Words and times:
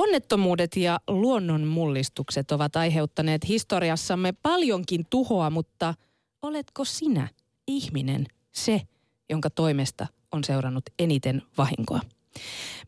Onnettomuudet 0.00 0.76
ja 0.76 1.00
luonnon 1.08 1.66
mullistukset 1.66 2.52
ovat 2.52 2.76
aiheuttaneet 2.76 3.48
historiassamme 3.48 4.32
paljonkin 4.42 5.06
tuhoa, 5.10 5.50
mutta 5.50 5.94
oletko 6.42 6.84
sinä, 6.84 7.28
ihminen, 7.66 8.26
se, 8.52 8.82
jonka 9.30 9.50
toimesta 9.50 10.06
on 10.32 10.44
seurannut 10.44 10.84
eniten 10.98 11.42
vahinkoa? 11.58 12.00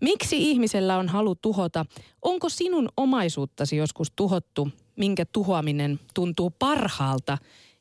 Miksi 0.00 0.50
ihmisellä 0.50 0.98
on 0.98 1.08
halu 1.08 1.34
tuhota? 1.34 1.86
Onko 2.22 2.48
sinun 2.48 2.88
omaisuuttasi 2.96 3.76
joskus 3.76 4.12
tuhottu? 4.16 4.68
Minkä 4.96 5.24
tuhoaminen 5.32 6.00
tuntuu 6.14 6.50
parhaalta, 6.58 7.38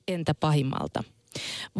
entä 0.07 0.33
pahimmalta? 0.33 1.03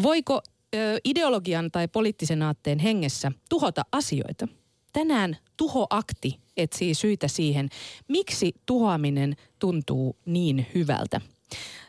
Voiko 0.04 0.42
ö, 0.76 1.00
ideologian 1.04 1.72
tai 1.72 1.88
poliittisen 1.88 2.42
aatteen 2.42 2.80
hengessä 2.80 3.32
tuhota 3.50 3.82
asioita? 3.92 4.48
Tänään 4.94 5.38
tuhoakti 5.58 6.41
etsii 6.62 6.96
syitä 6.96 7.28
siihen, 7.28 7.70
miksi 8.08 8.54
tuhoaminen 8.66 9.36
tuntuu 9.60 10.16
niin 10.26 10.68
hyvältä. 10.76 11.22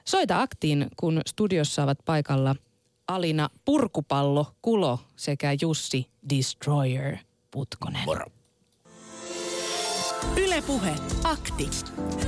Soita 0.04 0.42
aktiin, 0.42 0.86
kun 0.96 1.20
studiossa 1.26 1.82
ovat 1.82 1.98
paikalla 2.04 2.56
Alina 3.08 3.48
Purkupallo 3.64 4.46
Kulo 4.62 4.98
sekä 5.16 5.56
Jussi 5.60 6.06
Destroyer 6.30 7.16
Putkonen. 7.50 8.02
Moro. 8.06 8.26
Ylepuhe 10.36 10.94
akti. 11.24 11.70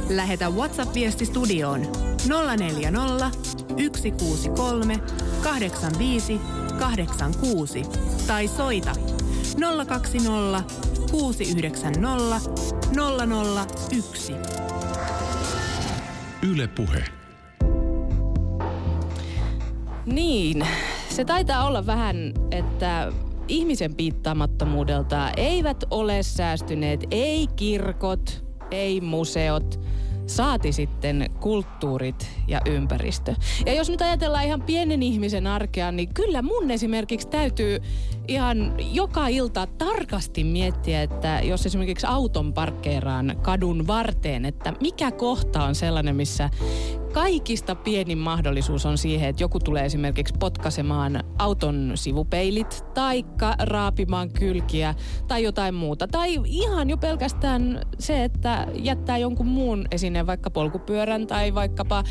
Lähetä 0.09 0.49
WhatsApp-viesti 0.49 1.27
studioon 1.27 1.80
040 2.57 3.30
163 3.97 5.01
85 5.43 6.41
86 6.79 7.83
tai 8.27 8.49
soita 8.49 8.93
020 9.87 10.65
690 11.11 12.41
001. 14.03 14.33
Yle 16.43 16.69
Puhe. 16.69 17.05
Niin, 20.07 20.66
se 21.09 21.24
taitaa 21.24 21.66
olla 21.66 21.87
vähän, 21.87 22.33
että 22.51 23.13
ihmisen 23.49 23.95
piittaamattomuudelta 23.95 25.30
eivät 25.37 25.85
ole 25.91 26.23
säästyneet 26.23 27.05
ei 27.11 27.46
kirkot, 27.57 28.45
ei 28.71 29.01
museot, 29.01 29.80
saati 30.27 30.73
sitten 30.73 31.30
kulttuurit 31.41 32.30
ja 32.49 32.61
ympäristö. 32.66 33.35
Ja 33.66 33.74
jos 33.74 33.91
nyt 33.91 34.02
ajatellaan 34.02 34.45
ihan 34.45 34.63
pienen 34.63 35.02
ihmisen 35.02 35.46
arkea, 35.46 35.93
niin 35.93 36.15
kyllä 36.15 36.43
mun 36.43 36.71
esimerkiksi 36.71 37.29
täytyy 37.29 37.79
ihan 38.29 38.75
joka 38.93 39.29
ilta 39.29 39.67
tarkasti 39.67 40.45
miettiä, 40.45 41.03
että 41.03 41.41
jos 41.45 41.67
esimerkiksi 41.67 42.07
auton 42.07 42.53
parkkeeraan 42.53 43.37
kadun 43.43 43.87
varteen, 43.87 44.45
että 44.45 44.73
mikä 44.80 45.11
kohta 45.11 45.65
on 45.65 45.75
sellainen, 45.75 46.17
missä 46.17 46.51
kaikista 47.13 47.75
pienin 47.75 48.19
mahdollisuus 48.19 48.87
on 48.87 48.99
siihen, 48.99 49.29
että 49.29 49.43
joku 49.43 49.61
tulee 49.61 49.85
esimerkiksi 49.85 50.35
potkasemaan 50.39 51.25
auton 51.39 51.93
sivupeilit 51.95 52.85
tai 52.95 53.25
raapimaan 53.59 54.33
kylkiä 54.33 54.95
tai 55.29 55.43
jotain 55.43 55.75
muuta. 55.75 56.09
Tai 56.09 56.41
ihan 56.45 56.91
jo 56.91 56.97
pelkästään 56.97 57.80
se, 57.99 58.25
että 58.25 58.67
jättää 58.75 59.19
jonkun 59.19 59.47
muun 59.47 59.87
esineen, 59.91 60.27
vaikka 60.27 60.51
polkupyörän 60.51 61.27
tai 61.27 61.55
vaikkapa 61.55 62.05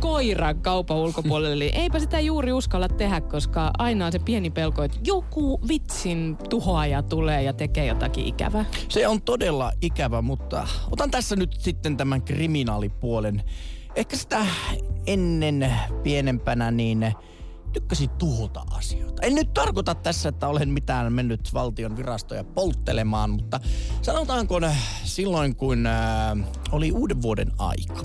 koiran 0.00 0.58
kaupan 0.58 0.96
ulkopuolelle, 0.96 1.64
niin 1.64 1.76
eipä 1.76 1.98
sitä 1.98 2.20
juuri 2.20 2.52
uskalla 2.52 2.88
tehdä, 2.88 3.20
koska 3.20 3.70
aina 3.78 4.06
on 4.06 4.12
se 4.12 4.18
pieni 4.18 4.50
pelko, 4.50 4.82
että 4.82 4.98
joku 5.04 5.60
vitsin 5.68 6.36
tuhoaja 6.50 7.02
tulee 7.02 7.42
ja 7.42 7.52
tekee 7.52 7.86
jotakin 7.86 8.26
ikävää. 8.26 8.64
Se 8.88 9.08
on 9.08 9.22
todella 9.22 9.72
ikävä, 9.82 10.22
mutta 10.22 10.68
otan 10.90 11.10
tässä 11.10 11.36
nyt 11.36 11.56
sitten 11.58 11.96
tämän 11.96 12.22
kriminaalipuolen. 12.22 13.42
Ehkä 13.96 14.16
sitä 14.16 14.46
ennen 15.06 15.72
pienempänä 16.02 16.70
niin 16.70 17.14
tykkäsin 17.74 18.10
tuhota 18.10 18.64
asioita. 18.70 19.22
En 19.22 19.34
nyt 19.34 19.54
tarkoita 19.54 19.94
tässä, 19.94 20.28
että 20.28 20.48
olen 20.48 20.68
mitään 20.68 21.12
mennyt 21.12 21.54
valtion 21.54 21.96
virastoja 21.96 22.44
polttelemaan, 22.44 23.30
mutta 23.30 23.60
sanotaanko 24.02 24.60
silloin, 25.04 25.56
kun 25.56 25.86
äh, 25.86 26.48
oli 26.72 26.92
uuden 26.92 27.22
vuoden 27.22 27.52
aika, 27.58 28.04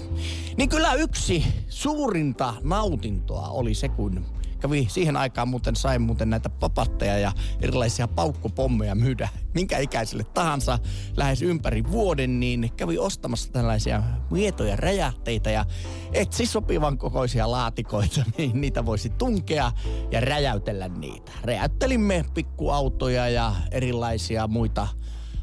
niin 0.58 0.69
kyllä 0.69 0.94
yksi 0.94 1.46
suurinta 1.69 2.53
nautintoa 2.63 3.47
oli 3.47 3.74
se, 3.74 3.90
kun 3.90 4.25
kävi 4.59 4.88
siihen 4.90 5.18
aikaan 5.18 5.47
muuten, 5.47 5.75
sain 5.75 6.02
muuten 6.02 6.30
näitä 6.30 6.50
papatteja 6.50 7.18
ja 7.18 7.31
erilaisia 7.62 8.08
paukkupommeja 8.08 8.96
myydä 8.96 9.30
minkä 9.53 9.78
ikäiselle 9.78 10.24
tahansa 10.24 10.80
lähes 11.18 11.42
ympäri 11.42 11.84
vuoden, 11.92 12.40
niin 12.40 12.72
kävi 12.78 12.97
ostamassa 12.97 13.52
tällaisia 13.52 14.03
mietoja 14.31 14.75
räjähteitä 14.75 15.52
ja 15.52 15.66
etsi 16.14 16.46
sopivan 16.46 16.97
kokoisia 16.97 17.52
laatikoita, 17.52 18.24
niin 18.38 18.62
niitä 18.62 18.86
voisi 18.86 19.09
tunkea 19.09 19.72
ja 20.12 20.22
räjäytellä 20.22 20.88
niitä. 20.88 21.31
Räjäyttelimme 21.44 22.26
pikkuautoja 22.34 23.30
ja 23.30 23.56
erilaisia 23.72 24.47
muita 24.47 24.88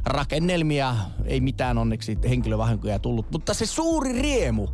rakennelmia, 0.07 0.97
ei 1.25 1.41
mitään 1.41 1.79
onneksi 1.79 2.19
henkilövahinkoja 2.29 2.99
tullut, 2.99 3.31
mutta 3.31 3.55
se 3.55 3.67
suuri 3.67 4.13
riemu, 4.13 4.69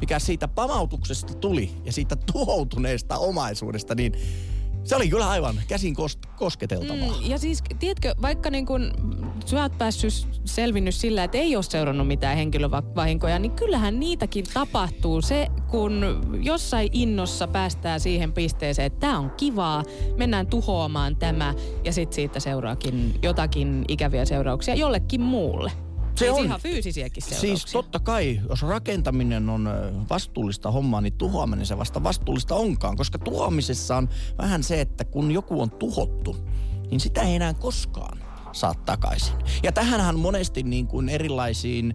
mikä 0.00 0.18
siitä 0.18 0.48
pamautuksesta 0.48 1.34
tuli 1.34 1.70
ja 1.84 1.92
siitä 1.92 2.16
tuhoutuneesta 2.32 3.18
omaisuudesta, 3.18 3.94
niin 3.94 4.12
se 4.88 4.96
oli 4.96 5.08
kyllä 5.08 5.28
aivan 5.28 5.60
käsin 5.68 5.96
kos- 5.96 6.28
kosketeltavaa. 6.36 7.20
Mm, 7.20 7.30
ja 7.30 7.38
siis, 7.38 7.62
tiedätkö, 7.78 8.14
vaikka 8.22 8.50
niin 8.50 8.66
kun 8.66 8.92
sä 9.46 9.62
oot 9.62 9.78
päässyt 9.78 10.12
selvinnyt 10.44 10.94
sillä, 10.94 11.24
että 11.24 11.38
ei 11.38 11.56
ole 11.56 11.62
seurannut 11.62 12.06
mitään 12.06 12.36
henkilövahinkoja, 12.36 13.38
niin 13.38 13.52
kyllähän 13.52 14.00
niitäkin 14.00 14.44
tapahtuu. 14.54 15.22
Se, 15.22 15.46
kun 15.66 16.20
jossain 16.42 16.88
innossa 16.92 17.48
päästään 17.48 18.00
siihen 18.00 18.32
pisteeseen, 18.32 18.86
että 18.86 19.00
tämä 19.00 19.18
on 19.18 19.30
kivaa, 19.30 19.84
mennään 20.16 20.46
tuhoamaan 20.46 21.16
tämä, 21.16 21.54
ja 21.84 21.92
sitten 21.92 22.14
siitä 22.14 22.40
seuraakin 22.40 23.14
jotakin 23.22 23.84
ikäviä 23.88 24.24
seurauksia 24.24 24.74
jollekin 24.74 25.20
muulle. 25.20 25.72
Se 26.18 26.24
Siis 26.24 26.38
on. 26.38 26.44
ihan 26.44 26.60
fyysisiäkin 26.60 27.22
seurauksia. 27.22 27.56
Siis 27.56 27.72
totta 27.72 27.98
kai, 27.98 28.40
jos 28.48 28.62
rakentaminen 28.62 29.48
on 29.48 29.68
vastuullista 30.10 30.70
hommaa, 30.70 31.00
niin 31.00 31.12
tuhoaminen 31.12 31.66
se 31.66 31.78
vasta 31.78 32.02
vastuullista 32.02 32.54
onkaan. 32.54 32.96
Koska 32.96 33.18
tuhoamisessa 33.18 33.96
on 33.96 34.08
vähän 34.38 34.62
se, 34.62 34.80
että 34.80 35.04
kun 35.04 35.30
joku 35.30 35.62
on 35.62 35.70
tuhottu, 35.70 36.36
niin 36.90 37.00
sitä 37.00 37.22
ei 37.22 37.34
enää 37.34 37.54
koskaan 37.54 38.18
saa 38.58 38.74
takaisin. 38.74 39.34
Ja 39.62 39.72
tähänhän 39.72 40.18
monesti 40.18 40.62
niin 40.62 40.86
kuin 40.86 41.08
erilaisiin, 41.08 41.94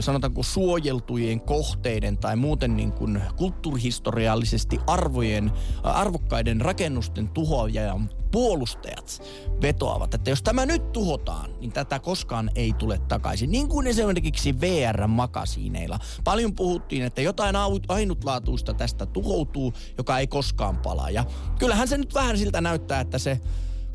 sanotaanko 0.00 0.42
suojeltujen 0.42 1.40
kohteiden 1.40 2.18
tai 2.18 2.36
muuten 2.36 2.76
niin 2.76 2.92
kuin 2.92 3.22
kulttuurihistoriallisesti 3.36 4.78
arvojen, 4.86 5.52
arvokkaiden 5.82 6.60
rakennusten 6.60 7.28
tuhoajan 7.28 8.10
puolustajat 8.30 9.22
vetoavat, 9.62 10.14
että 10.14 10.30
jos 10.30 10.42
tämä 10.42 10.66
nyt 10.66 10.92
tuhotaan, 10.92 11.50
niin 11.60 11.72
tätä 11.72 11.98
koskaan 11.98 12.50
ei 12.54 12.72
tule 12.72 12.98
takaisin. 13.08 13.50
Niin 13.50 13.68
kuin 13.68 13.86
esimerkiksi 13.86 14.60
VR-makasiineilla. 14.60 15.98
Paljon 16.24 16.54
puhuttiin, 16.54 17.02
että 17.02 17.20
jotain 17.22 17.56
ainutlaatuista 17.88 18.74
tästä 18.74 19.06
tuhoutuu, 19.06 19.72
joka 19.98 20.18
ei 20.18 20.26
koskaan 20.26 20.76
palaa. 20.76 21.10
Ja 21.10 21.24
kyllähän 21.58 21.88
se 21.88 21.98
nyt 21.98 22.14
vähän 22.14 22.38
siltä 22.38 22.60
näyttää, 22.60 23.00
että 23.00 23.18
se 23.18 23.40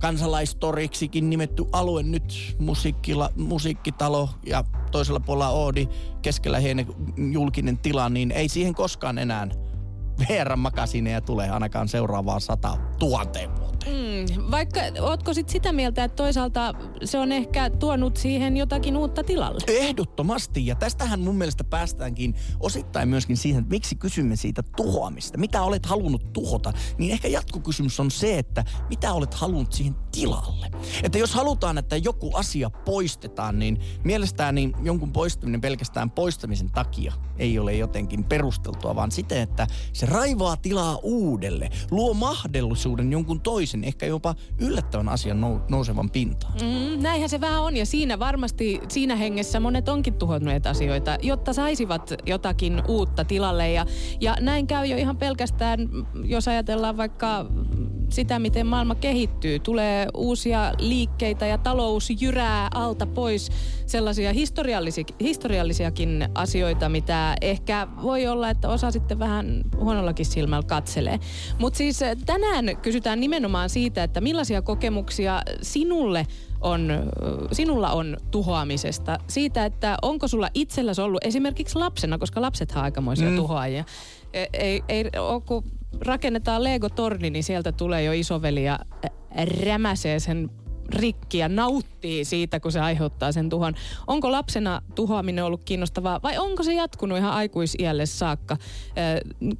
kansalaistoriksikin 0.01 1.29
nimetty 1.29 1.65
alue 1.71 2.03
nyt. 2.03 2.55
Musiikkila, 2.59 3.29
musiikkitalo 3.35 4.29
ja 4.45 4.63
toisella 4.91 5.19
puolella 5.19 5.49
Oodi, 5.49 5.87
keskellä 6.21 6.59
hieno 6.59 6.83
julkinen 7.31 7.77
tila, 7.77 8.09
niin 8.09 8.31
ei 8.31 8.49
siihen 8.49 8.75
koskaan 8.75 9.17
enää 9.17 9.47
VR-makasineja 10.29 11.21
tule 11.21 11.49
ainakaan 11.49 11.87
seuraavaan 11.87 12.41
sata 12.41 12.77
tuhanteen 12.99 13.55
vuoteen. 13.55 13.71
Mm, 13.85 14.51
vaikka 14.51 14.79
ootko 15.01 15.33
sit 15.33 15.49
sitä 15.49 15.73
mieltä, 15.73 16.03
että 16.03 16.15
toisaalta 16.15 16.73
se 17.03 17.17
on 17.17 17.31
ehkä 17.31 17.69
tuonut 17.69 18.17
siihen 18.17 18.57
jotakin 18.57 18.97
uutta 18.97 19.23
tilalle? 19.23 19.61
Ehdottomasti, 19.67 20.67
ja 20.67 20.75
tästähän 20.75 21.19
mun 21.19 21.35
mielestä 21.35 21.63
päästäänkin 21.63 22.35
osittain 22.59 23.09
myöskin 23.09 23.37
siihen, 23.37 23.59
että 23.61 23.75
miksi 23.75 23.95
kysymme 23.95 24.35
siitä 24.35 24.63
tuhoamista. 24.77 25.37
Mitä 25.37 25.61
olet 25.61 25.85
halunnut 25.85 26.33
tuhota, 26.33 26.73
niin 26.97 27.11
ehkä 27.11 27.27
jatkokysymys 27.27 27.99
on 27.99 28.11
se, 28.11 28.39
että 28.39 28.63
mitä 28.89 29.13
olet 29.13 29.33
halunnut 29.33 29.73
siihen 29.73 29.95
tilalle. 30.11 30.71
Että 31.03 31.17
jos 31.17 31.33
halutaan, 31.33 31.77
että 31.77 31.97
joku 31.97 32.31
asia 32.33 32.69
poistetaan, 32.69 33.59
niin 33.59 33.79
mielestäni 34.03 34.73
jonkun 34.83 35.11
poistaminen 35.11 35.61
pelkästään 35.61 36.11
poistamisen 36.11 36.71
takia 36.71 37.13
ei 37.37 37.59
ole 37.59 37.73
jotenkin 37.73 38.23
perusteltua, 38.23 38.95
vaan 38.95 39.11
siten, 39.11 39.41
että 39.41 39.67
se 39.93 40.05
raivaa 40.11 40.57
tilaa 40.57 40.99
uudelle, 41.03 41.69
luo 41.91 42.13
mahdollisuuden 42.13 43.11
jonkun 43.11 43.41
toisen, 43.41 43.83
ehkä 43.83 44.05
jopa 44.05 44.35
yllättävän 44.59 45.09
asian 45.09 45.43
nou- 45.43 45.61
nousevan 45.69 46.09
pintaan. 46.09 46.53
Mm, 46.53 47.03
näinhän 47.03 47.29
se 47.29 47.41
vähän 47.41 47.61
on 47.61 47.77
ja 47.77 47.85
siinä 47.85 48.19
varmasti 48.19 48.81
siinä 48.87 49.15
hengessä 49.15 49.59
monet 49.59 49.89
onkin 49.89 50.13
tuhonneet 50.13 50.67
asioita, 50.67 51.17
jotta 51.21 51.53
saisivat 51.53 52.13
jotakin 52.25 52.81
uutta 52.87 53.25
tilalle 53.25 53.71
ja, 53.71 53.85
ja 54.21 54.35
näin 54.39 54.67
käy 54.67 54.85
jo 54.85 54.97
ihan 54.97 55.17
pelkästään, 55.17 55.89
jos 56.23 56.47
ajatellaan 56.47 56.97
vaikka 56.97 57.45
sitä, 58.11 58.39
miten 58.39 58.67
maailma 58.67 58.95
kehittyy. 58.95 59.59
Tulee 59.59 60.07
uusia 60.13 60.73
liikkeitä 60.79 61.45
ja 61.45 61.57
talous 61.57 62.09
jyrää 62.21 62.67
alta 62.73 63.05
pois 63.05 63.51
sellaisia 63.85 64.33
historiallisi, 64.33 65.05
historiallisiakin 65.19 66.29
asioita, 66.35 66.89
mitä 66.89 67.35
ehkä 67.41 67.87
voi 68.01 68.27
olla, 68.27 68.49
että 68.49 68.69
osa 68.69 68.91
sitten 68.91 69.19
vähän 69.19 69.61
huonollakin 69.79 70.25
silmällä 70.25 70.67
katselee. 70.67 71.19
Mutta 71.59 71.77
siis 71.77 71.99
tänään 72.25 72.77
kysytään 72.81 73.19
nimenomaan 73.19 73.69
siitä, 73.69 74.03
että 74.03 74.21
millaisia 74.21 74.61
kokemuksia 74.61 75.41
sinulle 75.61 76.27
on, 76.61 76.89
sinulla 77.51 77.91
on 77.91 78.17
tuhoamisesta. 78.31 79.17
Siitä, 79.27 79.65
että 79.65 79.97
onko 80.01 80.27
sulla 80.27 80.49
itselläsi 80.53 81.01
ollut 81.01 81.25
esimerkiksi 81.25 81.75
lapsena, 81.75 82.17
koska 82.17 82.41
lapsethan 82.41 82.83
aikamoisia 82.83 83.29
mm. 83.29 83.35
tuhoajia. 83.35 83.83
Ei, 84.33 84.47
ei, 84.53 84.81
ei 84.89 85.05
kun 85.45 85.63
rakennetaan 85.99 86.63
Lego-torni, 86.63 87.29
niin 87.29 87.43
sieltä 87.43 87.71
tulee 87.71 88.03
jo 88.03 88.11
isoveli 88.11 88.63
ja 88.63 88.79
rämäsee 89.65 90.19
sen 90.19 90.49
rikki 90.89 91.37
ja 91.37 91.49
nauttii 91.49 92.25
siitä, 92.25 92.59
kun 92.59 92.71
se 92.71 92.79
aiheuttaa 92.79 93.31
sen 93.31 93.49
tuhon. 93.49 93.73
Onko 94.07 94.31
lapsena 94.31 94.81
tuhoaminen 94.95 95.43
ollut 95.43 95.63
kiinnostavaa 95.63 96.19
vai 96.23 96.37
onko 96.37 96.63
se 96.63 96.73
jatkunut 96.73 97.17
ihan 97.17 97.33
aikuisiälle 97.33 98.05
saakka? 98.05 98.57
Äh, 98.97 99.57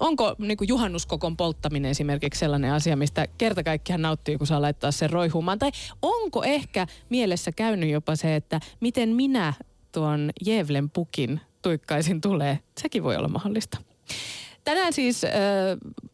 onko 0.00 0.34
niin 0.38 0.56
kuin 0.56 0.68
juhannuskokon 0.68 1.36
polttaminen 1.36 1.90
esimerkiksi 1.90 2.40
sellainen 2.40 2.72
asia, 2.72 2.96
mistä 2.96 3.26
kerta 3.38 3.62
kaikkiaan 3.62 4.02
nauttii, 4.02 4.38
kun 4.38 4.46
saa 4.46 4.62
laittaa 4.62 4.90
sen 4.90 5.10
roihumaan? 5.10 5.58
Tai 5.58 5.70
onko 6.02 6.42
ehkä 6.44 6.86
mielessä 7.08 7.52
käynyt 7.52 7.90
jopa 7.90 8.16
se, 8.16 8.36
että 8.36 8.60
miten 8.80 9.08
minä 9.08 9.52
tuon 9.92 10.30
Jevlen 10.46 10.90
pukin 10.90 11.40
tuikkaisin 11.62 12.20
tulee? 12.20 12.58
Sekin 12.80 13.02
voi 13.02 13.16
olla 13.16 13.28
mahdollista. 13.28 13.78
Tänään 14.64 14.92
siis 14.92 15.24
äh, 15.24 15.30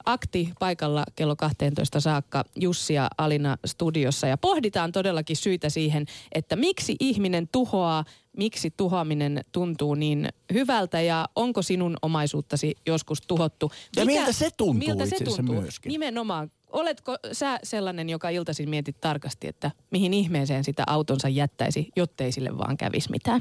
akti 0.04 0.52
paikalla 0.58 1.04
kello 1.16 1.36
12 1.36 2.00
saakka 2.00 2.44
Jussi 2.56 2.94
ja 2.94 3.08
Alina 3.18 3.56
studiossa 3.66 4.26
ja 4.26 4.38
pohditaan 4.38 4.92
todellakin 4.92 5.36
syitä 5.36 5.68
siihen, 5.68 6.06
että 6.32 6.56
miksi 6.56 6.96
ihminen 7.00 7.48
tuhoaa, 7.52 8.04
miksi 8.36 8.70
tuhoaminen 8.76 9.44
tuntuu 9.52 9.94
niin 9.94 10.28
hyvältä 10.52 11.00
ja 11.00 11.28
onko 11.36 11.62
sinun 11.62 11.96
omaisuuttasi 12.02 12.74
joskus 12.86 13.20
tuhottu. 13.26 13.72
Ja 13.96 14.04
Mikä, 14.04 14.20
miltä 14.20 14.32
se 14.32 14.50
tuntuu 14.56 14.88
miltä 14.88 15.06
se 15.06 15.24
tuntuu? 15.24 15.60
myöskin? 15.60 15.90
Nimenomaan 15.90 16.50
oletko 16.72 17.16
sä 17.32 17.58
sellainen, 17.62 18.08
joka 18.10 18.28
iltaisin 18.28 18.70
mietit 18.70 19.00
tarkasti, 19.00 19.48
että 19.48 19.70
mihin 19.90 20.14
ihmeeseen 20.14 20.64
sitä 20.64 20.84
autonsa 20.86 21.28
jättäisi, 21.28 21.88
jottei 21.96 22.32
sille 22.32 22.58
vaan 22.58 22.76
kävisi 22.76 23.10
mitään? 23.10 23.40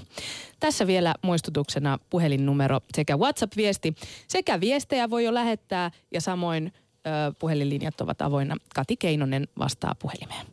Tässä 0.59 0.87
vielä 0.87 1.15
muistutuksena 1.21 1.99
puhelinnumero 2.09 2.79
sekä 2.95 3.17
WhatsApp-viesti. 3.17 3.95
Sekä 4.27 4.59
viestejä 4.59 5.09
voi 5.09 5.23
jo 5.23 5.33
lähettää 5.33 5.91
ja 6.13 6.21
samoin 6.21 6.73
ö, 6.73 7.09
puhelinlinjat 7.39 8.01
ovat 8.01 8.21
avoinna. 8.21 8.55
Kati 8.75 8.97
Keinonen 8.97 9.47
vastaa 9.59 9.95
puhelimeen. 9.99 10.45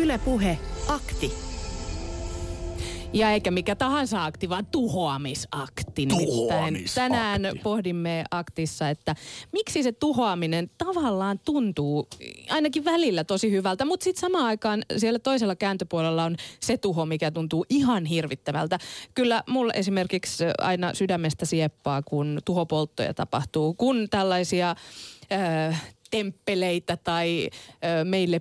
Ylepuhe 0.00 0.58
akti. 0.88 1.57
Ja 3.12 3.30
eikä 3.30 3.50
mikä 3.50 3.76
tahansa 3.76 4.24
akti, 4.24 4.48
vaan 4.48 4.66
tuhoamisakti. 4.66 6.06
Tuhoamisakti. 6.06 6.94
tänään 6.94 7.42
pohdimme 7.62 8.24
aktissa, 8.30 8.88
että 8.88 9.14
miksi 9.52 9.82
se 9.82 9.92
tuhoaminen 9.92 10.70
tavallaan 10.78 11.40
tuntuu 11.44 12.08
ainakin 12.50 12.84
välillä 12.84 13.24
tosi 13.24 13.50
hyvältä, 13.50 13.84
mutta 13.84 14.04
sitten 14.04 14.20
samaan 14.20 14.46
aikaan 14.46 14.82
siellä 14.96 15.18
toisella 15.18 15.56
kääntöpuolella 15.56 16.24
on 16.24 16.36
se 16.60 16.76
tuho, 16.76 17.06
mikä 17.06 17.30
tuntuu 17.30 17.66
ihan 17.70 18.04
hirvittävältä. 18.04 18.78
Kyllä 19.14 19.42
mulla 19.48 19.72
esimerkiksi 19.72 20.44
aina 20.58 20.94
sydämestä 20.94 21.46
sieppaa, 21.46 22.02
kun 22.02 22.38
tuhopolttoja 22.44 23.14
tapahtuu, 23.14 23.74
kun 23.74 24.06
tällaisia 24.10 24.74
äh, 25.32 25.92
temppeleitä 26.10 26.96
tai 26.96 27.50
ö, 28.00 28.04
meille 28.04 28.40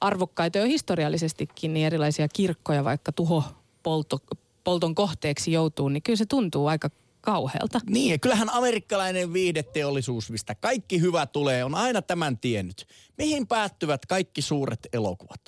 arvokkaita 0.00 0.58
jo 0.58 0.64
historiallisestikin 0.64 1.74
niin 1.74 1.86
erilaisia 1.86 2.28
kirkkoja 2.28 2.84
vaikka 2.84 3.12
tuho 3.12 3.44
polto, 3.82 4.18
polton 4.64 4.94
kohteeksi 4.94 5.52
joutuu, 5.52 5.88
niin 5.88 6.02
kyllä 6.02 6.16
se 6.16 6.26
tuntuu 6.26 6.66
aika 6.66 6.90
kauhealta. 7.20 7.80
Niin, 7.90 8.10
ja 8.10 8.18
kyllähän 8.18 8.50
amerikkalainen 8.50 9.32
viihdeteollisuus, 9.32 10.30
mistä 10.30 10.54
kaikki 10.54 11.00
hyvä 11.00 11.26
tulee, 11.26 11.64
on 11.64 11.74
aina 11.74 12.02
tämän 12.02 12.38
tiennyt. 12.38 12.86
Mihin 13.18 13.46
päättyvät 13.46 14.06
kaikki 14.06 14.42
suuret 14.42 14.88
elokuvat? 14.92 15.40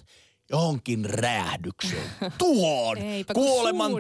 Johonkin 0.53 1.05
räjähdykseen, 1.05 2.11
tuhoon. 2.39 2.99
Eipä, 2.99 3.35
kuoleman, 3.35 3.93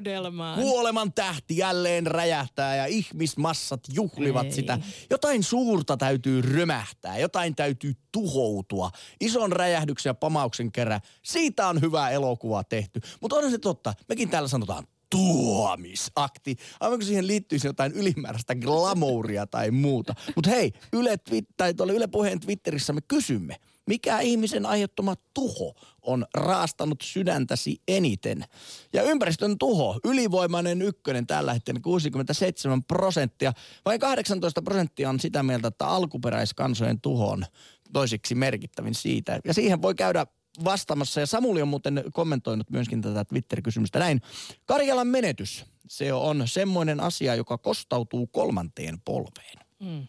kuoleman 0.54 1.12
tähti 1.12 1.56
jälleen 1.56 2.06
räjähtää 2.06 2.76
ja 2.76 2.86
ihmismassat 2.86 3.80
juhlivat 3.92 4.46
Ei. 4.46 4.52
sitä. 4.52 4.78
Jotain 5.10 5.42
suurta 5.42 5.96
täytyy 5.96 6.42
römähtää, 6.42 7.18
jotain 7.18 7.56
täytyy 7.56 7.94
tuhoutua. 8.12 8.90
Ison 9.20 9.52
räjähdyksen 9.52 10.10
ja 10.10 10.14
pamauksen 10.14 10.72
kerran. 10.72 11.00
Siitä 11.22 11.68
on 11.68 11.80
hyvä 11.80 12.10
elokuva 12.10 12.64
tehty. 12.64 13.00
Mutta 13.20 13.36
on 13.36 13.50
se 13.50 13.58
totta, 13.58 13.94
mekin 14.08 14.30
täällä 14.30 14.48
sanotaan 14.48 14.86
tuomisakti. 15.10 16.56
Aivan 16.80 16.98
kun 16.98 17.06
siihen 17.06 17.26
liittyisi 17.26 17.66
jotain 17.66 17.92
ylimääräistä 17.92 18.54
glamouria 18.54 19.46
tai 19.46 19.70
muuta. 19.70 20.14
Mutta 20.36 20.50
hei, 20.50 20.72
Yle, 20.92 21.16
tai 21.56 21.74
Yle 21.94 22.06
Puheen 22.06 22.40
Twitterissä 22.40 22.92
me 22.92 23.00
kysymme– 23.00 23.56
mikä 23.86 24.20
ihmisen 24.20 24.66
aiheuttama 24.66 25.14
tuho 25.34 25.74
on 26.02 26.26
raastanut 26.34 27.00
sydäntäsi 27.02 27.82
eniten? 27.88 28.44
Ja 28.92 29.02
ympäristön 29.02 29.58
tuho, 29.58 30.00
ylivoimainen 30.04 30.82
ykkönen 30.82 31.26
tällä 31.26 31.54
hetkellä 31.54 31.80
67 31.80 32.82
prosenttia. 32.82 33.52
Vain 33.84 34.00
18 34.00 34.62
prosenttia 34.62 35.08
on 35.08 35.20
sitä 35.20 35.42
mieltä, 35.42 35.68
että 35.68 35.86
alkuperäiskansojen 35.86 37.00
tuho 37.00 37.30
on 37.30 37.44
toisiksi 37.92 38.34
merkittävin 38.34 38.94
siitä. 38.94 39.40
Ja 39.44 39.54
siihen 39.54 39.82
voi 39.82 39.94
käydä 39.94 40.26
vastaamassa. 40.64 41.20
Ja 41.20 41.26
Samuli 41.26 41.62
on 41.62 41.68
muuten 41.68 42.04
kommentoinut 42.12 42.70
myöskin 42.70 43.02
tätä 43.02 43.24
Twitter-kysymystä 43.24 43.98
näin. 43.98 44.22
Karjalan 44.66 45.06
menetys, 45.06 45.64
se 45.88 46.12
on 46.12 46.42
semmoinen 46.48 47.00
asia, 47.00 47.34
joka 47.34 47.58
kostautuu 47.58 48.26
kolmanteen 48.26 49.00
polveen. 49.04 49.58
Mm. 49.80 50.06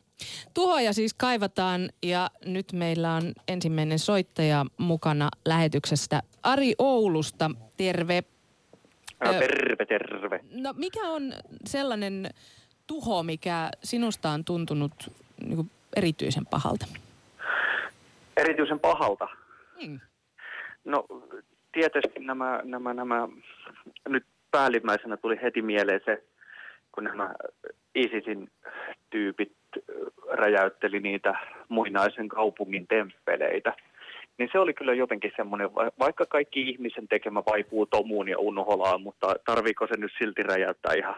Tuhoja 0.53 0.93
siis 0.93 1.13
kaivataan 1.13 1.89
ja 2.03 2.29
nyt 2.45 2.73
meillä 2.73 3.13
on 3.13 3.33
ensimmäinen 3.47 3.99
soittaja 3.99 4.65
mukana 4.77 5.29
lähetyksestä. 5.45 6.21
Ari 6.43 6.73
Oulusta, 6.77 7.51
terve. 7.77 8.23
No, 9.25 9.33
terve, 9.33 9.85
terve. 9.85 10.39
No 10.51 10.73
mikä 10.77 11.01
on 11.01 11.33
sellainen 11.65 12.29
tuho, 12.87 13.23
mikä 13.23 13.69
sinusta 13.83 14.29
on 14.29 14.45
tuntunut 14.45 14.93
niin 15.45 15.55
kuin 15.55 15.71
erityisen 15.95 16.45
pahalta? 16.45 16.85
Erityisen 18.37 18.79
pahalta? 18.79 19.27
Hmm. 19.83 19.99
No 20.85 21.05
tietysti 21.71 22.19
nämä, 22.19 22.59
nämä, 22.63 22.93
nämä, 22.93 23.27
nyt 24.09 24.25
päällimmäisenä 24.51 25.17
tuli 25.17 25.39
heti 25.41 25.61
mieleen 25.61 26.01
se, 26.05 26.23
kun 26.91 27.03
nämä 27.03 27.33
ISISin 27.95 28.51
tyypit 29.09 29.51
räjäytteli 30.31 30.99
niitä 30.99 31.33
muinaisen 31.69 32.27
kaupungin 32.27 32.87
temppeleitä. 32.87 33.73
Niin 34.37 34.49
se 34.51 34.59
oli 34.59 34.73
kyllä 34.73 34.93
jotenkin 34.93 35.31
semmoinen, 35.35 35.69
vaikka 35.99 36.25
kaikki 36.25 36.61
ihmisen 36.61 37.07
tekemä 37.07 37.43
vaipuu 37.45 37.85
tomuun 37.85 38.29
ja 38.29 38.39
unholaan, 38.39 39.01
mutta 39.01 39.35
tarviiko 39.45 39.87
se 39.87 39.97
nyt 39.97 40.11
silti 40.17 40.43
räjäyttää 40.43 40.93
ihan, 40.93 41.15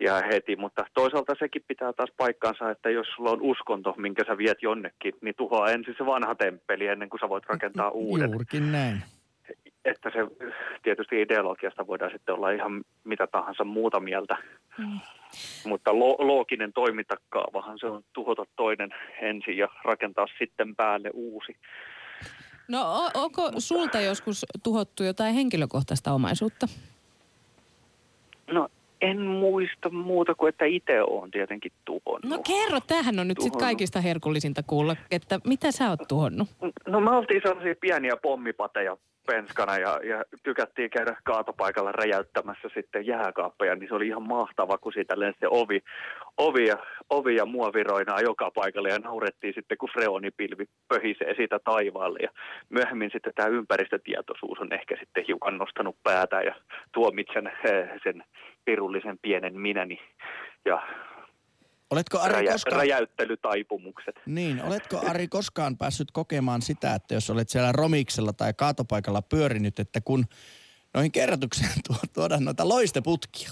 ihan 0.00 0.24
heti. 0.32 0.56
Mutta 0.56 0.84
toisaalta 0.94 1.34
sekin 1.38 1.64
pitää 1.68 1.92
taas 1.92 2.10
paikkaansa, 2.16 2.70
että 2.70 2.90
jos 2.90 3.06
sulla 3.16 3.30
on 3.30 3.42
uskonto, 3.42 3.94
minkä 3.96 4.24
sä 4.26 4.38
viet 4.38 4.62
jonnekin, 4.62 5.14
niin 5.20 5.34
tuhoa 5.34 5.70
ensin 5.70 5.94
se 5.98 6.06
vanha 6.06 6.34
temppeli 6.34 6.86
ennen 6.86 7.08
kuin 7.10 7.20
sä 7.20 7.28
voit 7.28 7.46
rakentaa 7.46 7.90
uuden. 7.90 8.30
Juurikin 8.30 8.72
näin 8.72 9.02
että 9.86 10.10
se 10.10 10.18
tietysti 10.82 11.22
ideologiasta 11.22 11.86
voidaan 11.86 12.10
sitten 12.10 12.34
olla 12.34 12.50
ihan 12.50 12.84
mitä 13.04 13.26
tahansa 13.26 13.64
muuta 13.64 14.00
mieltä. 14.00 14.36
Mm. 14.78 15.00
Mutta 15.64 15.98
lo- 15.98 16.16
looginen 16.18 16.72
toimintakaavahan 16.72 17.78
se 17.78 17.86
on 17.86 18.04
tuhota 18.12 18.44
toinen 18.56 18.90
ensin 19.20 19.56
ja 19.56 19.68
rakentaa 19.84 20.26
sitten 20.38 20.76
päälle 20.76 21.10
uusi. 21.14 21.56
No 22.68 23.10
onko 23.14 23.42
Mutta... 23.42 23.60
sulta 23.60 24.00
joskus 24.00 24.46
tuhottu 24.62 25.04
jotain 25.04 25.34
henkilökohtaista 25.34 26.12
omaisuutta? 26.12 26.66
No 28.50 28.68
en 29.00 29.20
muista 29.20 29.90
muuta 29.90 30.34
kuin, 30.34 30.48
että 30.48 30.64
itse 30.64 31.02
olen 31.02 31.30
tietenkin 31.30 31.72
tuhonnut. 31.84 32.30
No 32.30 32.38
kerro, 32.46 32.80
tämähän 32.86 33.18
on 33.18 33.28
nyt 33.28 33.40
sitten 33.40 33.60
kaikista 33.60 34.00
herkullisinta 34.00 34.62
kuulla, 34.62 34.96
että 35.10 35.40
mitä 35.44 35.72
sä 35.72 35.90
oot 35.90 36.00
tuhonnut? 36.08 36.48
No 36.86 37.00
me 37.00 37.10
oltiin 37.10 37.40
sellaisia 37.42 37.74
pieniä 37.80 38.16
pommipateja 38.22 38.96
penskana 39.26 39.78
ja, 39.78 40.00
ja 40.04 40.24
tykättiin 40.42 40.90
käydä 40.90 41.16
kaatopaikalla 41.24 41.92
räjäyttämässä 41.92 42.68
sitten 42.74 43.06
jääkaappeja, 43.06 43.74
niin 43.74 43.88
se 43.88 43.94
oli 43.94 44.08
ihan 44.08 44.28
mahtava, 44.28 44.78
kun 44.78 44.92
siitä 44.92 45.20
lensi 45.20 45.46
ovi, 45.50 45.80
ovi, 46.36 46.66
ja, 46.66 46.76
ovi 47.10 47.36
ja 47.36 47.46
muoviroinaa 47.46 48.20
joka 48.20 48.50
paikalle 48.50 48.88
ja 48.88 48.98
naurettiin 48.98 49.54
sitten, 49.54 49.78
kun 49.78 49.88
freonipilvi 49.92 50.64
pöhisee 50.88 51.34
siitä 51.34 51.58
taivaalle. 51.64 52.18
Ja 52.22 52.30
myöhemmin 52.70 53.10
sitten 53.12 53.32
tämä 53.34 53.48
ympäristötietoisuus 53.48 54.58
on 54.58 54.72
ehkä 54.72 54.96
sitten 55.00 55.24
hiukan 55.28 55.58
nostanut 55.58 55.96
päätä 56.02 56.40
ja 56.42 56.54
tuomitsen 56.92 57.52
sen 58.02 58.24
pirullisen 58.64 59.18
pienen 59.22 59.60
minäni 59.60 60.00
ja 60.64 60.82
Oletko 61.90 62.18
Ari 62.18 62.34
räjä, 62.34 62.52
koskaan... 62.52 62.76
räjäyttelytaipumukset. 62.76 64.14
Niin, 64.26 64.62
oletko 64.62 65.02
Ari 65.08 65.28
koskaan 65.28 65.76
päässyt 65.76 66.10
kokemaan 66.10 66.62
sitä, 66.62 66.94
että 66.94 67.14
jos 67.14 67.30
olet 67.30 67.48
siellä 67.48 67.72
romiksella 67.72 68.32
tai 68.32 68.54
kaatopaikalla 68.54 69.22
pyörinyt, 69.22 69.78
että 69.78 70.00
kun 70.00 70.26
noihin 70.94 71.12
kerrotukseen 71.12 71.70
tuodaan 72.14 72.44
noita 72.44 72.68
loisteputkia, 72.68 73.50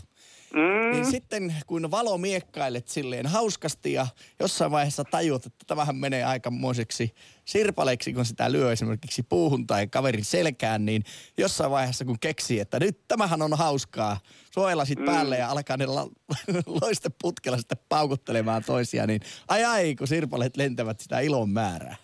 Mm. 0.54 0.90
Niin 0.90 1.06
sitten 1.06 1.54
kun 1.66 1.90
valo 1.90 2.18
miekkailet 2.18 2.88
silleen 2.88 3.26
hauskasti 3.26 3.92
ja 3.92 4.06
jossain 4.40 4.70
vaiheessa 4.70 5.04
tajuat, 5.04 5.46
että 5.46 5.64
tämähän 5.66 5.96
menee 5.96 6.25
aikamoiseksi 6.25 7.14
sirpaleiksi, 7.44 8.12
kun 8.12 8.25
sitä 8.25 8.52
lyö 8.52 8.73
esimerkiksi 8.73 9.23
puuhun 9.23 9.66
tai 9.66 9.87
kaverin 9.87 10.25
selkään, 10.25 10.84
niin 10.84 11.04
jossain 11.38 11.70
vaiheessa 11.70 12.04
kun 12.04 12.18
keksii, 12.18 12.61
että 12.61 12.80
nyt 12.80 12.99
tämähän 13.08 13.42
on 13.42 13.58
hauskaa, 13.58 14.20
suojelasit 14.50 14.99
mm. 14.99 15.04
päälle 15.04 15.38
ja 15.38 15.50
alkaa 15.50 15.76
ne 15.76 15.87
loisteputkella 16.82 17.58
sitten 17.58 17.78
paukuttelemaan 17.88 18.64
toisia, 18.64 19.06
niin 19.06 19.20
ai 19.49 19.64
ai, 19.64 19.94
kun 19.94 20.08
sirpaleet 20.08 20.56
lentävät 20.56 21.00
sitä 21.00 21.20
ilon 21.20 21.50
määrää 21.50 21.96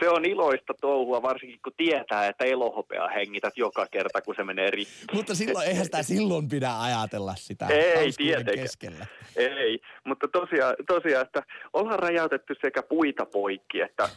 se 0.00 0.08
on 0.08 0.24
iloista 0.24 0.74
touhua, 0.80 1.22
varsinkin 1.22 1.60
kun 1.64 1.72
tietää, 1.76 2.26
että 2.28 2.44
elohopea 2.44 3.08
hengität 3.08 3.56
joka 3.56 3.86
kerta, 3.90 4.22
kun 4.22 4.34
se 4.34 4.44
menee 4.44 4.70
rikki. 4.70 4.94
Mutta 5.12 5.34
silloin, 5.34 5.68
eihän 5.68 5.84
sitä 5.84 6.02
silloin 6.02 6.48
pidä 6.48 6.70
ajatella 6.80 7.34
sitä 7.36 7.66
Ei, 7.66 8.12
tietenkään. 8.12 8.58
keskellä. 8.58 9.06
Ei, 9.36 9.80
mutta 10.04 10.28
tosiaan, 10.28 10.74
tosiaan, 10.86 11.26
että 11.26 11.42
ollaan 11.72 11.98
räjäytetty 11.98 12.54
sekä 12.60 12.82
puita 12.82 13.26
poikki, 13.26 13.80
että 13.80 14.08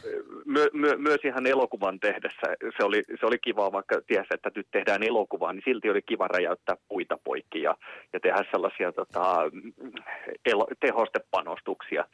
my, 0.44 0.68
my, 0.72 0.96
myös 0.96 1.20
ihan 1.24 1.46
elokuvan 1.46 2.00
tehdessä 2.00 2.46
se 2.76 2.84
oli, 2.84 3.02
se 3.20 3.26
oli 3.26 3.38
kiva, 3.38 3.72
vaikka 3.72 4.00
tiesi, 4.06 4.28
että 4.34 4.50
nyt 4.54 4.66
tehdään 4.70 5.02
elokuvaa, 5.02 5.52
niin 5.52 5.62
silti 5.64 5.90
oli 5.90 6.02
kiva 6.02 6.28
räjäyttää 6.28 6.76
puita 6.88 7.18
poikki 7.24 7.62
ja, 7.62 7.76
ja 8.12 8.20
tehdä 8.20 8.44
sellaisia 8.50 8.92
tota, 8.92 9.36
elo, 10.44 10.66
tehostepanostuksia 10.80 12.04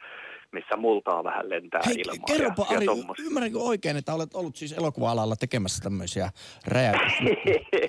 missä 0.51 0.77
multaa 0.77 1.23
vähän 1.23 1.49
lentää 1.49 1.81
Hei, 1.85 1.95
ilmaan. 1.95 2.37
Kerropa 2.37 2.65
ja, 2.69 2.77
Ari, 2.77 2.85
ja 2.85 2.91
ymmärränkö 3.25 3.59
oikein, 3.59 3.97
että 3.97 4.13
olet 4.13 4.33
ollut 4.33 4.55
siis 4.55 4.73
elokuva-alalla 4.73 5.35
tekemässä 5.35 5.83
tämmöisiä 5.83 6.29
räjäytyksiä? 6.67 7.35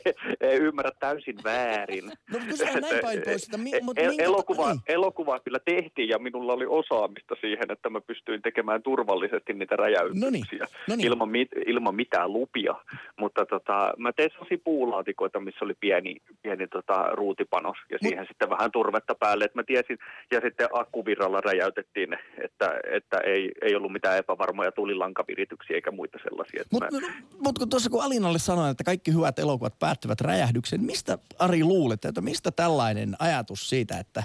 Ei 0.41 0.59
ymmärrä 0.59 0.91
täysin 1.01 1.37
väärin. 1.45 2.13
No 2.33 2.39
kysyhän 2.49 2.83
näin 2.83 3.01
päin 3.03 3.23
pois, 3.25 3.45
että 3.45 3.59
mi, 3.59 3.71
mutta 3.83 4.03
El- 4.03 4.15
elokuva, 4.19 4.69
niin. 4.73 4.81
elokuva 4.87 5.41
kyllä 5.41 5.59
tehtiin 5.65 6.09
ja 6.09 6.19
minulla 6.19 6.53
oli 6.53 6.67
osaamista 6.67 7.35
siihen, 7.41 7.73
että 7.73 7.91
mä 7.91 8.01
pystyin 8.01 8.43
tekemään 8.43 8.83
turvallisesti 8.83 9.53
niitä 9.53 9.77
räjäytyksiä 9.77 10.27
no 10.27 10.31
niin. 10.31 10.47
No 10.89 10.97
niin. 10.97 11.07
Ilman, 11.07 11.29
mit, 11.29 11.49
ilman 11.67 11.95
mitään 11.95 12.33
lupia. 12.33 12.75
Mutta 13.17 13.47
tota, 13.47 13.93
mä 13.99 14.13
tein 14.13 14.31
sellaisia 14.31 14.59
puulaatikoita, 14.65 15.41
missä 15.41 15.65
oli 15.65 15.75
pieni, 15.81 16.17
pieni 16.43 16.69
tota, 16.69 17.11
ruutipanos 17.13 17.77
ja 17.91 17.99
siihen 18.03 18.19
Mut... 18.19 18.29
sitten 18.29 18.51
vähän 18.51 18.73
turvetta 18.73 19.15
päälle, 19.15 19.45
että 19.45 19.59
mä 19.59 19.65
tiesin. 19.67 19.99
Ja 20.31 20.41
sitten 20.41 20.69
akkuvirralla 20.73 21.41
räjäytettiin 21.41 22.11
ne, 22.11 22.19
että, 22.47 22.81
että 22.93 23.19
ei, 23.19 23.53
ei 23.63 23.75
ollut 23.75 23.93
mitään 23.93 24.19
epävarmoja 24.19 24.73
tulilankavirityksiä 24.73 25.77
eikä 25.77 25.91
muita 25.91 26.19
sellaisia. 26.23 26.65
Mutta 26.73 27.01
mä... 27.01 27.09
mut 27.39 27.59
kun 27.59 27.69
tuossa 27.69 27.91
kun 27.91 28.03
Alinalle 28.03 28.39
sanoin, 28.39 28.71
että 28.71 28.85
kaikki 28.85 29.15
hyvät 29.15 29.39
elokuvat 29.39 29.79
päättyvät 29.79 30.21
räjähdyksen, 30.21 30.85
mistä 30.85 31.19
Ari 31.39 31.65
luulet, 31.65 32.05
että 32.05 32.21
mistä 32.21 32.51
tällainen 32.51 33.17
ajatus 33.19 33.69
siitä, 33.69 33.99
että, 33.99 34.23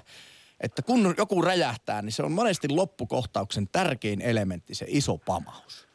että 0.59 0.81
kun 0.81 1.15
joku 1.17 1.41
räjähtää, 1.41 2.01
niin 2.01 2.11
se 2.11 2.23
on 2.23 2.31
monesti 2.31 2.69
loppukohtauksen 2.69 3.67
tärkein 3.67 4.21
elementti, 4.21 4.75
se 4.75 4.85
iso 4.89 5.17
pamaus? 5.17 5.90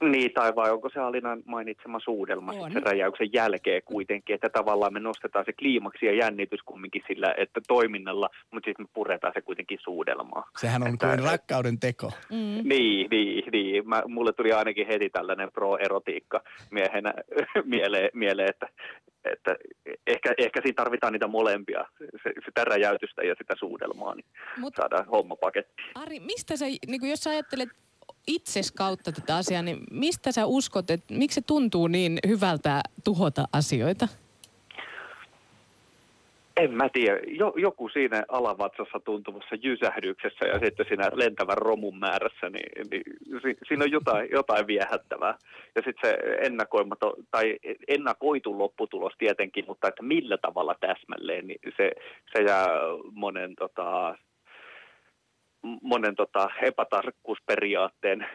Niin, 0.00 0.32
tai 0.32 0.54
vai 0.56 0.70
onko 0.70 0.90
se 0.90 1.00
Alinan 1.00 1.42
mainitsema 1.46 2.00
suudelma 2.00 2.52
sen 2.52 2.82
räjäyksen 2.82 3.32
jälkeen 3.32 3.82
kuitenkin, 3.84 4.34
että 4.34 4.48
tavallaan 4.48 4.92
me 4.92 5.00
nostetaan 5.00 5.44
se 5.44 5.52
kliimaksi 5.52 6.06
ja 6.06 6.14
jännitys 6.14 6.62
kumminkin 6.62 7.02
sillä, 7.06 7.34
että 7.36 7.60
toiminnalla, 7.68 8.30
mutta 8.50 8.68
sitten 8.68 8.86
me 8.86 8.90
puretaan 8.94 9.32
se 9.36 9.40
kuitenkin 9.40 9.78
suudelmaa. 9.82 10.50
Sehän 10.56 10.82
on 10.82 10.88
että, 10.94 11.06
kuin 11.06 11.24
rakkauden 11.24 11.80
teko. 11.80 12.12
Mm. 12.30 12.68
Niin, 12.68 13.10
niin, 13.10 13.44
niin. 13.52 13.88
Mä, 13.88 14.02
mulle 14.06 14.32
tuli 14.32 14.52
ainakin 14.52 14.86
heti 14.86 15.10
tällainen 15.10 15.52
pro-erotiikka 15.52 16.40
miehenä 16.70 17.14
mieleen, 17.64 18.10
mieleen 18.14 18.48
että, 18.50 18.68
että 19.24 19.56
ehkä, 20.06 20.34
ehkä 20.38 20.60
siinä 20.62 20.76
tarvitaan 20.76 21.12
niitä 21.12 21.26
molempia, 21.26 21.84
se, 22.22 22.32
sitä 22.44 22.64
räjäytystä 22.64 23.22
ja 23.22 23.34
sitä 23.38 23.54
suudelmaa, 23.58 24.14
niin 24.14 24.26
Mut, 24.58 24.74
saadaan 24.76 25.06
homma 25.06 25.36
pakettiin. 25.36 25.88
Ari, 25.94 26.20
mistä 26.20 26.56
sä, 26.56 26.64
niin 26.64 27.10
jos 27.10 27.20
sä 27.20 27.30
ajattelet 27.30 27.68
itses 28.26 28.72
kautta 28.72 29.12
tätä 29.12 29.36
asiaa, 29.36 29.62
niin 29.62 29.78
mistä 29.90 30.32
sä 30.32 30.46
uskot, 30.46 30.90
että 30.90 31.14
miksi 31.14 31.34
se 31.34 31.40
tuntuu 31.40 31.86
niin 31.86 32.18
hyvältä 32.26 32.80
tuhota 33.04 33.44
asioita? 33.52 34.08
En 36.56 36.72
mä 36.72 36.88
tiedä. 36.88 37.20
Jo, 37.26 37.52
joku 37.56 37.88
siinä 37.88 38.24
alavatsassa 38.28 39.00
tuntuvassa 39.00 39.54
jysähdyksessä 39.62 40.46
ja 40.46 40.58
sitten 40.58 40.86
siinä 40.88 41.10
lentävän 41.14 41.58
romun 41.58 41.98
määrässä, 41.98 42.50
niin, 42.50 42.88
niin 42.90 43.02
si, 43.42 43.56
siinä 43.68 43.84
on 43.84 43.90
jotain, 43.90 44.28
jotain 44.30 44.66
viehättävää. 44.66 45.38
Ja 45.74 45.82
sitten 45.84 46.10
se 46.10 46.18
ennakoimaton, 46.46 47.12
tai 47.30 47.58
ennakoitu 47.88 48.58
lopputulos 48.58 49.12
tietenkin, 49.18 49.64
mutta 49.68 49.88
että 49.88 50.02
millä 50.02 50.36
tavalla 50.38 50.74
täsmälleen, 50.80 51.46
niin 51.46 51.60
se, 51.76 51.90
se 52.36 52.42
jää 52.42 52.68
monen 53.12 53.54
tota, 53.54 54.18
monen 55.82 56.14
tota, 56.14 56.48
epätarkkuusperiaatteen 56.62 58.26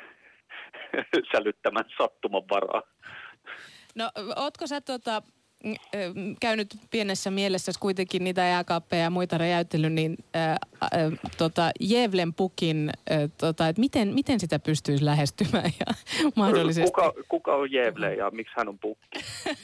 sälyttämän 1.32 1.86
sattuman 1.98 2.44
varaa. 2.50 2.82
No, 3.96 4.12
ootko 4.36 4.68
sä 4.68 4.82
tota, 4.82 5.22
käynyt 6.40 6.78
pienessä 6.92 7.32
mielessä 7.32 7.72
kuitenkin 7.80 8.24
niitä 8.24 8.42
jääkaappeja 8.42 9.04
ja 9.04 9.10
muita 9.10 9.38
räjäyttely, 9.38 9.90
niin 9.90 10.18
ää, 10.34 10.58
ää, 10.82 10.90
tota, 11.38 11.72
Jevlen 11.80 12.34
pukin, 12.34 12.90
ää, 13.10 13.30
tota, 13.38 13.68
että 13.68 13.80
miten, 13.80 14.14
miten 14.14 14.40
sitä 14.40 14.60
pystyisi 14.60 15.06
lähestymään 15.06 15.72
ja 15.80 15.94
mahdollisesti... 16.36 16.92
Kuka, 16.92 17.14
kuka 17.28 17.56
on 17.56 17.72
Jevle 17.72 18.16
ja 18.16 18.32
miksi 18.32 18.54
hän 18.58 18.70
on 18.70 18.80
pukki? 18.80 19.20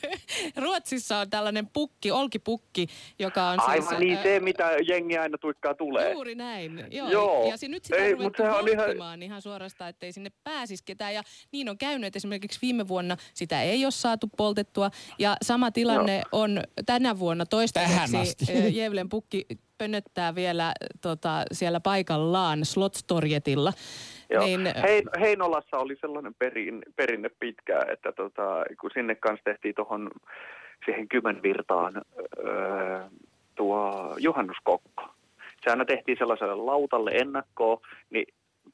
Ruotsissa 0.64 1.18
on 1.18 1.30
tällainen 1.30 1.68
pukki, 1.68 2.12
olkipukki, 2.12 2.88
joka 3.20 3.50
on 3.50 3.60
Aivan 3.60 3.88
siis, 3.88 4.00
niin, 4.00 4.18
ää, 4.18 4.24
se 4.24 4.40
mitä 4.40 4.72
jengi 4.88 5.18
aina 5.18 5.38
tuikkaa 5.38 5.74
tulee. 5.74 6.12
Juuri 6.12 6.36
näin, 6.36 6.86
joo. 6.92 7.10
joo. 7.10 7.50
Ja 7.50 7.58
se 7.58 7.68
nyt 7.68 7.86
sitä 7.86 7.98
Ei, 7.98 8.14
on 8.14 8.20
ruvettu 8.20 8.44
on 8.44 8.68
ihan... 8.68 9.24
ihan 9.24 9.42
suorastaan, 9.42 9.90
ettei 9.90 10.12
sinne 10.12 10.32
pääsisi 10.44 10.84
ketään. 10.86 11.14
Ja 11.14 11.24
niin 11.52 11.70
on 11.70 11.78
käynyt, 11.78 12.08
että 12.08 12.18
esimerkiksi 12.18 12.60
viime 12.62 12.88
vuonna 12.88 13.18
sitä 13.34 13.62
ei 13.62 13.86
ole 13.86 13.92
saatu 13.92 14.28
poltettua. 14.38 14.92
Ja 15.20 15.38
sama 15.42 15.72
tilanne 15.72 15.85
no. 15.94 16.04
on 16.32 16.62
tänä 16.86 17.20
vuonna 17.20 17.46
toistaiseksi. 17.46 18.46
Jevlen 18.80 19.10
pukki 19.10 19.46
pönnöttää 19.78 20.36
vielä 20.36 20.74
tota, 21.02 21.44
siellä 21.52 21.80
paikallaan 21.80 22.66
Slotstorjetilla. 22.66 23.74
Joo. 24.30 24.46
Niin, 24.46 24.62
Hein, 24.62 25.04
Heinolassa 25.20 25.78
oli 25.78 25.96
sellainen 26.02 26.34
perin, 26.40 26.82
perinne 26.96 27.30
pitkään, 27.40 27.90
että 27.90 28.12
tota, 28.12 28.64
kun 28.82 28.92
sinne 28.94 29.16
kanssa 29.16 29.44
tehtiin 29.44 29.76
tuohon 29.76 30.12
siihen 30.86 31.08
kymmenvirtaan 31.08 32.02
öö, 32.46 33.00
tuo 33.56 34.14
juhannuskokko. 34.20 35.04
Se 35.64 35.70
aina 35.70 35.86
tehtiin 35.86 36.18
sellaiselle 36.18 36.56
lautalle 36.56 37.12
ennakkoon, 37.12 37.78
niin 38.10 38.26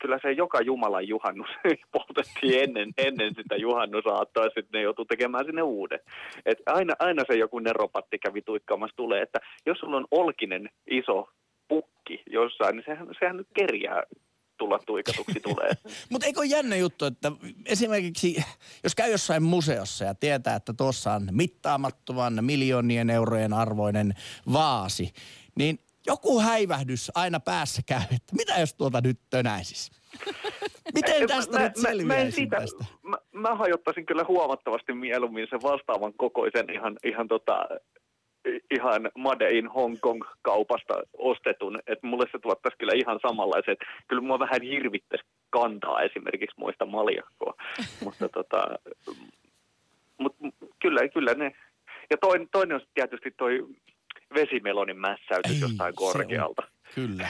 kyllä 0.01 0.19
se 0.21 0.31
joka 0.31 0.61
Jumalan 0.61 1.07
juhannus 1.07 1.49
poltettiin 1.93 2.63
ennen, 2.63 2.93
ennen 2.97 3.35
sitä 3.35 3.55
juhannusaattoa, 3.55 4.43
sitten 4.43 4.69
ne 4.73 4.81
joutuu 4.81 5.05
tekemään 5.05 5.45
sinne 5.45 5.61
uuden. 5.61 5.99
Et 6.45 6.57
aina, 6.65 6.93
aina 6.99 7.23
se 7.27 7.37
joku 7.37 7.59
neropatti 7.59 8.19
kävi 8.19 8.41
tuikkaamassa 8.41 8.95
tulee, 8.95 9.21
että 9.21 9.39
jos 9.65 9.77
sulla 9.77 9.97
on 9.97 10.07
olkinen 10.11 10.69
iso 10.91 11.29
pukki 11.67 12.23
jossain, 12.31 12.75
niin 12.75 12.85
sehän, 12.85 13.07
sehän 13.19 13.37
nyt 13.37 13.47
kerjää 13.53 14.03
tulla 14.57 14.79
tuikatuksi 14.85 15.39
tulee. 15.39 15.69
Mutta 16.11 16.27
eikö 16.27 16.45
jännä 16.45 16.75
juttu, 16.75 17.05
että 17.05 17.31
esimerkiksi 17.65 18.43
jos 18.83 18.95
käy 18.95 19.11
jossain 19.11 19.43
museossa 19.43 20.05
ja 20.05 20.15
tietää, 20.15 20.55
että 20.55 20.73
tuossa 20.73 21.13
on 21.13 21.27
mittaamattoman 21.31 22.43
miljoonien 22.45 23.09
eurojen 23.09 23.53
arvoinen 23.53 24.13
vaasi, 24.53 25.13
niin 25.55 25.79
joku 26.11 26.39
häivähdys 26.39 27.11
aina 27.15 27.39
päässä 27.39 27.81
käy, 27.87 28.01
että 28.01 28.35
mitä 28.37 28.59
jos 28.59 28.73
tuota 28.73 29.01
nyt 29.01 29.19
tönäisis? 29.29 29.91
Miten 30.95 31.27
tästä 31.27 31.57
mä, 31.57 31.63
nyt 31.63 31.75
selviäisin 31.75 32.49
mä, 32.49 32.59
tästä? 32.59 32.85
Mä, 33.03 33.17
mä 33.31 33.55
hajottaisin 33.55 34.05
kyllä 34.05 34.25
huomattavasti 34.27 34.93
mieluummin 34.93 35.47
sen 35.49 35.61
vastaavan 35.61 36.13
kokoisen 36.13 36.73
ihan, 36.73 36.97
ihan 37.03 37.27
tota, 37.27 37.67
ihan 38.71 39.11
Made 39.17 39.51
in 39.51 39.67
Hong 39.67 39.97
Kong 40.01 40.21
kaupasta 40.41 40.93
ostetun, 41.17 41.79
että 41.87 42.07
mulle 42.07 42.25
se 42.31 42.39
tuottaisi 42.39 42.77
kyllä 42.77 42.93
ihan 42.95 43.19
samanlaiset. 43.27 43.79
Kyllä 44.07 44.21
mua 44.21 44.39
vähän 44.39 44.61
hirvittäisi 44.61 45.25
kantaa 45.49 46.01
esimerkiksi 46.01 46.59
muista 46.59 46.85
maljakkoa, 46.85 47.53
mutta 48.03 48.29
tota, 48.29 48.61
mut, 50.17 50.35
kyllä, 50.81 51.07
kyllä 51.07 51.33
ne. 51.33 51.51
Ja 52.09 52.17
toinen, 52.17 52.47
toinen 52.51 52.75
on 52.75 52.81
tietysti 52.93 53.31
toi 53.31 53.67
vesimelonin 54.33 54.99
mässäytys 54.99 55.51
Ei, 55.51 55.59
jostain 55.59 55.95
korkealta. 55.95 56.61
On, 56.61 56.69
kyllä. 56.95 57.29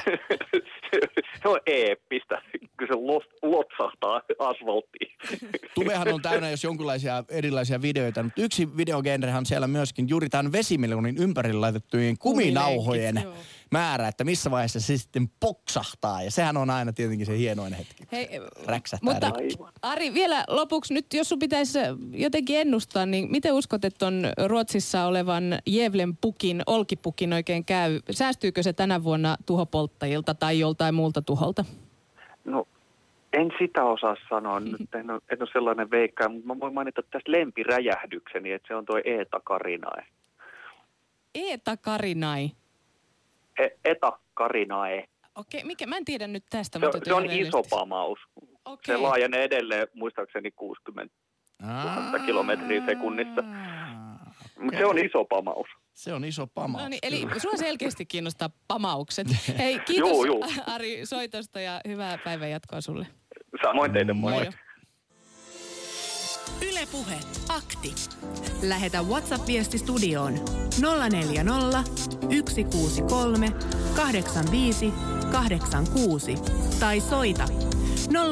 se 1.41 1.47
on 1.47 1.59
eeppistä. 1.65 2.41
kyllä 2.77 2.93
se 2.93 2.99
lotsahtaa 3.41 4.21
asfalttiin. 4.39 5.11
Tuvehan 5.75 6.13
on 6.13 6.21
täynnä 6.21 6.49
jos 6.49 6.63
jonkinlaisia 6.63 7.23
erilaisia 7.29 7.81
videoita, 7.81 8.23
mutta 8.23 8.41
yksi 8.41 8.77
videogenrehan 8.77 9.45
siellä 9.45 9.67
myöskin 9.67 10.09
juuri 10.09 10.29
tämän 10.29 10.51
vesimelonin 10.51 11.17
ympärillä 11.17 11.61
laitettujen 11.61 12.17
kuminauhojen 12.17 13.23
määrä, 13.71 14.07
että 14.07 14.23
missä 14.23 14.51
vaiheessa 14.51 14.79
se 14.79 14.97
sitten 14.97 15.29
poksahtaa. 15.39 16.23
Ja 16.23 16.31
sehän 16.31 16.57
on 16.57 16.69
aina 16.69 16.93
tietenkin 16.93 17.25
se 17.25 17.37
hienoin 17.37 17.73
hetki. 17.73 18.03
Hei, 18.11 18.29
mutta 19.01 19.31
rikki. 19.37 19.63
Ari, 19.81 20.13
vielä 20.13 20.43
lopuksi 20.47 20.93
nyt, 20.93 21.05
jos 21.13 21.29
sun 21.29 21.39
pitäisi 21.39 21.79
jotenkin 22.11 22.59
ennustaa, 22.59 23.05
niin 23.05 23.31
miten 23.31 23.53
uskot, 23.53 23.85
että 23.85 24.07
on 24.07 24.23
Ruotsissa 24.47 25.05
olevan 25.05 25.43
Jevlen 25.67 26.17
pukin, 26.17 26.61
olkipukin 26.65 27.33
oikein 27.33 27.65
käy? 27.65 27.99
Säästyykö 28.11 28.63
se 28.63 28.73
tänä 28.73 29.03
vuonna 29.03 29.37
tuhopolttajilta 29.45 30.33
tai 30.33 30.59
joltain 30.59 30.95
muulta 30.95 31.21
tuholta? 31.21 31.65
No 32.45 32.67
en 33.33 33.51
sitä 33.59 33.83
osaa 33.83 34.15
sanoa, 34.29 34.59
nyt 34.59 34.95
en 34.95 35.11
ole, 35.11 35.21
en 35.31 35.41
ole 35.41 35.49
sellainen 35.53 35.91
veikkaa, 35.91 36.29
mutta 36.29 36.47
mä 36.47 36.59
voin 36.59 36.73
mainita 36.73 37.01
tästä 37.01 37.31
lempiräjähdykseni, 37.31 38.51
että 38.51 38.67
se 38.67 38.75
on 38.75 38.85
tuo 38.85 39.01
Eeta 39.05 39.39
Karinae. 39.39 40.05
Eeta 41.35 41.77
Karinai? 41.77 42.51
E, 43.59 43.67
Eta 43.85 44.19
Karinae. 44.33 45.05
Okei, 45.35 45.63
mikä, 45.63 45.87
mä 45.87 45.97
en 45.97 46.05
tiedä 46.05 46.27
nyt 46.27 46.43
tästä. 46.49 46.79
Se, 46.79 46.99
se 47.03 47.13
on 47.13 47.31
iso 47.31 47.63
pamaus. 47.69 48.19
Okay. 48.65 48.95
Se 48.95 48.97
laajenee 48.97 49.43
edelleen 49.43 49.87
muistaakseni 49.93 50.51
60 50.51 51.15
000 51.61 52.19
kilometriä 52.25 52.85
sekunnissa. 52.85 53.43
Mutta 54.59 54.77
se 54.77 54.85
on 54.85 54.97
iso 54.97 55.25
pamaus. 55.25 55.67
Se 55.93 56.13
on 56.13 56.25
iso 56.25 56.47
pamaus. 56.47 56.83
No 56.83 56.89
niin, 56.89 56.99
eli 57.03 57.17
sinua 57.17 57.57
selkeästi 57.57 58.05
kiinnostaa 58.05 58.49
pamaukset. 58.67 59.27
Hei, 59.57 59.79
kiitos 59.79 60.09
joo, 60.09 60.25
joo. 60.25 60.39
Ari 60.67 61.05
soitosta 61.05 61.61
ja 61.61 61.81
hyvää 61.87 62.17
päivän 62.23 62.51
jatkoa 62.51 62.81
sulle. 62.81 63.07
Samoin 63.63 63.93
teille, 63.93 64.13
moi. 64.13 64.31
moi. 64.31 64.47
Ylepuhe 66.69 67.19
akti. 67.49 67.95
Lähetä 68.61 69.01
WhatsApp-viesti 69.01 69.77
studioon 69.77 70.33
040 71.09 71.83
163 72.49 73.51
85 73.95 74.93
86 75.31 76.35
tai 76.79 76.99
soita 76.99 77.47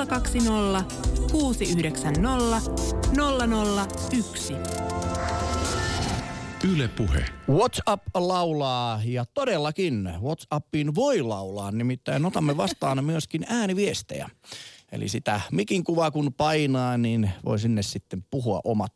020 0.08 0.84
690 1.32 2.62
001. 4.14 4.54
Yle 6.74 6.88
Puhe. 6.88 7.26
WhatsApp 7.50 8.08
laulaa 8.16 9.02
ja 9.06 9.26
todellakin 9.34 10.10
WhatsAppiin 10.22 10.96
voi 10.96 11.22
laulaa, 11.22 11.72
nimittäin 11.72 12.26
otamme 12.26 12.58
vastaan 12.58 13.06
myöskin 13.06 13.46
ääniviestejä. 13.50 14.30
Eli 14.92 15.10
sitä 15.10 15.42
mikin 15.52 15.84
kuvaa 15.84 16.12
kun 16.12 16.34
painaa, 16.34 16.98
niin 16.98 17.32
voi 17.46 17.60
sinne 17.60 17.82
sitten 17.82 18.26
puhua 18.32 18.62
omat 18.64 18.94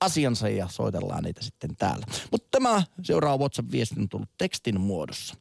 asiansa 0.00 0.48
ja 0.48 0.68
soitellaan 0.68 1.24
niitä 1.24 1.42
sitten 1.42 1.76
täällä. 1.76 2.06
Mutta 2.30 2.48
tämä 2.50 2.82
seuraava 3.02 3.38
WhatsApp-viesti 3.38 4.00
on 4.00 4.08
tullut 4.08 4.30
tekstin 4.38 4.80
muodossa. 4.80 5.34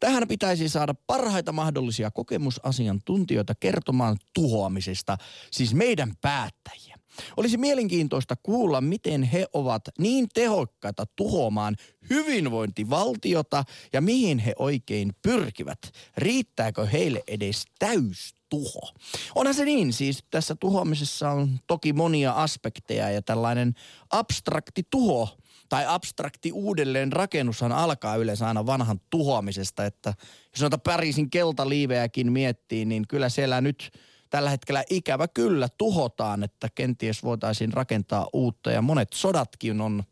Tähän 0.00 0.28
pitäisi 0.28 0.68
saada 0.68 0.94
parhaita 1.06 1.52
mahdollisia 1.52 2.10
kokemusasiantuntijoita 2.10 3.54
kertomaan 3.60 4.16
tuhoamisesta, 4.34 5.16
siis 5.50 5.74
meidän 5.74 6.12
päättäjiä. 6.20 6.96
Olisi 7.36 7.56
mielenkiintoista 7.56 8.34
kuulla, 8.42 8.80
miten 8.80 9.22
he 9.22 9.46
ovat 9.52 9.82
niin 9.98 10.26
tehokkaita 10.34 11.06
tuhoamaan 11.16 11.76
hyvinvointivaltiota 12.10 13.64
ja 13.92 14.00
mihin 14.00 14.38
he 14.38 14.52
oikein 14.58 15.12
pyrkivät. 15.22 15.78
Riittääkö 16.16 16.86
heille 16.86 17.22
edes 17.28 17.64
täys 17.78 18.34
tuho. 18.54 18.92
Onhan 19.34 19.54
se 19.54 19.64
niin, 19.64 19.92
siis 19.92 20.24
tässä 20.30 20.54
tuhoamisessa 20.54 21.30
on 21.30 21.58
toki 21.66 21.92
monia 21.92 22.32
aspekteja 22.32 23.10
ja 23.10 23.22
tällainen 23.22 23.74
abstrakti 24.10 24.82
tuho 24.90 25.28
tai 25.68 25.84
abstrakti 25.86 26.52
uudelleen 26.52 27.12
rakennushan 27.12 27.72
alkaa 27.72 28.16
yleensä 28.16 28.48
aina 28.48 28.66
vanhan 28.66 29.00
tuhoamisesta, 29.10 29.84
että 29.84 30.14
jos 30.52 30.60
noita 30.60 30.78
Pariisin 30.78 31.30
keltaliivejäkin 31.30 32.32
miettii, 32.32 32.84
niin 32.84 33.04
kyllä 33.08 33.28
siellä 33.28 33.60
nyt 33.60 33.90
tällä 34.30 34.50
hetkellä 34.50 34.84
ikävä 34.90 35.28
kyllä 35.28 35.68
tuhotaan, 35.78 36.44
että 36.44 36.68
kenties 36.74 37.22
voitaisiin 37.22 37.72
rakentaa 37.72 38.28
uutta 38.32 38.70
ja 38.70 38.82
monet 38.82 39.12
sodatkin 39.12 39.80
on 39.80 40.04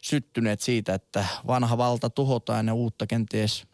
syttyneet 0.00 0.60
siitä, 0.60 0.94
että 0.94 1.26
vanha 1.46 1.78
valta 1.78 2.10
tuhotaan 2.10 2.66
ja 2.66 2.74
uutta 2.74 3.06
kenties 3.06 3.64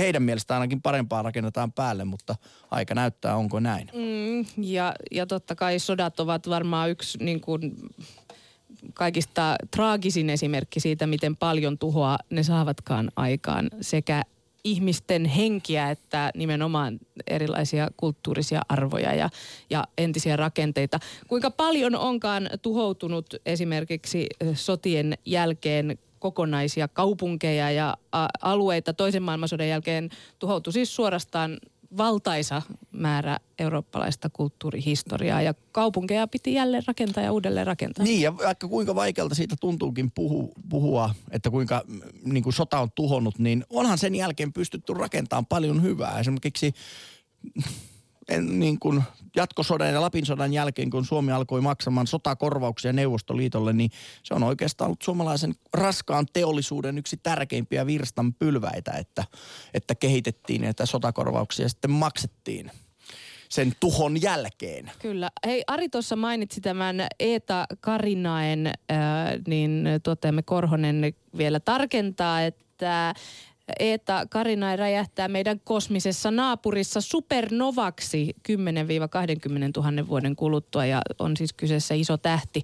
heidän 0.00 0.22
mielestään 0.22 0.60
ainakin 0.60 0.82
parempaa 0.82 1.22
rakennetaan 1.22 1.72
päälle, 1.72 2.04
mutta 2.04 2.34
aika 2.70 2.94
näyttää, 2.94 3.36
onko 3.36 3.60
näin. 3.60 3.90
Mm, 3.94 4.64
ja, 4.64 4.94
ja 5.10 5.26
totta 5.26 5.54
kai 5.54 5.78
sodat 5.78 6.20
ovat 6.20 6.48
varmaan 6.48 6.90
yksi 6.90 7.18
niin 7.18 7.40
kuin, 7.40 7.76
kaikista 8.94 9.56
traagisin 9.70 10.30
esimerkki 10.30 10.80
siitä, 10.80 11.06
miten 11.06 11.36
paljon 11.36 11.78
tuhoa 11.78 12.18
ne 12.30 12.42
saavatkaan 12.42 13.10
aikaan 13.16 13.70
sekä 13.80 14.22
ihmisten 14.64 15.24
henkiä 15.24 15.90
että 15.90 16.30
nimenomaan 16.34 16.98
erilaisia 17.26 17.88
kulttuurisia 17.96 18.60
arvoja 18.68 19.14
ja, 19.14 19.30
ja 19.70 19.84
entisiä 19.98 20.36
rakenteita. 20.36 20.98
Kuinka 21.28 21.50
paljon 21.50 21.94
onkaan 21.96 22.50
tuhoutunut 22.62 23.34
esimerkiksi 23.46 24.26
sotien 24.54 25.14
jälkeen 25.26 25.98
kokonaisia 26.22 26.88
kaupunkeja 26.88 27.70
ja 27.70 27.96
alueita 28.42 28.92
toisen 28.94 29.22
maailmansodan 29.22 29.68
jälkeen 29.68 30.10
tuhoutui 30.38 30.72
siis 30.72 30.96
suorastaan 30.96 31.58
valtaisa 31.96 32.62
määrä 32.92 33.38
eurooppalaista 33.58 34.30
kulttuurihistoriaa 34.30 35.42
ja 35.42 35.54
kaupunkeja 35.72 36.26
piti 36.26 36.54
jälleen 36.54 36.82
rakentaa 36.86 37.24
ja 37.24 37.32
uudelleen 37.32 37.66
rakentaa. 37.66 38.04
Niin 38.04 38.20
ja 38.20 38.36
vaikka 38.36 38.68
kuinka 38.68 38.94
vaikealta 38.94 39.34
siitä 39.34 39.56
tuntuukin 39.60 40.10
puhu, 40.14 40.52
puhua, 40.68 41.14
että 41.30 41.50
kuinka 41.50 41.82
niin 42.24 42.42
kuin 42.42 42.52
sota 42.52 42.80
on 42.80 42.90
tuhonnut, 42.94 43.38
niin 43.38 43.64
onhan 43.70 43.98
sen 43.98 44.14
jälkeen 44.14 44.52
pystytty 44.52 44.94
rakentamaan 44.94 45.46
paljon 45.46 45.82
hyvää. 45.82 46.20
Esimerkiksi 46.20 46.74
niin 48.40 48.78
kuin 48.78 49.02
jatkosodan 49.36 49.92
ja 49.92 50.00
Lapin 50.00 50.26
sodan 50.26 50.52
jälkeen, 50.52 50.90
kun 50.90 51.04
Suomi 51.04 51.32
alkoi 51.32 51.60
maksamaan 51.60 52.06
sotakorvauksia 52.06 52.92
Neuvostoliitolle, 52.92 53.72
niin 53.72 53.90
se 54.22 54.34
on 54.34 54.42
oikeastaan 54.42 54.86
ollut 54.86 55.02
suomalaisen 55.02 55.54
raskaan 55.74 56.26
teollisuuden 56.32 56.98
yksi 56.98 57.16
tärkeimpiä 57.16 57.86
virstan 57.86 58.34
pylväitä, 58.34 58.92
että, 58.92 59.24
että 59.74 59.94
kehitettiin 59.94 60.64
että 60.64 60.86
sotakorvauksia 60.86 61.68
sitten 61.68 61.90
maksettiin 61.90 62.70
sen 63.48 63.72
tuhon 63.80 64.22
jälkeen. 64.22 64.90
Kyllä. 64.98 65.30
Hei, 65.46 65.64
Ari 65.66 65.88
tuossa 65.88 66.16
mainitsi 66.16 66.60
tämän 66.60 67.06
Eeta 67.20 67.66
Karinaen, 67.80 68.66
äh, 68.66 68.96
niin 69.46 69.84
tuottajamme 70.02 70.42
Korhonen 70.42 71.14
vielä 71.36 71.60
tarkentaa, 71.60 72.42
että 72.42 73.14
Eeta 73.78 74.26
Karina 74.30 74.76
räjähtää 74.76 75.28
meidän 75.28 75.60
kosmisessa 75.64 76.30
naapurissa 76.30 77.00
supernovaksi 77.00 78.36
10-20 78.48 78.52
000 79.76 80.08
vuoden 80.08 80.36
kuluttua 80.36 80.86
ja 80.86 81.00
on 81.18 81.36
siis 81.36 81.52
kyseessä 81.52 81.94
iso 81.94 82.16
tähti. 82.16 82.62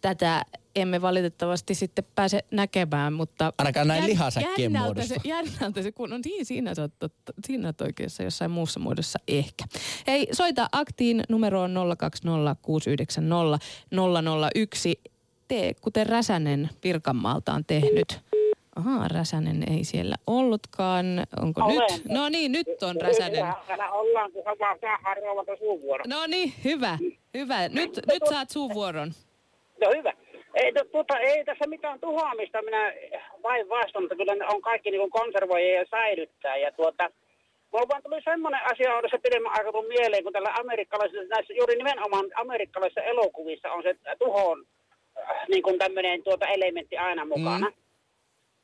Tätä 0.00 0.42
emme 0.76 1.02
valitettavasti 1.02 1.74
sitten 1.74 2.04
pääse 2.14 2.40
näkemään, 2.50 3.12
mutta... 3.12 3.52
Ainakaan 3.58 3.88
näin 3.88 4.00
jän, 4.00 4.10
lihasäkkien 4.10 4.72
muodossa. 4.72 5.14
Se, 5.14 5.20
jännältä 5.24 5.82
se, 5.82 5.92
kun 5.92 6.12
on 6.12 6.20
niin, 6.24 6.46
siinä 6.46 6.74
sä 6.74 6.82
oot, 6.82 7.12
siinä 7.46 7.68
oot 7.68 7.80
oikeassa 7.80 8.22
jossain 8.22 8.50
muussa 8.50 8.80
muodossa 8.80 9.18
ehkä. 9.28 9.64
Hei, 10.06 10.28
soita 10.32 10.68
aktiin 10.72 11.22
numeroon 11.28 11.74
020690001. 11.76 11.76
Tee, 15.48 15.74
kuten 15.74 16.06
Räsänen 16.06 16.70
Pirkanmaalta 16.80 17.52
on 17.52 17.64
tehnyt. 17.64 18.20
Ahaa, 18.76 19.08
Räsänen 19.08 19.62
ei 19.72 19.84
siellä 19.84 20.14
ollutkaan. 20.26 21.06
Onko 21.42 21.60
Olen. 21.64 21.76
nyt? 21.76 22.04
No 22.08 22.28
niin, 22.28 22.52
nyt 22.52 22.82
on 22.82 22.96
Räsänen. 23.00 23.54
Täällä 23.66 23.90
ollaan, 23.90 24.32
kun 24.32 24.42
vaan 24.44 24.78
suun 25.58 25.80
No 26.06 26.26
niin, 26.26 26.52
hyvä, 26.64 26.98
hyvä. 27.34 27.68
Nyt, 27.68 28.00
nyt 28.12 28.22
saat 28.30 28.50
suun 28.50 28.74
vuoron. 28.74 29.10
No 29.80 29.90
hyvä. 29.96 30.12
Ei, 30.54 30.72
no, 30.72 30.84
tuota, 30.84 31.18
ei 31.18 31.44
tässä 31.44 31.66
mitään 31.66 32.00
tuhoamista, 32.00 32.62
minä 32.62 32.92
vain 33.42 33.68
vastaan, 33.68 34.02
mutta 34.02 34.16
kyllä 34.16 34.46
on 34.54 34.62
kaikki 34.62 34.90
niin 34.90 35.10
konservoijia 35.10 35.80
ja 35.80 35.84
säilyttää. 35.90 36.56
Ja 36.56 36.72
tuota, 36.72 37.10
Mulla 37.72 37.88
vaan 37.88 38.02
tuli 38.02 38.22
semmoinen 38.24 38.60
asia, 38.72 38.94
on 38.94 39.02
se 39.10 39.18
pidemmän 39.18 39.52
aikaa 39.52 39.72
tullut 39.72 39.88
mieleen, 39.88 40.24
kun 40.24 40.32
tällä 40.32 40.54
amerikkalaisessa, 40.60 41.34
näissä 41.34 41.54
juuri 41.54 41.76
nimenomaan 41.76 42.24
amerikkalaisissa 42.34 43.00
elokuvissa 43.00 43.72
on 43.72 43.82
se 43.82 43.96
tuhon 44.18 44.66
äh, 45.18 45.48
niin 45.48 45.62
kuin 45.62 45.78
tämmöinen 45.78 46.22
tuota 46.22 46.46
elementti 46.46 46.96
aina 46.96 47.24
mukana. 47.24 47.66
Mm. 47.70 47.85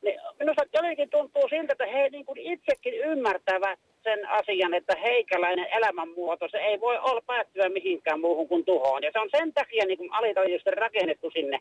Niin 0.03 0.21
minusta 0.39 0.63
jotenkin 0.73 1.11
tuntuu 1.11 1.49
siltä, 1.49 1.73
että 1.73 1.87
he 1.87 2.09
niin 2.09 2.25
kuin 2.25 2.39
itsekin 2.39 2.95
ymmärtävät 2.95 3.79
sen 4.03 4.29
asian, 4.29 4.75
että 4.75 4.97
heikäläinen 5.03 5.67
elämänmuoto, 5.73 6.49
se 6.49 6.59
ei 6.59 6.81
voi 6.81 6.99
olla 6.99 7.23
päättyä 7.27 7.69
mihinkään 7.69 8.21
muuhun 8.21 8.49
kuin 8.49 8.65
tuhoon. 8.65 9.03
Ja 9.03 9.11
se 9.13 9.19
on 9.19 9.29
sen 9.37 9.53
takia 9.53 9.87
niin 9.87 10.13
alitajuisesti 10.13 10.71
rakennettu 10.71 11.31
sinne, 11.31 11.59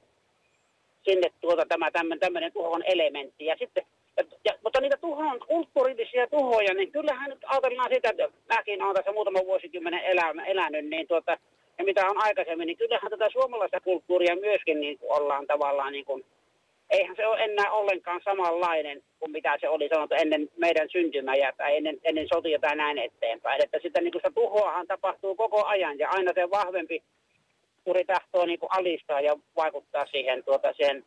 sinne 1.04 1.28
tuota, 1.42 1.66
tämä 1.66 1.92
tämmöinen 2.20 2.52
tuhon 2.52 2.84
elementti. 2.86 3.46
Ja 3.46 3.56
sitten, 3.60 3.84
ja, 4.18 4.24
ja, 4.46 4.54
mutta 4.64 4.82
niitä 4.82 4.98
tuhon, 4.98 5.40
kulttuurillisia 5.48 6.28
tuhoja, 6.28 6.74
niin 6.74 6.92
kyllähän 6.92 7.30
nyt 7.30 7.46
ajatellaan 7.46 7.90
sitä, 7.94 8.10
että 8.10 8.30
mäkin 8.56 8.84
olen 8.84 8.96
tässä 8.96 9.12
muutama 9.12 9.40
vuosikymmenen 9.46 10.04
elä, 10.04 10.34
elänyt, 10.48 10.86
niin 10.86 11.08
tuota, 11.08 11.38
ja 11.78 11.84
mitä 11.84 12.10
on 12.10 12.24
aikaisemmin, 12.24 12.68
niin 12.68 12.78
kyllähän 12.78 13.12
tätä 13.12 13.30
suomalaista 13.30 13.80
kulttuuria 13.80 14.36
myöskin 14.36 14.80
niin 14.80 14.98
kuin 14.98 15.12
ollaan 15.12 15.48
tavallaan 15.48 15.92
niin 15.94 16.06
kuin, 16.06 16.26
eihän 16.92 17.16
se 17.16 17.28
ole 17.28 17.44
enää 17.44 17.72
ollenkaan 17.72 18.22
samanlainen 18.24 19.04
kuin 19.20 19.32
mitä 19.32 19.58
se 19.62 19.70
oli 19.70 19.90
sanottu 19.94 20.16
ennen 20.16 20.50
meidän 20.58 20.88
syntymää 20.92 21.36
tai 21.58 21.78
ennen, 21.78 21.98
ennen 22.04 22.28
sotia 22.34 22.60
tai 22.60 22.76
näin 22.76 22.98
eteenpäin. 22.98 23.64
Että 23.64 23.80
sitä, 23.82 24.02
niin 24.02 24.12
kuin 24.12 24.20
sitä 24.20 24.32
tuhoahan 24.36 24.88
tapahtuu 24.88 25.36
koko 25.36 25.66
ajan 25.66 26.00
ja 26.00 26.10
aina 26.10 26.32
se 26.36 26.50
vahvempi 26.50 27.04
kuri 27.84 28.06
tahtoo 28.06 28.46
niin 28.46 28.60
kuin 28.60 28.70
alistaa 28.72 29.22
ja 29.22 29.36
vaikuttaa 29.56 30.06
siihen, 30.06 30.44
tuota, 30.44 30.74
siihen 30.74 31.06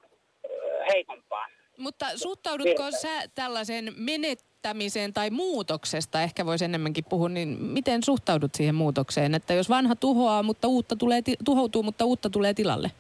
heikompaan. 0.93 1.51
Mutta 1.79 2.07
suhtaudutko 2.17 2.91
sä 2.91 3.09
tällaisen 3.35 3.93
menettämiseen 3.97 5.13
tai 5.13 5.31
muutoksesta, 5.31 6.23
ehkä 6.23 6.47
voisi 6.47 6.65
enemmänkin 6.65 7.05
puhua, 7.09 7.29
niin 7.29 7.49
miten 7.49 8.03
suhtaudut 8.03 8.55
siihen 8.55 8.75
muutokseen? 8.75 9.35
Että 9.35 9.55
jos 9.55 9.69
vanha 9.69 9.97
tuhoaa, 9.97 10.43
mutta 10.43 10.69
uutta 10.69 10.97
tulee, 10.97 11.21
tuhoutuu, 11.45 11.83
mutta 11.83 12.05
uutta 12.05 12.31
tulee 12.31 12.55
tilalle? 12.55 12.91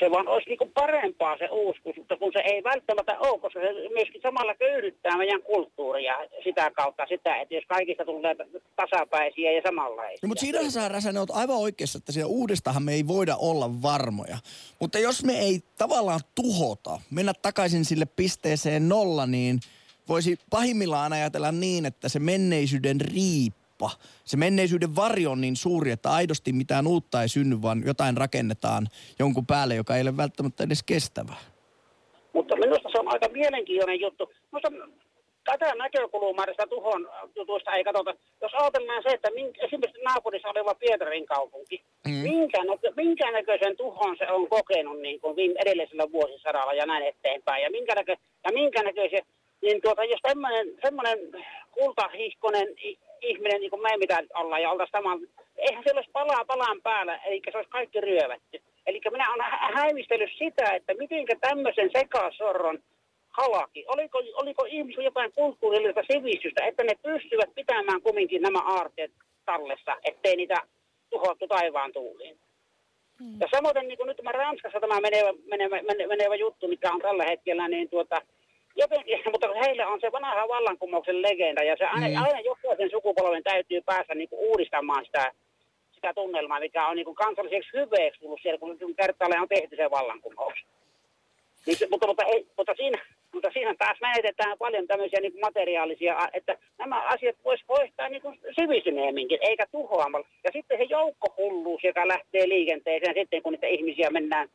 Se 0.00 0.10
vaan 0.10 0.28
olisi 0.28 0.48
niin 0.50 0.72
parempaa 0.74 1.38
se 1.38 1.48
uuskus, 1.50 1.96
mutta 1.96 2.16
kun 2.16 2.32
se 2.32 2.42
ei 2.44 2.64
välttämättä 2.64 3.18
ole, 3.18 3.40
koska 3.40 3.60
se 3.60 3.72
myöskin 3.94 4.22
samalla 4.22 4.54
köydyttää 4.54 5.16
meidän 5.16 5.42
kulttuuria 5.42 6.14
sitä 6.44 6.70
kautta 6.70 7.06
sitä, 7.08 7.36
että 7.40 7.54
jos 7.54 7.64
kaikista 7.68 8.04
tulee 8.04 8.36
tasapäisiä 8.76 9.52
ja 9.52 9.62
samanlaisia. 9.66 10.18
No, 10.22 10.28
mutta 10.28 10.40
siinähän 10.40 10.70
sä 10.70 10.88
Räsänen 10.88 11.20
oot 11.20 11.30
aivan 11.30 11.56
oikeassa, 11.56 11.98
että 11.98 12.12
siellä 12.12 12.28
uudestahan 12.30 12.82
me 12.82 12.92
ei 12.92 13.06
voida 13.06 13.36
olla 13.36 13.82
varmoja. 13.82 14.38
Mutta 14.80 14.98
jos 14.98 15.24
me 15.24 15.38
ei 15.38 15.60
tavallaan 15.78 16.20
tuhota, 16.34 17.00
mennä 17.10 17.32
takaisin 17.42 17.84
sille 17.84 18.06
pisteeseen 18.06 18.88
nolla, 18.88 19.26
niin 19.26 19.60
voisi 20.08 20.38
pahimmillaan 20.50 21.12
ajatella 21.12 21.52
niin, 21.52 21.86
että 21.86 22.08
se 22.08 22.18
menneisyyden 22.18 23.00
riip 23.00 23.59
kauppa. 23.80 23.90
Se 24.24 24.36
menneisyyden 24.36 24.96
varjo 24.96 25.30
on 25.30 25.40
niin 25.40 25.56
suuri, 25.56 25.90
että 25.90 26.10
aidosti 26.10 26.52
mitään 26.52 26.86
uutta 26.86 27.22
ei 27.22 27.28
synny, 27.28 27.62
vaan 27.62 27.82
jotain 27.86 28.16
rakennetaan 28.16 28.86
jonkun 29.18 29.46
päälle, 29.46 29.74
joka 29.74 29.96
ei 29.96 30.02
ole 30.02 30.16
välttämättä 30.16 30.64
edes 30.64 30.82
kestävää. 30.82 31.40
Mutta 32.32 32.56
minusta 32.56 32.88
se 32.92 32.98
on 32.98 33.12
aika 33.12 33.28
mielenkiintoinen 33.28 34.00
juttu. 34.00 34.32
Minusta 34.52 34.70
tätä 35.44 35.74
näkökulmaa 35.74 36.46
tästä 36.46 36.66
tuhon 36.66 37.08
jutuista 37.36 37.74
ei 37.74 37.84
katsota. 37.84 38.14
Jos 38.42 38.54
ajatellaan 38.54 39.02
se, 39.02 39.08
että 39.08 39.30
minkä, 39.30 39.64
esimerkiksi 39.64 40.02
naapurissa 40.02 40.48
oleva 40.48 40.74
Pietarin 40.74 41.26
kaupunki, 41.26 41.82
mm. 42.06 42.12
minkä, 42.12 42.58
minkä 42.96 43.30
näköisen 43.30 43.76
tuhon 43.76 44.16
se 44.18 44.26
on 44.30 44.48
kokenut 44.48 45.00
niin 45.00 45.20
kuin 45.20 45.36
viime 45.36 45.54
edellisellä 45.60 46.12
vuosisadalla 46.12 46.72
ja 46.72 46.86
näin 46.86 47.06
eteenpäin, 47.06 47.62
ja 47.62 47.70
minkä, 47.70 47.94
näkö, 47.94 48.16
ja 48.44 48.50
minkä 48.52 48.82
näköisiä, 48.82 49.22
niin 49.62 49.80
tuota, 49.82 50.04
jos 50.04 50.20
tämmöinen, 50.22 50.66
semmoinen 50.82 51.18
kultahihkonen 51.70 52.68
ihminen, 53.22 53.60
niin 53.60 53.70
kuin 53.70 53.82
me 53.82 53.96
mitä 53.96 54.22
ollaan 54.34 54.62
ja 54.62 54.70
oltaisiin 54.70 54.92
saman, 54.92 55.18
eihän 55.56 55.84
se 55.84 55.92
olisi 55.94 56.10
palaa 56.12 56.44
palaan 56.44 56.82
päällä, 56.82 57.16
eli 57.16 57.42
se 57.50 57.56
olisi 57.56 57.70
kaikki 57.70 58.00
ryövätty. 58.00 58.62
Eli 58.86 59.00
minä 59.10 59.30
olen 59.30 59.50
hä- 59.50 59.70
häivistellyt 59.74 60.30
sitä, 60.38 60.74
että 60.74 60.94
mitenkä 60.94 61.36
tämmöisen 61.40 61.90
sekasorron 61.92 62.78
halaki, 63.28 63.84
oliko, 63.88 64.18
oliko 64.34 64.64
ihmisillä 64.68 65.04
jotain 65.04 65.32
kulttuurillista 65.32 66.02
sivistystä, 66.12 66.64
että 66.64 66.84
ne 66.84 66.94
pystyvät 67.02 67.54
pitämään 67.54 68.02
kumminkin 68.02 68.42
nämä 68.42 68.58
aarteet 68.58 69.12
tallessa, 69.44 69.96
ettei 70.04 70.36
niitä 70.36 70.54
tuhottu 71.10 71.48
taivaan 71.48 71.92
tuuliin. 71.92 72.38
Hmm. 73.18 73.40
Ja 73.40 73.48
samoin 73.54 73.88
niin 73.88 73.96
kuin 73.96 74.06
nyt 74.06 74.16
tämä 74.16 74.32
Ranskassa 74.32 74.80
tämä 74.80 75.00
menevä, 75.00 75.32
menevä, 75.50 75.82
menevä 76.06 76.34
juttu, 76.34 76.68
mikä 76.68 76.92
on 76.92 77.00
tällä 77.00 77.24
hetkellä, 77.24 77.68
niin 77.68 77.90
tuota, 77.90 78.22
jotenkin, 78.80 79.18
mutta 79.32 79.48
heillä 79.64 79.88
on 79.88 80.00
se 80.00 80.12
vanha 80.12 80.48
vallankumouksen 80.48 81.22
legenda 81.22 81.62
ja 81.62 81.76
se 81.78 81.84
aina, 81.84 82.08
mm. 82.08 82.24
aina 82.24 82.40
jokaisen 82.40 82.90
sukupolven 82.90 83.42
täytyy 83.42 83.80
päästä 83.80 84.14
niin 84.14 84.28
kuin 84.28 84.40
uudistamaan 84.40 85.04
sitä, 85.04 85.32
sitä 85.94 86.14
tunnelmaa, 86.14 86.60
mikä 86.60 86.86
on 86.86 86.96
niin 86.96 87.04
kuin 87.04 87.22
kansalliseksi 87.24 87.70
hyveeksi 87.72 88.20
tullut 88.20 88.40
siellä, 88.42 88.58
kun 88.58 88.94
kertaalleen 88.96 89.42
on 89.42 89.48
tehty 89.48 89.76
se 89.76 89.90
vallankumous. 89.90 90.58
Niin, 91.66 91.78
mutta, 91.90 92.06
mutta, 92.06 92.24
ei, 92.24 92.46
mutta, 92.56 92.74
siinä, 92.76 92.98
mutta 93.32 93.50
siinä 93.52 93.74
taas 93.78 93.98
menetetään 94.00 94.58
paljon 94.58 94.86
tämmöisiä 94.86 95.20
niin 95.20 95.32
kuin 95.32 95.40
materiaalisia, 95.40 96.28
että 96.32 96.56
nämä 96.78 97.02
asiat 97.02 97.36
voisi 97.44 97.64
hoitaa 97.68 98.08
niin 98.08 98.22
kuin 98.22 98.38
sivistyneemminkin, 98.60 99.38
eikä 99.42 99.66
tuhoamalla. 99.72 100.28
Ja 100.44 100.50
sitten 100.52 100.78
se 100.78 100.84
joukkohulluus, 100.84 101.84
joka 101.84 102.08
lähtee 102.08 102.48
liikenteeseen 102.48 103.14
sitten, 103.14 103.42
kun 103.42 103.52
niitä 103.52 103.66
ihmisiä 103.66 104.10
mennään 104.10 104.48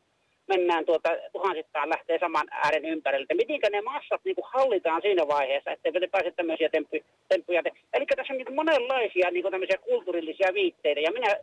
mennään 0.48 0.86
tuota, 0.86 1.08
tuhansittain 1.32 1.90
lähtee 1.90 2.18
saman 2.18 2.48
äären 2.50 2.84
ympärille. 2.84 3.34
Miten 3.34 3.72
ne 3.72 3.80
massat 3.82 4.20
niin 4.24 4.34
kuin 4.34 4.50
hallitaan 4.54 5.02
siinä 5.02 5.28
vaiheessa, 5.28 5.70
ettei 5.70 5.92
ne 5.92 6.06
pääse 6.06 6.30
tämmöisiä 6.30 6.68
temppu, 6.68 6.96
temppuja 7.28 7.62
te- 7.62 7.72
Eli 7.92 8.06
tässä 8.06 8.32
on 8.32 8.38
niin 8.38 8.54
monenlaisia 8.54 9.30
niin 9.30 9.42
kuin 9.42 9.52
tämmöisiä 9.52 9.78
kulttuurillisia 9.78 10.54
viitteitä. 10.54 11.00
Ja 11.00 11.12
minä 11.12 11.36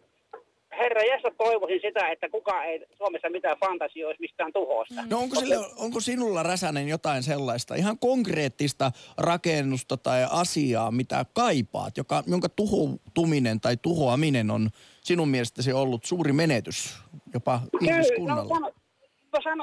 herra 0.77 1.03
jästä 1.03 1.31
toivoisin 1.37 1.79
sitä, 1.81 2.09
että 2.09 2.29
kuka 2.29 2.63
ei 2.63 2.85
Suomessa 2.97 3.29
mitään 3.29 3.57
fantasioisi 3.59 4.21
mistään 4.21 4.53
tuhosta. 4.53 5.03
No 5.09 5.19
onko, 5.19 5.35
sille, 5.35 5.55
onko 5.77 5.99
sinulla 5.99 6.43
Räsänen 6.43 6.87
jotain 6.87 7.23
sellaista 7.23 7.75
ihan 7.75 7.99
konkreettista 7.99 8.91
rakennusta 9.17 9.97
tai 9.97 10.25
asiaa, 10.29 10.91
mitä 10.91 11.25
kaipaat, 11.33 11.97
joka, 11.97 12.23
jonka 12.27 12.49
tuhoutuminen 12.49 13.61
tai 13.61 13.77
tuhoaminen 13.77 14.51
on 14.51 14.69
sinun 15.01 15.29
mielestäsi 15.29 15.73
ollut 15.73 16.05
suuri 16.05 16.33
menetys 16.33 16.97
jopa 17.33 17.59
ihmiskunnalle? 17.81 18.59
No, 18.59 18.71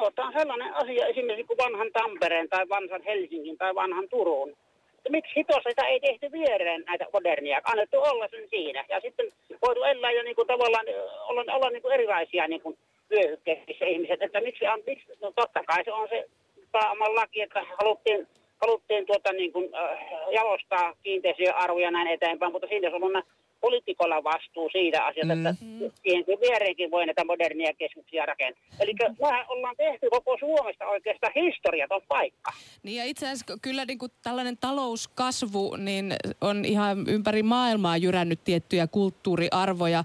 että 0.09 0.23
on 0.23 0.33
sellainen 0.33 0.75
asia 0.75 1.07
esimerkiksi 1.07 1.47
kuin 1.47 1.59
vanhan 1.59 1.91
Tampereen 1.93 2.49
tai 2.49 2.69
vanhan 2.69 3.03
Helsingin 3.03 3.59
tai 3.59 3.75
vanhan 3.75 4.09
Turun. 4.09 4.51
Että 4.97 5.11
miksi 5.11 5.37
hitossa 5.37 5.87
ei 5.87 6.01
tehty 6.01 6.33
viereen 6.33 6.85
näitä 6.87 7.07
modernia, 7.13 7.61
annettu 7.65 7.99
olla 7.99 8.29
sen 8.31 8.49
siinä. 8.51 8.85
Ja 8.89 9.01
sitten 9.01 9.27
voitu 9.67 9.83
elää 9.83 10.11
ja 10.11 10.23
niin 10.23 10.37
kuin 10.37 10.47
tavallaan 10.47 10.87
olla, 11.29 11.53
olla 11.53 11.71
niin 11.71 11.83
kuin 11.83 11.95
erilaisia 11.95 12.49
niin 12.49 12.61
kuin 12.61 12.79
vyöhykkeissä 13.11 13.85
ihmiset, 13.85 14.23
että 14.23 14.41
miksi, 14.41 14.67
on, 14.67 14.83
miksi, 14.87 15.07
no 15.21 15.33
totta 15.37 15.65
kai 15.67 15.85
se 15.85 15.93
on 15.93 16.09
se 16.09 16.29
pääoman 16.73 17.15
laki, 17.15 17.41
että 17.41 17.65
haluttiin, 17.81 18.27
haluttiin 18.61 19.07
tuota 19.07 19.33
niin 19.33 19.53
kuin, 19.53 19.75
äh, 19.75 19.99
jalostaa 20.31 20.95
kiinteisiä 21.03 21.53
arvoja 21.55 21.91
näin 21.91 22.09
eteenpäin, 22.09 22.53
mutta 22.53 22.67
siinä 22.67 22.89
on 22.89 22.95
ollut 22.95 23.25
poliitikolla 23.61 24.25
vastuu 24.25 24.69
siitä 24.73 25.05
asiasta, 25.05 25.35
mm. 25.35 25.47
että 25.47 25.55
siihen 26.03 26.25
viereenkin 26.41 26.91
voi 26.91 27.07
näitä 27.07 27.25
modernia 27.25 27.73
keskuksia 27.79 28.27
rakentaa. 28.27 28.63
Eli 28.81 28.95
mehän 29.21 29.45
ollaan 29.49 29.77
tehty 29.77 30.11
koko 30.11 30.37
Suomesta 30.39 30.87
oikeastaan 30.87 31.33
historiaton 31.37 32.03
paikka. 32.09 32.53
Niin 32.83 32.97
ja 32.97 33.05
itse 33.05 33.27
asiassa 33.27 33.59
kyllä 33.63 33.85
niin 33.85 33.99
kuin 33.99 34.13
tällainen 34.23 34.57
talouskasvu 34.59 35.77
niin 35.77 36.15
on 36.41 36.65
ihan 36.65 37.09
ympäri 37.09 37.43
maailmaa 37.43 37.97
jyrännyt 37.97 38.45
tiettyjä 38.45 38.87
kulttuuriarvoja 38.87 40.05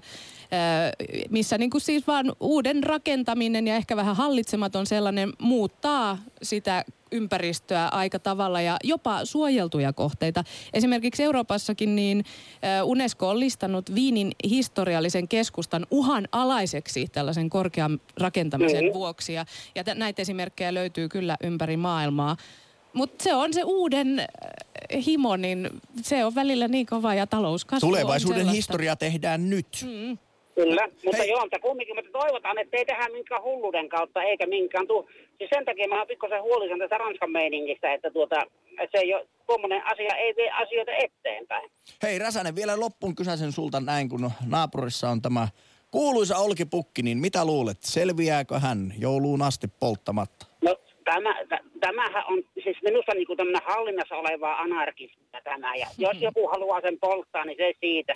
missä 1.30 1.58
niin 1.58 1.70
kuin 1.70 1.80
siis 1.80 2.06
vaan 2.06 2.32
uuden 2.40 2.84
rakentaminen 2.84 3.66
ja 3.66 3.76
ehkä 3.76 3.96
vähän 3.96 4.16
hallitsematon 4.16 4.86
sellainen 4.86 5.32
muuttaa 5.38 6.18
sitä 6.42 6.84
ympäristöä 7.12 7.88
aika 7.88 8.18
tavalla 8.18 8.60
ja 8.60 8.76
jopa 8.84 9.24
suojeltuja 9.24 9.92
kohteita. 9.92 10.44
Esimerkiksi 10.72 11.22
Euroopassakin 11.22 11.96
niin 11.96 12.24
UNESCO 12.84 13.28
on 13.28 13.40
listannut 13.40 13.94
Viinin 13.94 14.32
historiallisen 14.48 15.28
keskustan 15.28 15.86
uhan 15.90 16.28
alaiseksi 16.32 17.06
tällaisen 17.12 17.50
korkean 17.50 18.00
rakentamisen 18.20 18.84
mm-hmm. 18.84 18.94
vuoksi. 18.94 19.32
Ja, 19.32 19.44
ja 19.74 19.84
näitä 19.94 20.22
esimerkkejä 20.22 20.74
löytyy 20.74 21.08
kyllä 21.08 21.36
ympäri 21.42 21.76
maailmaa. 21.76 22.36
Mutta 22.92 23.24
se 23.24 23.34
on 23.34 23.54
se 23.54 23.62
uuden 23.64 24.26
himo, 25.06 25.36
niin 25.36 25.70
se 26.02 26.24
on 26.24 26.34
välillä 26.34 26.68
niin 26.68 26.86
kova 26.86 27.14
ja 27.14 27.26
talouskasvu 27.26 27.88
Tulevaisuuden 27.88 28.48
historia 28.48 28.96
tehdään 28.96 29.50
nyt. 29.50 29.66
Mm. 29.84 30.18
Kyllä, 30.56 30.88
mutta 31.04 31.22
Hei. 31.22 31.30
joo, 31.30 31.40
mutta 31.40 31.58
kumminkin, 31.58 31.96
mutta 31.96 32.18
toivotaan, 32.20 32.58
että 32.58 32.76
ei 32.76 32.84
tehdä 32.84 33.08
minkään 33.12 33.42
hulluuden 33.42 33.88
kautta 33.88 34.22
eikä 34.22 34.46
minkään 34.46 34.86
tuu. 34.86 35.08
Siis 35.38 35.50
sen 35.54 35.64
takia 35.64 35.88
mä 35.88 35.98
oon 35.98 36.06
pikkusen 36.06 36.42
huolissaan 36.42 36.80
tästä 36.80 36.98
Ranskan 36.98 37.30
meiningistä, 37.30 37.92
että, 37.94 38.10
tuota, 38.10 38.42
että 38.80 38.98
se 38.98 39.04
ei 39.04 39.14
ole, 39.14 39.26
tuommoinen 39.46 39.86
asia 39.86 40.16
ei 40.16 40.34
vie 40.36 40.50
asioita 40.50 40.92
eteenpäin. 40.92 41.70
Hei 42.02 42.18
Räsänen, 42.18 42.56
vielä 42.56 42.80
loppuun 42.80 43.14
kysäisen 43.14 43.52
sulta 43.52 43.80
näin, 43.80 44.08
kun 44.08 44.30
naapurissa 44.46 45.08
on 45.10 45.22
tämä 45.22 45.48
kuuluisa 45.90 46.36
olkipukki, 46.36 47.02
niin 47.02 47.18
mitä 47.18 47.44
luulet, 47.44 47.78
selviääkö 47.80 48.58
hän 48.58 48.94
jouluun 48.98 49.42
asti 49.42 49.66
polttamatta? 49.80 50.46
No 50.62 50.76
tämä, 51.04 51.34
t- 51.34 51.80
tämähän 51.80 52.24
on 52.28 52.42
siis 52.64 52.76
minusta 52.82 53.12
niin 53.14 53.26
kuin 53.26 53.36
tämmöinen 53.36 53.62
hallinnassa 53.66 54.16
olevaa 54.16 54.60
anarkismia 54.60 55.40
tämä. 55.44 55.74
Ja 55.74 55.86
jos 55.98 56.22
joku 56.22 56.48
haluaa 56.48 56.80
sen 56.80 56.98
polttaa, 57.00 57.44
niin 57.44 57.56
se 57.56 57.72
siitä 57.80 58.12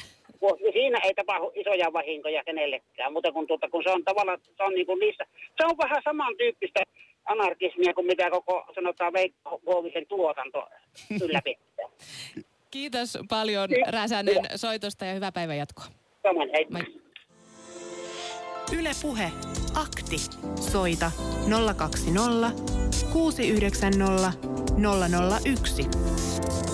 siinä 0.72 0.98
ei 1.05 1.14
tapahdu 1.14 1.53
isoja 1.55 1.92
vahinkoja 1.92 2.44
kenellekään, 2.44 3.12
mutta 3.12 3.33
kun, 3.33 3.46
tuota, 3.46 3.68
kun 3.68 3.83
se 3.83 3.90
on 3.90 4.05
tavallaan, 4.05 4.38
se 4.57 4.62
on 4.62 4.74
niin 4.74 4.87
kuin 4.87 5.00
niissä, 5.00 5.24
se 5.61 5.66
on 5.66 5.79
vähän 5.79 6.03
samantyyppistä 6.05 6.81
anarkismia 7.24 7.94
kuin 7.94 8.07
mitä 8.07 8.31
koko 8.31 8.64
sanotaan 8.74 9.12
Veikko 9.12 9.61
Huovisen 9.66 10.07
tuotanto 10.07 10.68
ylläpitää. 11.22 11.87
Kiitos 12.70 13.18
paljon 13.29 13.68
Räsänen 13.87 14.37
soitosta 14.57 15.05
ja 15.05 15.14
hyvää 15.14 15.33
päivän 15.33 15.59
jatkoa. 15.59 15.85
Samoin, 16.22 16.50
hei. 16.55 16.66
Moi. 16.70 16.83
Yle 18.79 18.90
Puhe. 19.03 19.33
Akti. 19.74 20.16
Soita 20.72 21.11
020 21.76 22.50
690 23.12 24.33
001. 25.46 26.69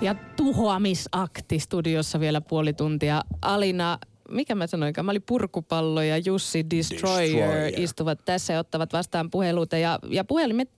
Ja 0.00 0.14
tuhoamisakti 0.36 1.58
studiossa 1.58 2.20
vielä 2.20 2.40
puoli 2.40 2.72
tuntia. 2.72 3.22
Alina, 3.42 3.98
mikä 4.30 4.54
mä 4.54 4.66
sanoinkaan? 4.66 5.04
Mä 5.04 5.10
olin 5.10 5.22
Purkupallo 5.22 6.02
ja 6.02 6.18
Jussi 6.18 6.66
Destroyer, 6.70 7.48
Destroyer. 7.48 7.80
istuvat 7.80 8.24
tässä 8.24 8.52
ja 8.52 8.58
ottavat 8.58 8.92
vastaan 8.92 9.30
puheluita. 9.30 9.76
Ja, 9.76 9.98
ja 10.10 10.24
puhelimet 10.24 10.70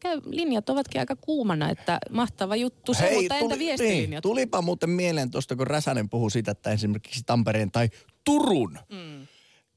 käy, 0.00 0.20
linjat 0.26 0.70
ovatkin 0.70 1.00
aika 1.00 1.16
kuumana, 1.16 1.70
että 1.70 1.98
mahtava 2.10 2.56
juttu 2.56 2.94
se, 2.94 3.00
Hei, 3.00 3.20
mutta 3.20 3.34
entä 3.34 3.48
tuli, 3.48 3.58
viestilinjat? 3.58 4.10
Niin, 4.10 4.22
tulipa 4.22 4.62
muuten 4.62 4.90
mieleen 4.90 5.30
tuosta, 5.30 5.56
kun 5.56 5.66
Räsänen 5.66 6.08
puhui 6.08 6.30
siitä, 6.30 6.50
että 6.50 6.70
esimerkiksi 6.70 7.22
Tampereen 7.26 7.70
tai 7.70 7.88
Turun 8.24 8.78
mm. 8.92 9.26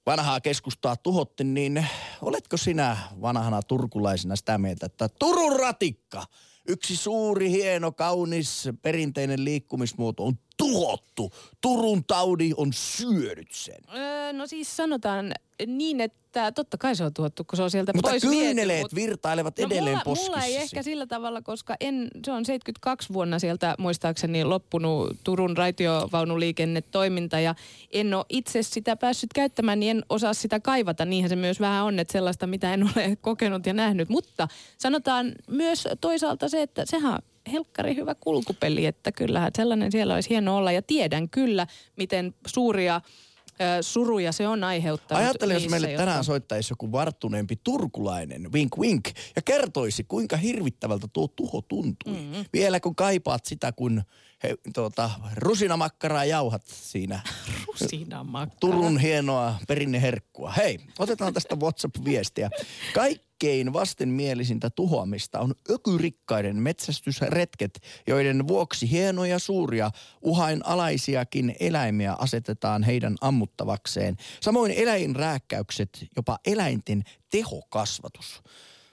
vanhaa 0.06 0.42
keskustaa 0.42 0.96
tuhotti, 0.98 1.44
niin 1.44 1.88
oletko 2.22 2.58
sinä 2.58 2.98
vanhana 3.22 3.62
turkulaisena 3.62 4.36
sitä 4.36 4.58
mieltä, 4.58 4.86
että 4.86 5.10
Turun 5.20 5.60
ratikka, 5.60 6.24
yksi 6.68 6.98
suuri, 6.98 7.52
hieno, 7.52 7.92
kaunis, 7.92 8.70
perinteinen 8.82 9.46
liikkumismuoto 9.46 10.26
on 10.26 10.34
tuhottu. 10.58 11.32
Turun 11.62 12.04
taudi 12.06 12.52
on 12.58 12.74
syönyt 12.74 13.52
sen. 13.52 13.80
Öö, 13.96 14.34
no 14.34 14.48
siis 14.48 14.78
sanotaan 14.78 15.34
niin, 15.68 16.02
että 16.02 16.21
totta 16.56 16.78
kai 16.78 16.96
se 16.96 17.04
on 17.04 17.14
tuhottu, 17.14 17.44
kun 17.44 17.58
se 17.58 17.64
on 17.64 17.72
sieltä 17.72 17.94
mutta 17.96 18.10
pois 18.10 18.24
kyyneleet 18.24 18.82
mutta... 18.82 18.96
virtailevat 18.96 19.60
no 19.60 19.66
edelleen 19.66 19.96
mulla, 19.96 20.04
poskissa. 20.04 20.32
Mulla 20.32 20.46
ei 20.46 20.58
ehkä 20.58 20.84
sillä 20.84 21.08
tavalla, 21.08 21.42
koska 21.42 21.76
en, 21.80 22.08
se 22.26 22.32
on 22.32 22.46
72 22.46 23.14
vuonna 23.14 23.40
sieltä 23.40 23.76
muistaakseni 23.78 24.44
loppunut 24.44 25.18
Turun 25.24 25.58
raitiovaunuliikennetoiminta 25.58 27.40
ja 27.40 27.56
en 27.92 28.14
ole 28.14 28.26
itse 28.30 28.64
sitä 28.64 28.96
päässyt 28.96 29.34
käyttämään, 29.34 29.80
niin 29.80 29.98
en 29.98 30.06
osaa 30.10 30.34
sitä 30.34 30.60
kaivata. 30.60 31.06
Niinhän 31.06 31.30
se 31.30 31.36
myös 31.36 31.60
vähän 31.60 31.86
on, 31.86 32.00
että 32.00 32.12
sellaista, 32.12 32.48
mitä 32.48 32.74
en 32.74 32.84
ole 32.84 33.18
kokenut 33.22 33.66
ja 33.66 33.74
nähnyt. 33.74 34.10
Mutta 34.10 34.48
sanotaan 34.78 35.32
myös 35.48 35.88
toisaalta 36.02 36.50
se, 36.50 36.62
että 36.62 36.84
sehän 36.86 37.20
helkkari 37.52 37.96
hyvä 37.96 38.16
kulkupeli, 38.16 38.86
että 38.86 39.12
kyllähän 39.12 39.52
sellainen 39.56 39.92
siellä 39.92 40.14
olisi 40.14 40.30
hieno 40.30 40.58
olla. 40.58 40.72
Ja 40.72 40.82
tiedän 40.82 41.30
kyllä, 41.30 41.68
miten 41.96 42.34
suuria 42.48 43.02
suruja 43.82 44.32
se 44.32 44.48
on 44.48 44.64
aiheuttanut. 44.64 45.24
Ajattelen, 45.24 45.54
jos 45.54 45.70
meille 45.70 45.92
jotka... 45.92 46.06
tänään 46.06 46.24
soittaisi 46.24 46.72
joku 46.72 46.92
varttuneempi 46.92 47.56
turkulainen, 47.64 48.54
wink 48.54 48.78
wink, 48.78 49.10
ja 49.36 49.42
kertoisi, 49.42 50.04
kuinka 50.04 50.38
hirvittävältä 50.38 51.08
tuo 51.14 51.28
tuho 51.28 51.62
tuntui. 51.62 52.14
Mm-hmm. 52.14 52.46
Vielä 52.54 52.80
kun 52.80 52.96
kaipaat 52.96 53.46
sitä, 53.46 53.72
kun 53.72 54.04
he, 54.44 54.56
tuota, 54.74 55.10
rusinamakkaraa 55.36 56.26
jauhat 56.26 56.64
siinä. 56.66 57.20
Rusinamakkaraa. 57.68 58.60
Turun 58.60 59.00
hienoa 59.00 59.56
perinneherkkua. 59.68 60.52
Hei, 60.52 60.80
otetaan 61.00 61.34
tästä 61.34 61.56
WhatsApp-viestiä. 61.56 62.50
Kaikkein 63.42 63.74
vastenmielisintä 63.74 64.70
tuhoamista 64.70 65.40
on 65.40 65.54
ökyrikkaiden 65.70 66.56
metsästysretket, 66.56 67.80
joiden 68.08 68.48
vuoksi 68.48 68.92
hienoja 68.92 69.40
suuria 69.40 69.92
uhainalaisiakin 70.22 71.56
eläimiä 71.60 72.14
asetetaan 72.14 72.84
heidän 72.84 73.16
ammuttavakseen. 73.22 74.18
Samoin 74.42 74.72
eläinrääkkäykset, 74.72 76.06
jopa 76.16 76.40
eläinten 76.46 77.04
tehokasvatus 77.32 78.44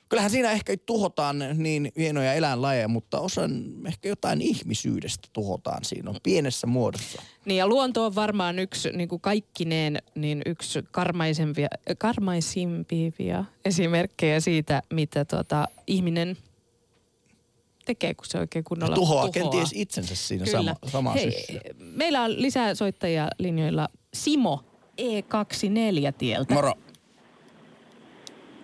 kyllähän 0.08 0.30
siinä 0.30 0.50
ehkä 0.50 0.76
tuhotaan 0.86 1.44
niin 1.54 1.92
hienoja 1.96 2.34
eläinlajeja, 2.34 2.88
mutta 2.88 3.20
osan 3.20 3.64
ehkä 3.86 4.08
jotain 4.08 4.40
ihmisyydestä 4.40 5.28
tuhotaan 5.32 5.84
siinä 5.84 6.10
on 6.10 6.16
pienessä 6.22 6.66
muodossa. 6.66 7.22
Niin 7.44 7.58
ja 7.58 7.66
luonto 7.66 8.06
on 8.06 8.14
varmaan 8.14 8.58
yksi 8.58 8.90
niin 8.92 9.08
kuin 9.08 9.20
kaikkineen 9.20 9.98
niin 10.14 10.42
yksi 10.46 10.84
karmaisempia, 10.90 11.68
karmaisimpia 11.98 13.44
esimerkkejä 13.64 14.40
siitä, 14.40 14.82
mitä 14.90 15.24
tuota, 15.24 15.68
ihminen 15.86 16.36
tekee, 17.84 18.14
kun 18.14 18.26
se 18.26 18.38
oikein 18.38 18.64
kunnolla 18.64 18.94
tuhoaa. 18.94 19.28
tuhoaa. 19.28 19.50
kenties 19.50 19.70
itsensä 19.74 20.14
siinä 20.16 20.44
Kyllä. 20.44 20.58
sama, 20.58 20.90
sama 20.92 21.12
Hei, 21.12 21.60
Meillä 21.78 22.22
on 22.22 22.42
lisää 22.42 22.74
soittajia 22.74 23.28
linjoilla. 23.38 23.88
Simo 24.14 24.64
E24 25.00 26.12
tieltä. 26.18 26.54
Moro. 26.54 26.74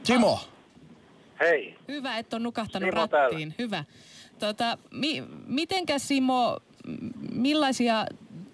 Simo. 0.02 0.32
Ah. 0.32 0.53
Hei. 1.40 1.76
Hyvä, 1.88 2.18
että 2.18 2.36
on 2.36 2.42
nukahtanut 2.42 2.88
Simo 2.88 3.00
rattiin. 3.00 3.48
Täällä. 3.48 3.54
Hyvä. 3.58 3.84
Tota, 4.38 4.78
mi, 4.90 5.22
mitenkä 5.46 5.98
Simo, 5.98 6.58
millaisia 7.32 8.04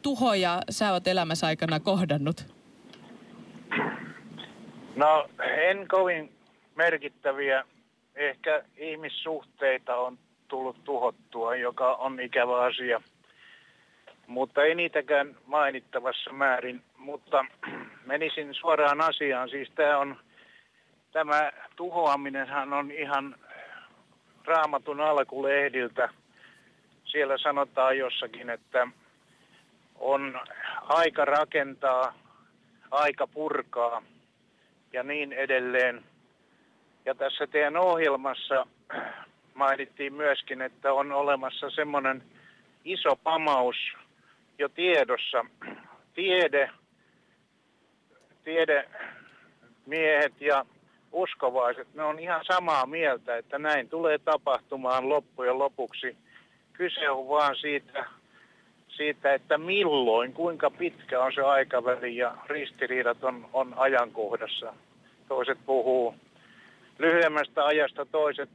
tuhoja 0.02 0.60
sä 0.70 0.92
oot 0.92 1.06
elämässä 1.06 1.46
aikana 1.46 1.80
kohdannut? 1.80 2.46
No 4.96 5.28
en 5.40 5.88
kovin 5.88 6.32
merkittäviä. 6.74 7.64
Ehkä 8.14 8.64
ihmissuhteita 8.76 9.96
on 9.96 10.18
tullut 10.48 10.84
tuhottua, 10.84 11.56
joka 11.56 11.94
on 11.94 12.20
ikävä 12.20 12.60
asia. 12.60 13.02
Mutta 14.26 14.62
ei 14.62 14.74
niitäkään 14.74 15.36
mainittavassa 15.46 16.32
määrin. 16.32 16.82
Mutta 16.98 17.44
menisin 18.06 18.54
suoraan 18.54 19.00
asiaan. 19.00 19.48
Siis 19.48 19.70
tämä 19.74 19.98
on 19.98 20.16
tämä 21.12 21.52
tuhoaminenhan 21.76 22.72
on 22.72 22.90
ihan 22.90 23.36
raamatun 24.44 25.00
alkulehdiltä. 25.00 26.08
Siellä 27.04 27.38
sanotaan 27.38 27.98
jossakin, 27.98 28.50
että 28.50 28.88
on 29.98 30.40
aika 30.82 31.24
rakentaa, 31.24 32.14
aika 32.90 33.26
purkaa 33.26 34.02
ja 34.92 35.02
niin 35.02 35.32
edelleen. 35.32 36.04
Ja 37.04 37.14
tässä 37.14 37.46
teidän 37.46 37.76
ohjelmassa 37.76 38.66
mainittiin 39.54 40.14
myöskin, 40.14 40.62
että 40.62 40.92
on 40.92 41.12
olemassa 41.12 41.70
semmoinen 41.70 42.22
iso 42.84 43.16
pamaus 43.16 43.76
jo 44.58 44.68
tiedossa. 44.68 45.44
Tiede, 46.14 46.70
tiedemiehet 48.44 50.40
ja 50.40 50.66
uskovaiset, 51.12 51.94
ne 51.94 52.02
on 52.02 52.18
ihan 52.18 52.44
samaa 52.44 52.86
mieltä, 52.86 53.36
että 53.36 53.58
näin 53.58 53.88
tulee 53.88 54.18
tapahtumaan 54.18 55.08
loppujen 55.08 55.58
lopuksi. 55.58 56.16
Kyse 56.72 57.10
on 57.10 57.28
vaan 57.28 57.56
siitä, 57.56 58.04
siitä, 58.88 59.34
että 59.34 59.58
milloin, 59.58 60.32
kuinka 60.32 60.70
pitkä 60.70 61.22
on 61.22 61.32
se 61.34 61.40
aikaväli 61.42 62.16
ja 62.16 62.34
ristiriidat 62.46 63.24
on, 63.24 63.48
on 63.52 63.74
ajankohdassa. 63.76 64.74
Toiset 65.28 65.58
puhuu 65.66 66.14
lyhyemmästä 66.98 67.64
ajasta, 67.64 68.06
toiset 68.06 68.50